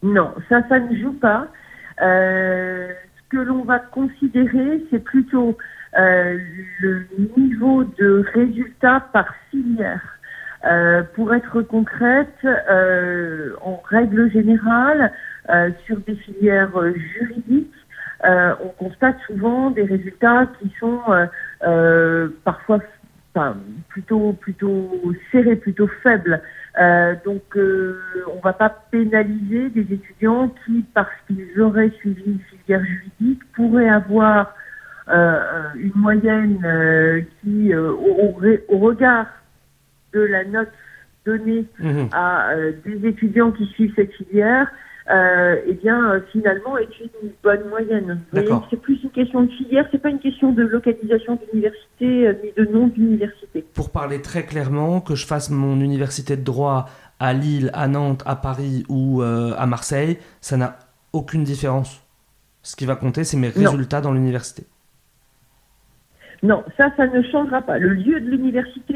Non, 0.03 0.33
ça, 0.49 0.67
ça 0.67 0.79
ne 0.79 0.95
joue 0.97 1.13
pas. 1.13 1.47
ce 1.99 2.93
que 3.29 3.37
l'on 3.37 3.63
va 3.63 3.79
considérer, 3.79 4.83
c'est 4.91 5.03
plutôt 5.03 5.57
le 5.93 7.07
niveau 7.37 7.85
de 7.85 8.25
résultat 8.33 8.99
par 9.13 9.27
filière. 9.49 10.14
Euh, 10.65 11.03
pour 11.13 11.33
être 11.33 11.61
concrète, 11.61 12.33
euh, 12.43 13.51
en 13.61 13.81
règle 13.85 14.31
générale, 14.31 15.11
euh, 15.49 15.69
sur 15.85 15.97
des 15.97 16.15
filières 16.15 16.71
juridiques, 16.93 17.71
on 18.23 18.69
constate 18.79 19.17
souvent 19.27 19.69
des 19.69 19.83
résultats 19.83 20.47
qui 20.59 20.73
sont 20.79 20.99
parfois 22.43 22.79
enfin, 23.35 23.57
plutôt 23.89 24.33
plutôt 24.33 25.13
serrés, 25.31 25.57
plutôt 25.57 25.87
faibles. 26.01 26.41
donc, 27.23 27.43
on 27.55 27.59
ne 27.59 28.41
va 28.43 28.53
pas 28.53 28.69
pénaliser 28.89 29.69
des 29.69 29.93
étudiants 29.93 30.51
qui, 30.65 30.83
parce 30.95 31.11
qu'ils 31.27 31.61
auraient 31.61 31.91
suivi 31.99 32.23
une 32.25 32.39
filière 32.39 32.83
juridique, 32.83 33.43
pourraient 33.53 33.89
avoir 33.89 34.55
une 35.75 35.93
moyenne 35.95 37.27
qui, 37.43 37.75
au, 37.75 38.39
au 38.69 38.77
regard 38.79 39.27
de 40.15 40.21
la 40.21 40.45
note 40.45 40.69
donnée 41.25 41.65
mhm. 41.79 42.09
à 42.11 42.51
euh, 42.51 42.71
des 42.85 43.07
étudiants 43.07 43.51
qui 43.51 43.65
suivent 43.67 43.93
cette 43.95 44.13
filière, 44.13 44.67
euh, 45.11 45.57
eh 45.67 45.73
bien, 45.73 46.11
euh, 46.11 46.19
finalement, 46.31 46.77
est 46.77 46.87
une 46.99 47.29
bonne 47.43 47.67
moyenne. 47.69 48.21
C'est 48.69 48.81
plus 48.81 49.03
une 49.03 49.11
question 49.11 49.43
de 49.43 49.51
filière, 49.51 49.87
c'est 49.91 50.01
pas 50.01 50.09
une 50.09 50.19
question 50.19 50.51
de 50.51 50.63
localisation 50.63 51.37
d'université 51.37 52.31
ni 52.43 52.51
de 52.55 52.71
nom 52.71 52.87
d'université. 52.87 53.65
Pour 53.73 53.91
parler 53.91 54.21
très 54.21 54.43
clairement, 54.43 55.01
que 55.01 55.15
je 55.15 55.25
fasse 55.25 55.49
mon 55.49 55.79
université 55.79 56.37
de 56.37 56.43
droit 56.43 56.87
à 57.19 57.33
Lille, 57.33 57.69
à 57.73 57.87
Nantes, 57.87 58.23
à 58.25 58.35
Paris 58.35 58.83
ou 58.89 59.21
à 59.21 59.65
Marseille, 59.67 60.17
ça 60.41 60.57
n'a 60.57 60.79
aucune 61.13 61.43
différence. 61.43 62.01
Ce 62.63 62.75
qui 62.75 62.85
va 62.85 62.95
compter, 62.95 63.23
c'est 63.23 63.37
mes 63.37 63.49
résultats 63.49 64.01
dans 64.01 64.11
l'université. 64.11 64.65
Non, 66.43 66.63
ça, 66.77 66.91
ça 66.97 67.07
ne 67.07 67.21
changera 67.23 67.61
pas. 67.61 67.77
Le 67.77 67.93
lieu 67.93 68.19
de 68.19 68.29
l'université 68.29 68.95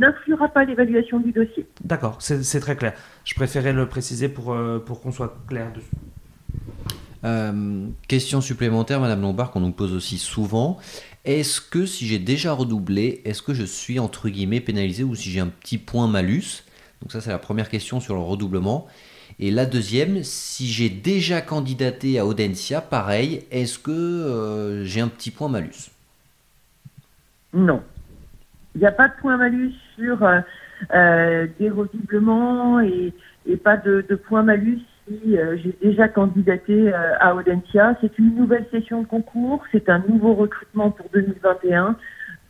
n'influera 0.00 0.48
pas 0.48 0.64
l'évaluation 0.64 1.20
du 1.20 1.32
dossier. 1.32 1.66
D'accord, 1.84 2.16
c'est 2.20 2.60
très 2.60 2.76
clair. 2.76 2.94
Je 3.24 3.34
préférais 3.34 3.72
le 3.72 3.86
préciser 3.86 4.28
pour, 4.28 4.52
euh, 4.52 4.78
pour 4.78 5.00
qu'on 5.00 5.12
soit 5.12 5.36
clair 5.48 5.72
dessus. 5.72 5.86
Euh, 7.24 7.86
question 8.06 8.40
supplémentaire, 8.40 9.00
Madame 9.00 9.22
Lombard, 9.22 9.50
qu'on 9.50 9.60
nous 9.60 9.72
pose 9.72 9.92
aussi 9.92 10.18
souvent. 10.18 10.78
Est-ce 11.24 11.60
que 11.60 11.84
si 11.84 12.06
j'ai 12.06 12.18
déjà 12.18 12.52
redoublé, 12.52 13.20
est-ce 13.24 13.42
que 13.42 13.54
je 13.54 13.64
suis 13.64 13.98
entre 13.98 14.28
guillemets 14.28 14.60
pénalisé 14.60 15.04
ou 15.04 15.14
si 15.14 15.30
j'ai 15.30 15.40
un 15.40 15.48
petit 15.48 15.78
point 15.78 16.06
malus? 16.06 16.64
Donc 17.02 17.12
ça, 17.12 17.20
c'est 17.20 17.30
la 17.30 17.38
première 17.38 17.68
question 17.68 18.00
sur 18.00 18.14
le 18.14 18.20
redoublement. 18.20 18.86
Et 19.40 19.50
la 19.50 19.66
deuxième, 19.66 20.24
si 20.24 20.66
j'ai 20.68 20.88
déjà 20.88 21.40
candidaté 21.40 22.18
à 22.18 22.26
Audencia, 22.26 22.80
pareil, 22.80 23.44
est-ce 23.50 23.78
que 23.78 23.90
euh, 23.90 24.84
j'ai 24.84 25.00
un 25.00 25.08
petit 25.08 25.30
point 25.30 25.48
malus? 25.48 25.90
Non. 27.52 27.82
Il 28.74 28.80
n'y 28.80 28.86
a 28.86 28.92
pas 28.92 29.08
de 29.08 29.14
point 29.20 29.36
malus 29.36 29.72
sur 29.96 30.22
euh, 30.22 30.40
euh, 30.94 31.46
des 31.58 31.70
redoublements 31.70 32.80
et, 32.80 33.12
pas 33.64 33.76
de, 33.76 34.02
point 34.28 34.42
malus 34.42 34.80
si 35.06 35.38
euh, 35.38 35.56
j'ai 35.56 35.74
déjà 35.82 36.06
candidaté 36.06 36.92
à 36.92 37.34
Audencia. 37.34 37.96
C'est 38.00 38.18
une 38.18 38.34
nouvelle 38.34 38.66
session 38.70 39.02
de 39.02 39.06
concours, 39.06 39.64
c'est 39.72 39.88
un 39.88 40.04
nouveau 40.06 40.34
recrutement 40.34 40.90
pour 40.90 41.08
2021. 41.14 41.96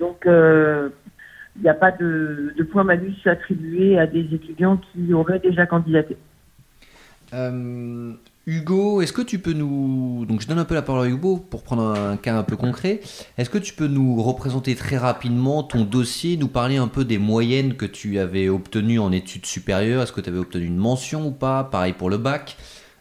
Donc, 0.01 0.24
il 0.26 1.62
n'y 1.62 1.68
a 1.68 1.74
pas 1.74 1.92
de, 1.92 2.53
de 2.57 2.62
point 2.64 2.84
malus 2.84 3.14
attribué 3.26 3.99
à 3.99 4.07
des 4.07 4.34
étudiants 4.34 4.76
qui 4.76 5.12
auraient 5.14 5.38
déjà 5.38 5.66
candidaté. 5.66 6.16
Hugo, 8.49 9.03
est-ce 9.03 9.12
que 9.12 9.20
tu 9.20 9.38
peux 9.38 9.53
nous... 9.53 10.24
Donc 10.26 10.40
je 10.40 10.49
donne 10.49 10.59
un 10.59 10.64
peu 10.64 10.74
la 10.74 10.80
parole 10.80 11.07
à 11.07 11.11
Hugo 11.11 11.36
pour 11.36 11.62
prendre 11.62 11.82
un 11.82 12.16
cas 12.16 12.34
un 12.34 12.42
peu 12.42 12.57
concret. 12.57 13.01
Est-ce 13.36 13.51
que 13.51 13.59
tu 13.59 13.74
peux 13.74 13.88
nous 13.88 14.22
représenter 14.22 14.74
très 14.74 14.96
rapidement 14.96 15.62
ton 15.62 15.84
dossier, 15.84 16.38
nous 16.38 16.49
parler 16.49 16.78
un 16.78 16.88
peu 16.88 17.05
des 17.05 17.18
moyennes 17.18 17.74
que 17.74 17.84
tu 17.84 18.18
avais 18.18 18.49
obtenues 18.49 19.01
en 19.01 19.12
études 19.12 19.44
supérieures? 19.44 20.03
Est-ce 20.03 20.12
que 20.12 20.22
tu 20.22 20.30
avais 20.30 20.38
obtenu 20.38 20.64
une 20.64 20.78
mention 20.78 21.26
ou 21.26 21.30
pas? 21.30 21.62
Pareil 21.62 21.92
pour 21.92 22.09
le 22.09 22.16
bac. 22.16 22.57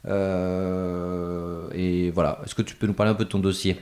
Euh, 0.05 1.69
et 1.73 2.11
voilà, 2.11 2.39
est-ce 2.43 2.53
que 2.53 2.61
tu 2.61 2.75
peux 2.75 2.85
nous 2.85 2.93
parler 2.93 3.13
un 3.13 3.15
peu 3.15 3.23
de 3.23 3.29
ton 3.29 3.39
dossier? 3.39 3.77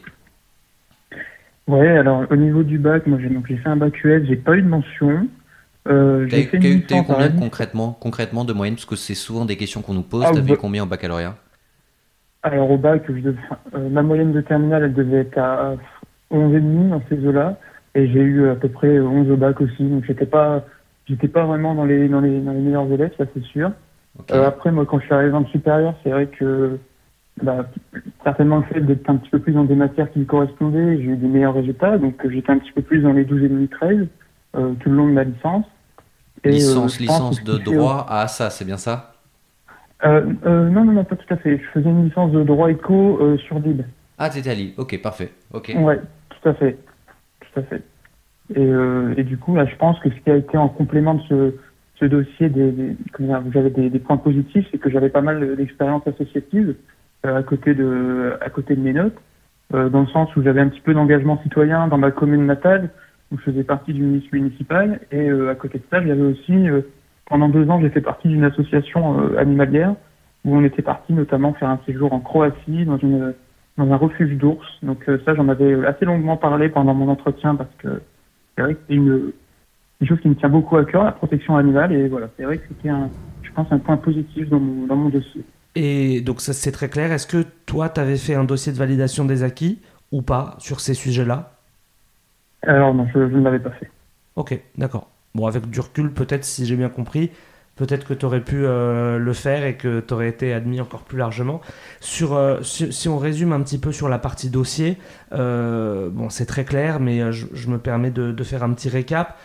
Oui, 1.67 1.87
alors 1.87 2.25
au 2.29 2.35
niveau 2.35 2.61
du 2.61 2.77
bac, 2.77 3.07
moi 3.07 3.17
j'ai 3.19 3.57
fait 3.57 3.69
un 3.69 3.75
bac 3.75 4.03
US, 4.03 4.23
j'ai 4.27 4.35
pas 4.35 4.55
eu 4.55 4.61
de 4.61 4.67
mention. 4.67 5.27
Euh, 5.87 6.27
j'ai 6.29 6.43
fait 6.43 6.57
eu 6.57 6.85
combien 6.87 7.29
concrètement, 7.29 7.97
concrètement 7.99 8.45
de 8.45 8.53
moyenne 8.53 8.75
Parce 8.75 8.85
que 8.85 8.95
c'est 8.95 9.15
souvent 9.15 9.45
des 9.45 9.57
questions 9.57 9.81
qu'on 9.81 9.95
nous 9.95 10.03
pose. 10.03 10.25
Ah, 10.27 10.31
tu 10.31 10.37
as 10.37 10.41
vu 10.41 10.57
combien 10.57 10.83
au 10.83 10.85
baccalauréat? 10.85 11.35
Alors 12.45 12.69
au 12.69 12.77
bac, 12.77 13.03
je 13.09 13.29
euh, 13.29 13.89
ma 13.89 14.03
moyenne 14.03 14.31
de 14.31 14.41
terminale, 14.41 14.83
elle 14.83 14.93
devait 14.93 15.21
être 15.21 15.37
à 15.39 15.73
11,5 16.31 16.89
dans 16.89 17.01
ces 17.09 17.25
eaux-là. 17.25 17.57
Et 17.95 18.07
j'ai 18.07 18.19
eu 18.19 18.49
à 18.49 18.55
peu 18.55 18.69
près 18.69 18.99
11 18.99 19.31
au 19.31 19.35
bac 19.35 19.59
aussi. 19.61 19.83
Donc 19.83 20.03
j'étais 20.05 20.27
pas, 20.27 20.63
j'étais 21.07 21.27
pas 21.27 21.45
vraiment 21.45 21.73
dans 21.73 21.85
les, 21.85 22.07
dans 22.07 22.21
les, 22.21 22.39
dans 22.41 22.51
les 22.51 22.59
meilleurs 22.59 22.91
élèves, 22.91 23.13
ça 23.17 23.25
c'est 23.33 23.43
sûr. 23.45 23.71
Euh, 24.31 24.47
après, 24.47 24.71
moi, 24.71 24.85
quand 24.85 24.99
je 24.99 25.05
suis 25.05 25.13
arrivé 25.13 25.33
en 25.33 25.45
supérieur, 25.47 25.95
c'est 26.03 26.11
vrai 26.11 26.27
que 26.27 26.77
bah, 27.41 27.65
certainement 28.23 28.57
le 28.57 28.63
fait 28.63 28.79
d'être 28.79 29.09
un 29.09 29.17
petit 29.17 29.31
peu 29.31 29.39
plus 29.39 29.53
dans 29.53 29.65
des 29.65 29.75
matières 29.75 30.11
qui 30.11 30.19
me 30.19 30.25
correspondaient, 30.25 30.97
j'ai 30.97 31.03
eu 31.03 31.17
des 31.17 31.27
meilleurs 31.27 31.55
résultats. 31.55 31.97
Donc 31.97 32.15
j'étais 32.29 32.51
un 32.51 32.59
petit 32.59 32.71
peu 32.73 32.83
plus 32.83 33.01
dans 33.01 33.13
les 33.13 33.25
12,5, 33.25 33.69
13 33.69 34.07
euh, 34.55 34.73
tout 34.79 34.89
le 34.89 34.95
long 34.95 35.07
de 35.07 35.13
ma 35.13 35.23
licence. 35.23 35.65
Et, 36.43 36.51
licence, 36.51 36.99
licence 36.99 37.43
de 37.43 37.57
droit 37.57 38.05
à 38.07 38.27
ça, 38.27 38.51
c'est 38.51 38.65
bien 38.65 38.77
ça? 38.77 39.14
euh, 39.14 39.14
euh, 39.14 39.14
non, 40.05 40.85
non, 40.85 40.91
non, 40.93 41.03
pas 41.03 41.15
tout 41.15 41.33
à 41.33 41.37
fait. 41.37 41.57
Je 41.57 41.63
faisais 41.73 41.89
une 41.89 42.05
licence 42.05 42.31
de 42.31 42.43
droit 42.43 42.69
éco 42.69 43.19
euh, 43.21 43.37
sur 43.37 43.59
Lille. 43.59 43.85
Ah, 44.17 44.29
t'étais 44.29 44.49
à 44.49 44.53
Lille. 44.53 44.73
Ok, 44.77 45.01
parfait. 45.01 45.31
Ok. 45.53 45.73
Ouais, 45.77 45.99
tout 46.29 46.49
à 46.49 46.53
fait. 46.53 46.77
Tout 47.41 47.59
à 47.59 47.63
fait. 47.63 47.81
Et, 48.55 48.69
et 49.17 49.23
du 49.23 49.37
coup, 49.37 49.55
là, 49.55 49.65
je 49.65 49.75
pense 49.75 49.99
que 49.99 50.09
ce 50.09 50.15
qui 50.15 50.29
a 50.29 50.35
été 50.35 50.55
en 50.57 50.69
complément 50.69 51.15
de 51.15 51.21
ce, 51.23 51.55
ce 51.99 52.05
dossier, 52.05 52.49
des, 52.49 52.71
des 52.71 52.95
vous 53.17 53.57
avez 53.57 53.71
des, 53.71 53.89
des, 53.89 53.99
points 53.99 54.17
positifs, 54.17 54.67
c'est 54.71 54.77
que 54.77 54.89
j'avais 54.89 55.09
pas 55.09 55.21
mal 55.21 55.55
d'expérience 55.55 56.07
associative 56.07 56.75
à 57.23 57.41
côté 57.41 57.73
de 57.73 58.33
à 58.41 58.51
côté 58.51 58.75
de 58.75 58.81
mes 58.81 58.93
notes, 58.93 59.17
dans 59.71 60.01
le 60.01 60.07
sens 60.07 60.33
où 60.35 60.43
j'avais 60.43 60.61
un 60.61 60.67
petit 60.67 60.81
peu 60.81 60.93
d'engagement 60.93 61.41
citoyen 61.41 61.87
dans 61.87 61.97
ma 61.97 62.11
commune 62.11 62.45
natale, 62.45 62.91
où 63.31 63.39
je 63.39 63.45
faisais 63.45 63.63
partie 63.63 63.93
du 63.93 64.03
municipal 64.03 64.39
municipal, 64.39 64.99
et 65.11 65.27
à 65.49 65.55
côté 65.55 65.79
de 65.79 65.83
ça, 65.89 66.05
j'avais 66.05 66.21
aussi 66.21 66.69
pendant 67.25 67.49
deux 67.49 67.69
ans, 67.69 67.81
j'ai 67.81 67.89
fait 67.89 68.01
partie 68.01 68.27
d'une 68.27 68.43
association 68.43 69.19
euh, 69.19 69.37
animalière 69.37 69.95
où 70.43 70.55
on 70.55 70.63
était 70.63 70.83
parti 70.83 71.13
notamment 71.13 71.53
faire 71.53 71.69
un 71.69 71.79
séjour 71.85 72.13
en 72.13 72.19
Croatie 72.19 72.85
dans 72.85 72.97
une 72.97 73.33
dans 73.77 73.91
un 73.91 73.97
refuge 73.97 74.37
d'ours. 74.37 74.65
Donc 74.83 75.09
euh, 75.09 75.19
ça, 75.25 75.35
j'en 75.35 75.49
avais 75.49 75.85
assez 75.85 76.05
longuement 76.05 76.37
parlé 76.37 76.69
pendant 76.69 76.93
mon 76.93 77.09
entretien 77.09 77.55
parce 77.55 77.69
que 77.79 78.01
c'est 78.55 78.61
vrai 78.61 78.75
que 78.75 78.79
c'est 78.87 78.95
une, 78.95 79.33
une, 79.99 80.07
chose 80.07 80.19
qui 80.21 80.29
me 80.29 80.35
tient 80.35 80.49
beaucoup 80.49 80.77
à 80.77 80.85
cœur, 80.85 81.03
la 81.03 81.11
protection 81.11 81.57
animale. 81.57 81.91
Et 81.91 82.07
voilà, 82.07 82.29
c'est 82.37 82.43
vrai 82.43 82.57
que 82.57 82.67
c'était 82.69 82.89
un, 82.89 83.09
je 83.43 83.51
pense, 83.51 83.67
un 83.71 83.79
point 83.79 83.97
positif 83.97 84.47
dans 84.49 84.59
mon, 84.59 84.85
dans 84.85 84.95
mon 84.95 85.09
dossier. 85.09 85.43
Et 85.75 86.21
donc 86.21 86.39
ça, 86.39 86.53
c'est 86.53 86.71
très 86.71 86.87
clair. 86.87 87.11
Est-ce 87.11 87.27
que 87.27 87.45
toi, 87.65 87.89
tu 87.89 87.99
avais 87.99 88.15
fait 88.15 88.35
un 88.35 88.45
dossier 88.45 88.71
de 88.71 88.77
validation 88.77 89.25
des 89.25 89.43
acquis 89.43 89.81
ou 90.11 90.21
pas 90.21 90.55
sur 90.59 90.79
ces 90.79 90.93
sujets-là? 90.93 91.51
Alors 92.63 92.93
non, 92.93 93.07
je, 93.13 93.29
je 93.29 93.35
ne 93.35 93.43
l'avais 93.43 93.59
pas 93.59 93.71
fait. 93.71 93.89
Ok, 94.37 94.57
d'accord. 94.77 95.09
Bon, 95.35 95.47
avec 95.47 95.69
du 95.69 95.81
recul, 95.81 96.13
peut-être, 96.13 96.45
si 96.45 96.65
j'ai 96.65 96.77
bien 96.77 96.87
compris, 96.87 97.29
peut-être 97.75 98.07
que 98.07 98.13
tu 98.13 98.25
aurais 98.25 98.39
pu 98.39 98.65
euh, 98.65 99.17
le 99.17 99.33
faire 99.33 99.65
et 99.65 99.75
que 99.75 99.99
tu 99.99 100.13
aurais 100.13 100.29
été 100.29 100.53
admis 100.53 100.79
encore 100.79 101.01
plus 101.01 101.17
largement. 101.17 101.59
Sur, 101.99 102.33
euh, 102.35 102.61
si, 102.63 103.09
on 103.09 103.17
résume 103.17 103.51
un 103.51 103.61
petit 103.61 103.77
peu 103.77 103.91
sur 103.91 104.07
la 104.07 104.17
partie 104.17 104.49
dossier, 104.49 104.97
euh, 105.33 106.09
bon, 106.09 106.29
c'est 106.29 106.45
très 106.45 106.63
clair, 106.63 107.01
mais 107.01 107.33
je, 107.33 107.67
me 107.67 107.77
permets 107.77 108.11
de, 108.11 108.43
faire 108.43 108.63
un 108.63 108.71
petit 108.71 108.87
récap. 108.87 109.37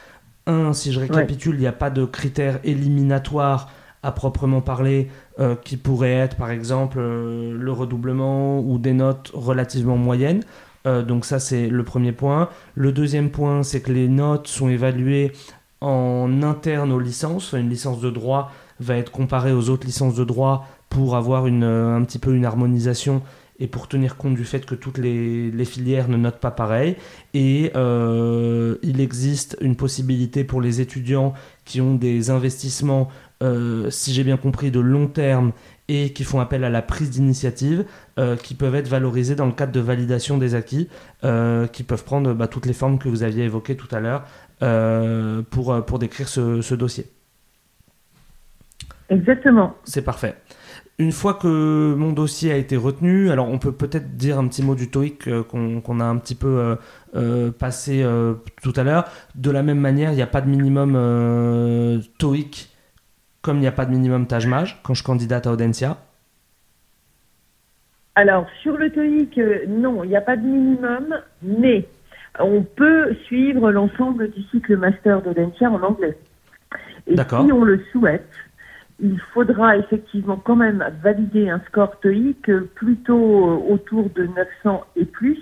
un, 0.47 0.72
si 0.72 0.93
je 0.93 1.01
récapitule, 1.01 1.57
il 1.57 1.61
n'y 1.61 1.66
a 1.66 1.72
pas 1.72 1.91
de 1.91 2.05
critères 2.05 2.61
éliminatoires 2.62 3.68
à 4.05 4.12
proprement 4.12 4.62
parler, 4.62 5.11
qui 5.64 5.76
pourraient 5.76 6.14
être 6.14 6.36
par 6.36 6.51
exemple 6.51 7.01
le 7.01 7.72
redoublement 7.72 8.61
ou 8.61 8.78
des 8.78 8.95
notes 8.95 9.30
relativement 9.34 9.97
moyennes. 9.99 10.43
Donc 10.86 11.26
ça 11.26 11.38
c'est 11.38 11.68
le 11.68 11.84
premier 11.84 12.12
point. 12.12 12.49
Le 12.74 12.93
deuxième 12.93 13.30
point 13.30 13.62
c'est 13.62 13.82
que 13.82 13.93
les 13.93 14.09
notes 14.09 14.49
sont 14.49 14.70
évaluées 14.70 15.32
en 15.81 16.43
interne 16.43 16.93
aux 16.93 17.01
licences. 17.01 17.53
Une 17.53 17.68
licence 17.68 18.01
de 18.01 18.11
droit 18.11 18.53
va 18.78 18.97
être 18.97 19.12
comparée 19.12 19.53
aux 19.53 19.70
autres 19.70 19.87
licences 19.87 20.14
de 20.14 20.24
droit 20.24 20.66
pour 20.89 21.16
avoir 21.16 21.47
une, 21.47 21.64
un 21.64 22.03
petit 22.05 22.18
peu 22.18 22.35
une 22.35 22.45
harmonisation 22.45 23.22
et 23.59 23.66
pour 23.66 23.89
tenir 23.89 24.16
compte 24.16 24.35
du 24.35 24.45
fait 24.45 24.64
que 24.64 24.74
toutes 24.74 24.97
les, 24.97 25.64
filières 25.66 26.09
ne 26.09 26.16
notent 26.16 26.41
pas 26.41 26.51
pareil. 26.51 26.97
Et 27.35 27.72
il 27.74 29.01
existe 29.01 29.59
une 29.61 29.76
possibilité 29.76 30.45
pour 30.45 30.62
les 30.62 30.81
étudiants 30.81 31.35
qui 31.66 31.81
ont 31.81 31.95
des 31.95 32.31
investissements 32.31 33.11
euh, 33.43 33.89
si 33.89 34.12
j'ai 34.12 34.22
bien 34.22 34.37
compris, 34.37 34.70
de 34.70 34.81
long 34.81 35.07
terme 35.07 35.53
et 35.89 36.12
qui 36.12 36.24
font 36.24 36.41
appel 36.41 36.62
à 36.62 36.70
la 36.70 36.83
prise 36.83 37.11
d'initiative, 37.11 37.85
euh, 38.18 38.37
qui 38.37 38.55
peuvent 38.55 38.74
être 38.74 38.87
valorisés 38.89 39.35
dans 39.35 39.47
le 39.47 39.53
cadre 39.53 39.72
de 39.72 39.81
validation 39.81 40.37
des 40.37 40.55
acquis, 40.55 40.89
euh, 41.24 41.66
qui 41.66 41.83
peuvent 41.83 42.05
prendre 42.05 42.35
bah, 42.35 42.49
toutes 42.49 42.66
les 42.66 42.74
formes 42.74 42.99
que 42.99 43.09
vous 43.09 43.22
aviez 43.22 43.45
évoquées 43.45 43.76
tout 43.76 43.89
à 43.91 43.99
l'heure 43.99 44.24
pour, 44.61 45.84
pour 45.84 45.98
décrire 45.98 46.28
ce, 46.28 46.74
dossier. 46.74 47.06
Exactement. 49.08 49.74
C'est 49.84 50.02
parfait. 50.04 50.36
Une 50.98 51.12
fois 51.12 51.34
que 51.34 51.94
mon 51.96 52.12
dossier 52.12 52.52
a 52.52 52.56
été 52.56 52.76
retenu, 52.76 53.30
alors 53.30 53.48
on 53.48 53.58
peut 53.58 53.72
peut-être 53.72 54.16
dire 54.16 54.38
un 54.38 54.46
petit 54.46 54.62
mot 54.62 54.74
du 54.74 54.90
TOEIC 54.90 55.42
qu'on 55.48 56.00
a 56.00 56.04
un 56.04 56.16
petit 56.18 56.34
peu 56.34 56.76
passé 57.58 58.06
tout 58.62 58.72
à 58.76 58.82
l'heure. 58.82 59.04
De 59.34 59.50
la 59.50 59.62
même 59.62 59.80
manière, 59.80 60.12
il 60.12 60.16
n'y 60.16 60.22
a 60.22 60.26
pas 60.26 60.42
de 60.42 60.48
minimum 60.48 62.02
TOEIC 62.18 62.70
comme 63.42 63.56
il 63.56 63.61
n'y 63.61 63.66
a 63.66 63.72
pas 63.72 63.86
de 63.86 63.90
minimum 63.90 64.26
Taj-Maj 64.26 64.80
quand 64.82 64.94
je 64.94 65.02
candidate 65.02 65.46
à 65.46 65.52
Audencia 65.52 65.98
Alors, 68.14 68.46
sur 68.62 68.76
le 68.76 68.90
TOEIC, 68.90 69.38
euh, 69.38 69.66
non, 69.68 70.04
il 70.04 70.11
n'y 70.11 70.16
a 70.16 70.20
pas 70.20 70.36
de 70.36 70.42
minimum, 70.42 71.16
mais 71.42 71.88
on 72.39 72.62
peut 72.62 73.14
suivre 73.24 73.70
l'ensemble 73.70 74.31
du 74.31 74.43
cycle 74.45 74.76
master 74.76 75.22
d'Audencia 75.22 75.70
en 75.70 75.83
anglais. 75.83 76.16
Et 77.07 77.16
si 77.16 77.53
on 77.53 77.64
le 77.64 77.83
souhaite, 77.93 78.31
il 79.01 79.18
faudra 79.33 79.76
effectivement 79.76 80.37
quand 80.37 80.57
même 80.57 80.85
valider 81.03 81.49
un 81.49 81.61
score 81.68 81.99
TOEIC 82.01 82.51
plutôt 82.74 83.64
autour 83.68 84.11
de 84.11 84.26
900 84.62 84.85
et 84.97 85.05
plus 85.07 85.39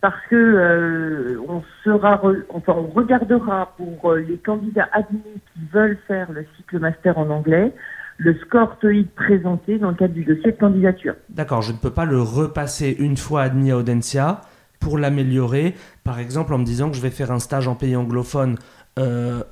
parce 0.00 0.20
que 0.30 0.36
euh, 0.36 1.40
on 1.46 1.62
sera, 1.84 2.20
enfin, 2.48 2.72
on 2.74 2.86
regardera 2.86 3.74
pour 3.76 4.12
euh, 4.12 4.20
les 4.20 4.38
candidats 4.38 4.88
admis 4.92 5.20
qui 5.52 5.60
veulent 5.72 5.98
faire 6.08 6.32
le 6.32 6.46
cycle 6.56 6.78
master 6.78 7.18
en 7.18 7.28
anglais 7.28 7.72
le 8.20 8.34
score 8.40 8.78
TOEIC 8.78 9.14
présenté 9.14 9.78
dans 9.78 9.88
le 9.88 9.94
cadre 9.94 10.12
du 10.12 10.24
dossier 10.24 10.52
de 10.52 10.56
candidature. 10.58 11.14
D'accord, 11.30 11.62
je 11.62 11.72
ne 11.72 11.78
peux 11.78 11.90
pas 11.90 12.04
le 12.04 12.20
repasser 12.20 12.94
une 12.98 13.16
fois 13.16 13.40
admis 13.42 13.70
à 13.70 13.78
Audencia 13.78 14.42
pour 14.80 14.98
l'améliorer, 14.98 15.74
par 16.02 16.18
exemple 16.18 16.52
en 16.54 16.58
me 16.58 16.64
disant 16.64 16.90
que 16.90 16.96
je 16.96 17.02
vais 17.02 17.10
faire 17.10 17.30
un 17.30 17.38
stage 17.38 17.68
en 17.68 17.74
pays 17.74 17.94
anglophone 17.94 18.56
euh, 18.98 19.44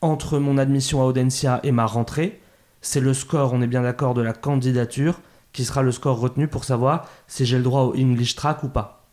entre 0.00 0.38
mon 0.38 0.56
admission 0.56 1.02
à 1.02 1.04
Audencia 1.04 1.60
et 1.62 1.72
ma 1.72 1.84
rentrée. 1.84 2.40
C'est 2.80 3.00
le 3.00 3.12
score, 3.12 3.52
on 3.52 3.60
est 3.60 3.66
bien 3.66 3.82
d'accord, 3.82 4.14
de 4.14 4.22
la 4.22 4.32
candidature 4.32 5.20
qui 5.52 5.64
sera 5.64 5.82
le 5.82 5.92
score 5.92 6.18
retenu 6.18 6.48
pour 6.48 6.64
savoir 6.64 7.08
si 7.26 7.44
j'ai 7.44 7.58
le 7.58 7.62
droit 7.62 7.82
au 7.82 7.94
English 7.94 8.34
Track 8.34 8.62
ou 8.62 8.68
pas. 8.68 9.04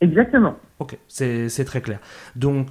Exactement. 0.00 0.56
Ok, 0.78 0.98
c'est 1.08 1.64
très 1.64 1.80
clair. 1.80 2.00
Donc, 2.36 2.68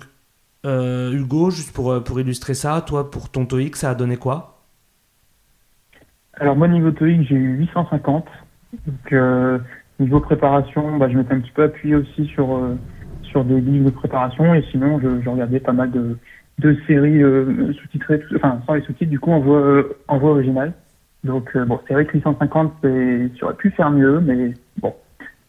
euh, 0.66 1.14
Hugo, 1.14 1.50
juste 1.50 1.74
pour, 1.74 1.92
euh, 1.92 2.00
pour 2.02 2.20
illustrer 2.20 2.54
ça, 2.54 2.82
toi, 2.82 3.12
pour 3.12 3.30
ton 3.30 3.46
TOEIC, 3.46 3.76
ça 3.76 3.92
a 3.92 3.96
donné 3.96 4.18
quoi? 4.18 4.64
Alors, 6.34 6.56
moi, 6.56 6.68
niveau 6.68 6.92
TOEIC, 6.92 7.28
j'ai 7.28 7.36
eu 7.36 7.58
850. 7.58 8.26
Donc, 8.86 9.14
euh, 9.14 9.60
niveau 10.00 10.20
préparation, 10.20 10.98
bah, 10.98 11.10
je 11.10 11.18
m'étais 11.18 11.34
un 11.34 11.40
petit 11.40 11.52
peu 11.52 11.64
appuyé 11.64 11.96
aussi 11.96 12.26
sur, 12.28 12.62
sur 13.24 13.44
des 13.44 13.60
livres 13.60 13.86
de 13.86 13.96
préparation. 13.96 14.54
Et 14.54 14.64
sinon, 14.72 15.00
je, 15.00 15.30
regardais 15.30 15.60
pas 15.60 15.74
mal 15.74 15.92
de, 15.92 16.18
de 16.60 16.78
séries 16.88 17.22
sous-titrées, 17.80 18.22
enfin, 18.36 18.62
sans 18.66 18.74
les 18.76 18.82
sous-titres, 18.82 19.12
du 19.12 19.20
coup, 19.20 19.32
en 19.32 19.40
voix, 19.40 19.84
en 20.08 20.18
voix 20.18 20.32
originale. 20.32 20.74
Donc, 21.24 21.58
bon, 21.58 21.80
c'est 21.88 21.94
vrai 21.94 22.06
que 22.06 22.14
850, 22.14 22.74
ça 22.82 23.46
aurait 23.46 23.56
pu 23.56 23.72
faire 23.72 23.90
mieux, 23.90 24.20
mais 24.20 24.54
bon, 24.80 24.94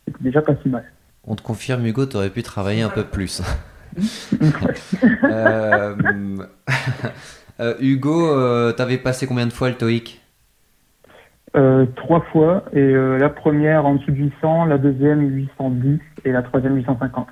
c'était 0.07 0.24
déjà 0.24 0.42
pas 0.42 0.55
si 0.62 0.68
mal. 0.68 0.84
On 1.24 1.34
te 1.34 1.42
confirme, 1.42 1.84
Hugo, 1.84 2.07
tu 2.07 2.16
aurais 2.16 2.30
pu 2.30 2.42
travailler 2.42 2.82
un 2.82 2.88
peu 2.88 3.05
plus. 3.05 3.42
Euh, 5.24 5.94
euh, 7.61 7.74
Hugo, 7.80 8.28
euh, 8.28 8.72
tu 8.72 8.82
avais 8.82 8.99
passé 8.99 9.26
combien 9.26 9.46
de 9.46 9.53
fois 9.53 9.70
le 9.70 9.74
TOEIC 9.74 10.20
Trois 11.96 12.20
fois. 12.32 12.64
Et 12.72 12.92
la 12.92 13.28
première 13.28 13.86
en 13.86 13.94
dessous 13.96 14.11
de 14.11 14.16
800, 14.16 14.66
la 14.66 14.78
deuxième 14.78 15.20
810 15.20 16.01
et 16.24 16.32
la 16.32 16.42
troisième 16.42 16.76
850. 16.76 17.26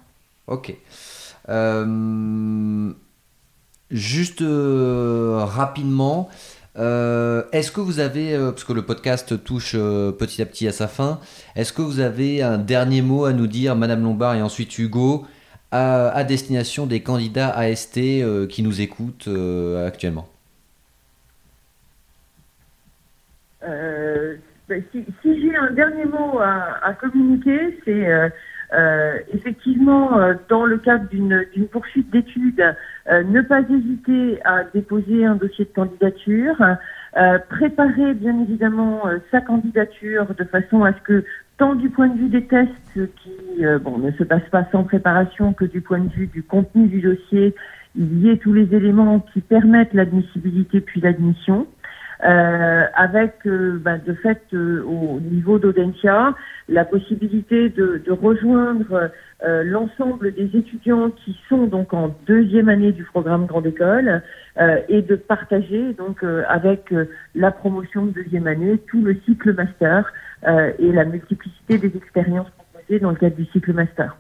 Ok. 0.48 0.74
juste 3.90 4.42
rapidement, 4.42 6.28
euh, 6.78 7.42
est-ce 7.52 7.72
que 7.72 7.80
vous 7.80 8.00
avez, 8.00 8.34
euh, 8.34 8.50
parce 8.50 8.64
que 8.64 8.72
le 8.72 8.82
podcast 8.82 9.42
touche 9.44 9.72
euh, 9.74 10.12
petit 10.12 10.42
à 10.42 10.46
petit 10.46 10.68
à 10.68 10.72
sa 10.72 10.88
fin, 10.88 11.20
est-ce 11.54 11.72
que 11.72 11.82
vous 11.82 12.00
avez 12.00 12.42
un 12.42 12.58
dernier 12.58 13.02
mot 13.02 13.24
à 13.24 13.32
nous 13.32 13.46
dire, 13.46 13.76
Madame 13.76 14.02
Lombard 14.02 14.34
et 14.34 14.42
ensuite 14.42 14.78
Hugo, 14.78 15.26
à, 15.72 16.24
destination 16.24 16.86
des 16.86 17.00
candidats 17.00 17.50
AST 17.50 18.00
qui 18.48 18.62
nous 18.62 18.80
écoutent 18.80 19.28
actuellement? 19.86 20.26
Ben, 23.66 24.82
si, 24.92 25.04
j'ai 25.24 25.56
un 25.56 25.70
dernier 25.72 26.04
mot 26.04 26.38
à 26.40 26.92
communiquer, 27.00 27.78
c'est 27.84 28.30
euh, 28.74 29.18
effectivement, 29.32 30.18
euh, 30.18 30.34
dans 30.48 30.64
le 30.64 30.78
cadre 30.78 31.08
d'une 31.08 31.68
poursuite 31.70 32.10
d'études, 32.10 32.74
euh, 33.08 33.22
ne 33.22 33.40
pas 33.40 33.60
hésiter 33.60 34.40
à 34.44 34.64
déposer 34.64 35.24
un 35.24 35.36
dossier 35.36 35.64
de 35.64 35.70
candidature, 35.70 36.56
préparer 37.48 38.12
bien 38.12 38.38
évidemment 38.42 39.04
sa 39.30 39.40
candidature 39.40 40.26
de 40.34 40.44
façon 40.44 40.84
à 40.84 40.92
ce 40.92 41.00
que 41.00 41.24
tant 41.56 41.74
du 41.74 41.88
point 41.88 42.08
de 42.08 42.18
vue 42.18 42.28
des 42.28 42.44
tests 42.44 42.70
qui 42.92 43.64
bon, 43.80 43.96
ne 43.96 44.10
se 44.10 44.22
passent 44.22 44.50
pas 44.50 44.66
sans 44.70 44.84
préparation 44.84 45.54
que 45.54 45.64
du 45.64 45.80
point 45.80 46.00
de 46.00 46.10
vue 46.10 46.26
du 46.26 46.42
contenu 46.42 46.88
du 46.88 47.00
dossier, 47.00 47.54
il 47.94 48.18
y 48.18 48.28
ait 48.28 48.36
tous 48.36 48.52
les 48.52 48.74
éléments 48.74 49.20
qui 49.32 49.40
permettent 49.40 49.94
l'admissibilité 49.94 50.82
puis 50.82 51.00
l'admission. 51.00 51.66
Euh, 52.24 52.84
avec 52.94 53.46
euh, 53.46 53.78
bah, 53.78 53.98
de 53.98 54.14
fait 54.14 54.40
euh, 54.54 54.82
au 54.84 55.20
niveau 55.20 55.58
d'Audencia 55.58 56.34
la 56.66 56.86
possibilité 56.86 57.68
de, 57.68 58.00
de 58.04 58.10
rejoindre 58.10 59.10
l'ensemble 59.42 60.32
des 60.32 60.56
étudiants 60.56 61.10
qui 61.10 61.38
sont 61.50 61.66
donc 61.66 61.92
en 61.92 62.16
deuxième 62.26 62.70
année 62.70 62.90
du 62.90 63.04
programme 63.04 63.44
Grande 63.44 63.66
École 63.66 64.22
et 64.88 65.02
de 65.02 65.14
partager 65.14 65.92
donc 65.92 66.24
avec 66.48 66.92
la 67.34 67.50
promotion 67.52 68.06
de 68.06 68.12
deuxième 68.12 68.46
année 68.46 68.78
tout 68.90 69.02
le 69.02 69.14
cycle 69.26 69.52
master 69.52 70.10
et 70.46 70.90
la 70.90 71.04
multiplicité 71.04 71.76
des 71.76 71.94
expériences 71.96 72.48
proposées 72.50 72.98
dans 72.98 73.10
le 73.10 73.16
cadre 73.16 73.36
du 73.36 73.44
cycle 73.44 73.74
master. 73.74 74.16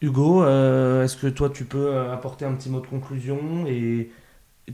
Hugo, 0.00 0.44
est-ce 0.44 1.16
que 1.18 1.28
toi 1.28 1.50
tu 1.50 1.64
peux 1.64 1.94
apporter 2.10 2.46
un 2.46 2.54
petit 2.54 2.70
mot 2.70 2.80
de 2.80 2.86
conclusion 2.86 3.66
et 3.66 4.10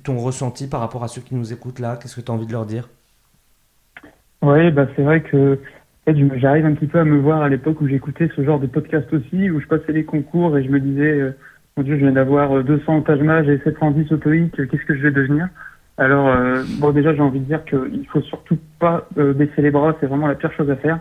ton 0.03 0.19
ressenti 0.19 0.69
par 0.69 0.81
rapport 0.81 1.05
à 1.05 1.09
ceux 1.09 1.21
qui 1.21 1.35
nous 1.35 1.53
écoutent 1.53 1.79
là 1.79 1.97
Qu'est-ce 2.01 2.17
que 2.17 2.21
tu 2.21 2.31
as 2.31 2.35
envie 2.35 2.47
de 2.47 2.53
leur 2.53 2.67
dire? 2.67 2.89
Oui, 4.43 4.71
bah 4.71 4.87
c'est 4.95 5.03
vrai 5.03 5.23
que 5.23 5.59
j'arrive 6.07 6.67
un 6.67 6.75
petit 6.75 6.87
peu 6.87 6.99
à 6.99 7.05
me 7.05 7.19
voir 7.19 7.43
à 7.43 7.49
l'époque 7.49 7.81
où 7.81 7.89
j'écoutais 7.89 8.29
ce 8.37 8.45
genre 8.45 8.61
de 8.61 8.67
podcast 8.67 9.11
aussi, 9.13 9.51
où 9.51 9.61
je 9.61 9.67
passais 9.67 9.93
les 9.93 10.05
concours 10.05 10.57
et 10.59 10.65
je 10.65 10.71
me 10.71 10.81
disais, 10.81 11.21
euh, 11.21 11.37
mon 11.77 11.83
Dieu, 11.83 11.97
je 11.97 12.01
viens 12.01 12.13
d'avoir 12.13 12.63
200 12.63 13.03
Taj 13.03 13.21
et 13.49 13.59
710 13.65 14.13
au 14.13 14.19
qu'est-ce 14.19 14.85
que 14.85 14.97
je 14.97 15.03
vais 15.03 15.11
devenir? 15.11 15.49
Alors, 15.97 16.29
euh, 16.29 16.63
bon, 16.79 16.91
déjà, 16.91 17.15
j'ai 17.15 17.21
envie 17.21 17.41
de 17.41 17.45
dire 17.45 17.65
qu'il 17.65 18.07
faut 18.09 18.21
surtout 18.23 18.59
pas 18.79 19.09
euh, 19.17 19.33
baisser 19.33 19.63
les 19.63 19.71
bras, 19.71 19.97
c'est 20.01 20.07
vraiment 20.07 20.27
la 20.27 20.35
pire 20.35 20.53
chose 20.53 20.71
à 20.71 20.77
faire, 20.77 20.99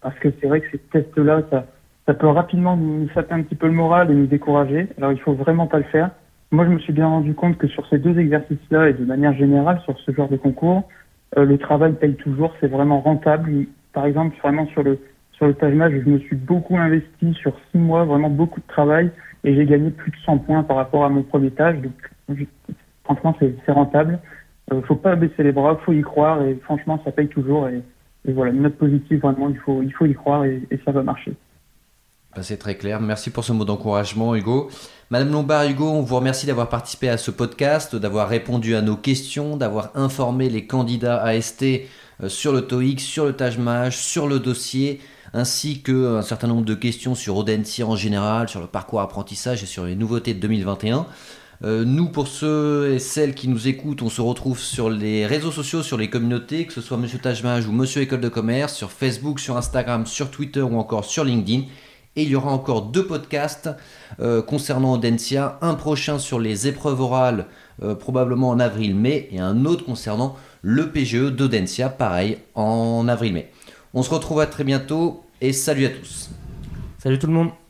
parce 0.00 0.18
que 0.18 0.28
c'est 0.40 0.48
vrai 0.48 0.60
que 0.60 0.70
ces 0.72 0.78
tests-là, 0.78 1.42
ça, 1.50 1.66
ça 2.06 2.14
peut 2.14 2.26
rapidement 2.26 2.76
nous 2.76 3.08
saper 3.14 3.34
un 3.34 3.42
petit 3.42 3.54
peu 3.54 3.66
le 3.66 3.72
moral 3.72 4.10
et 4.10 4.14
nous 4.14 4.26
décourager. 4.26 4.88
Alors, 4.98 5.12
il 5.12 5.20
faut 5.20 5.34
vraiment 5.34 5.66
pas 5.66 5.78
le 5.78 5.84
faire. 5.84 6.10
Moi, 6.52 6.66
je 6.66 6.70
me 6.70 6.78
suis 6.80 6.92
bien 6.92 7.06
rendu 7.06 7.32
compte 7.32 7.56
que 7.56 7.66
sur 7.66 7.88
ces 7.88 7.96
deux 7.96 8.18
exercices-là 8.18 8.90
et 8.90 8.92
de 8.92 9.06
manière 9.06 9.32
générale 9.32 9.80
sur 9.84 9.98
ce 10.00 10.12
genre 10.12 10.28
de 10.28 10.36
concours, 10.36 10.82
euh, 11.38 11.46
le 11.46 11.56
travail 11.56 11.94
paye 11.94 12.14
toujours, 12.14 12.52
c'est 12.60 12.66
vraiment 12.66 13.00
rentable. 13.00 13.64
Par 13.94 14.04
exemple, 14.04 14.36
vraiment 14.42 14.66
sur 14.66 14.82
le 14.82 14.98
sur 15.32 15.46
le 15.46 15.54
Taj 15.54 15.72
je 15.72 16.10
me 16.10 16.18
suis 16.18 16.36
beaucoup 16.36 16.76
investi 16.76 17.32
sur 17.32 17.58
six 17.70 17.78
mois, 17.78 18.04
vraiment 18.04 18.28
beaucoup 18.28 18.60
de 18.60 18.66
travail, 18.66 19.10
et 19.44 19.54
j'ai 19.54 19.64
gagné 19.64 19.90
plus 19.90 20.10
de 20.10 20.16
100 20.26 20.38
points 20.38 20.62
par 20.62 20.76
rapport 20.76 21.06
à 21.06 21.08
mon 21.08 21.22
premier 21.22 21.50
tâche. 21.50 21.78
Donc, 21.78 22.38
franchement, 23.04 23.34
c'est 23.40 23.72
rentable. 23.72 24.18
Euh, 24.72 24.82
faut 24.82 24.94
pas 24.94 25.16
baisser 25.16 25.42
les 25.42 25.52
bras, 25.52 25.80
faut 25.86 25.94
y 25.94 26.02
croire, 26.02 26.42
et 26.42 26.54
franchement, 26.64 27.00
ça 27.02 27.12
paye 27.12 27.28
toujours. 27.28 27.66
Et, 27.68 27.82
voilà, 28.30 28.52
une 28.52 28.60
note 28.60 28.76
positive, 28.76 29.20
vraiment, 29.20 29.48
il 29.48 29.56
faut 29.56 29.82
il 29.82 29.90
faut 29.92 30.04
y 30.04 30.14
croire 30.14 30.44
et 30.44 30.68
ça 30.84 30.92
va 30.92 31.02
marcher. 31.02 31.32
Bah, 32.34 32.42
c'est 32.42 32.56
très 32.56 32.76
clair. 32.76 33.00
Merci 33.00 33.30
pour 33.30 33.44
ce 33.44 33.52
mot 33.52 33.64
d'encouragement, 33.64 34.34
Hugo. 34.34 34.70
Madame 35.10 35.30
Lombard, 35.30 35.66
Hugo, 35.66 35.90
on 35.90 36.00
vous 36.00 36.16
remercie 36.16 36.46
d'avoir 36.46 36.70
participé 36.70 37.10
à 37.10 37.18
ce 37.18 37.30
podcast, 37.30 37.94
d'avoir 37.94 38.28
répondu 38.28 38.74
à 38.74 38.80
nos 38.80 38.96
questions, 38.96 39.58
d'avoir 39.58 39.90
informé 39.94 40.48
les 40.48 40.66
candidats 40.66 41.22
AST 41.22 41.62
euh, 42.22 42.28
sur 42.28 42.52
le 42.52 42.62
TOEIC, 42.62 43.00
sur 43.00 43.26
le 43.26 43.34
Taj 43.34 43.58
sur 43.90 44.26
le 44.26 44.38
dossier, 44.38 45.00
ainsi 45.34 45.82
qu'un 45.82 46.22
certain 46.22 46.46
nombre 46.46 46.64
de 46.64 46.74
questions 46.74 47.14
sur 47.14 47.36
Audencia 47.36 47.86
en 47.86 47.96
général, 47.96 48.48
sur 48.48 48.60
le 48.60 48.66
parcours 48.66 49.02
apprentissage 49.02 49.62
et 49.62 49.66
sur 49.66 49.84
les 49.84 49.94
nouveautés 49.94 50.32
de 50.32 50.40
2021. 50.40 51.06
Euh, 51.64 51.84
nous, 51.84 52.08
pour 52.08 52.26
ceux 52.26 52.94
et 52.94 52.98
celles 52.98 53.34
qui 53.34 53.48
nous 53.48 53.68
écoutent, 53.68 54.00
on 54.00 54.08
se 54.08 54.22
retrouve 54.22 54.58
sur 54.58 54.88
les 54.88 55.26
réseaux 55.26 55.52
sociaux, 55.52 55.82
sur 55.82 55.98
les 55.98 56.08
communautés, 56.08 56.64
que 56.64 56.72
ce 56.72 56.80
soit 56.80 56.96
Monsieur 56.96 57.18
Tajmage 57.18 57.66
ou 57.66 57.72
Monsieur 57.72 58.00
École 58.00 58.22
de 58.22 58.30
Commerce, 58.30 58.74
sur 58.74 58.90
Facebook, 58.90 59.38
sur 59.38 59.58
Instagram, 59.58 60.06
sur 60.06 60.30
Twitter 60.30 60.62
ou 60.62 60.78
encore 60.78 61.04
sur 61.04 61.24
LinkedIn. 61.24 61.64
Et 62.14 62.24
il 62.24 62.28
y 62.28 62.36
aura 62.36 62.52
encore 62.52 62.82
deux 62.82 63.06
podcasts 63.06 63.70
euh, 64.20 64.42
concernant 64.42 64.92
Audencia, 64.92 65.58
un 65.62 65.74
prochain 65.74 66.18
sur 66.18 66.38
les 66.38 66.68
épreuves 66.68 67.00
orales, 67.00 67.46
euh, 67.82 67.94
probablement 67.94 68.50
en 68.50 68.60
avril-mai, 68.60 69.28
et 69.30 69.40
un 69.40 69.64
autre 69.64 69.84
concernant 69.84 70.36
le 70.60 70.90
PGE 70.90 71.30
d'Audencia, 71.32 71.88
pareil, 71.88 72.38
en 72.54 73.08
avril-mai. 73.08 73.50
On 73.94 74.02
se 74.02 74.10
retrouve 74.10 74.40
à 74.40 74.46
très 74.46 74.64
bientôt, 74.64 75.24
et 75.40 75.52
salut 75.52 75.86
à 75.86 75.90
tous. 75.90 76.30
Salut 76.98 77.18
tout 77.18 77.28
le 77.28 77.32
monde 77.32 77.61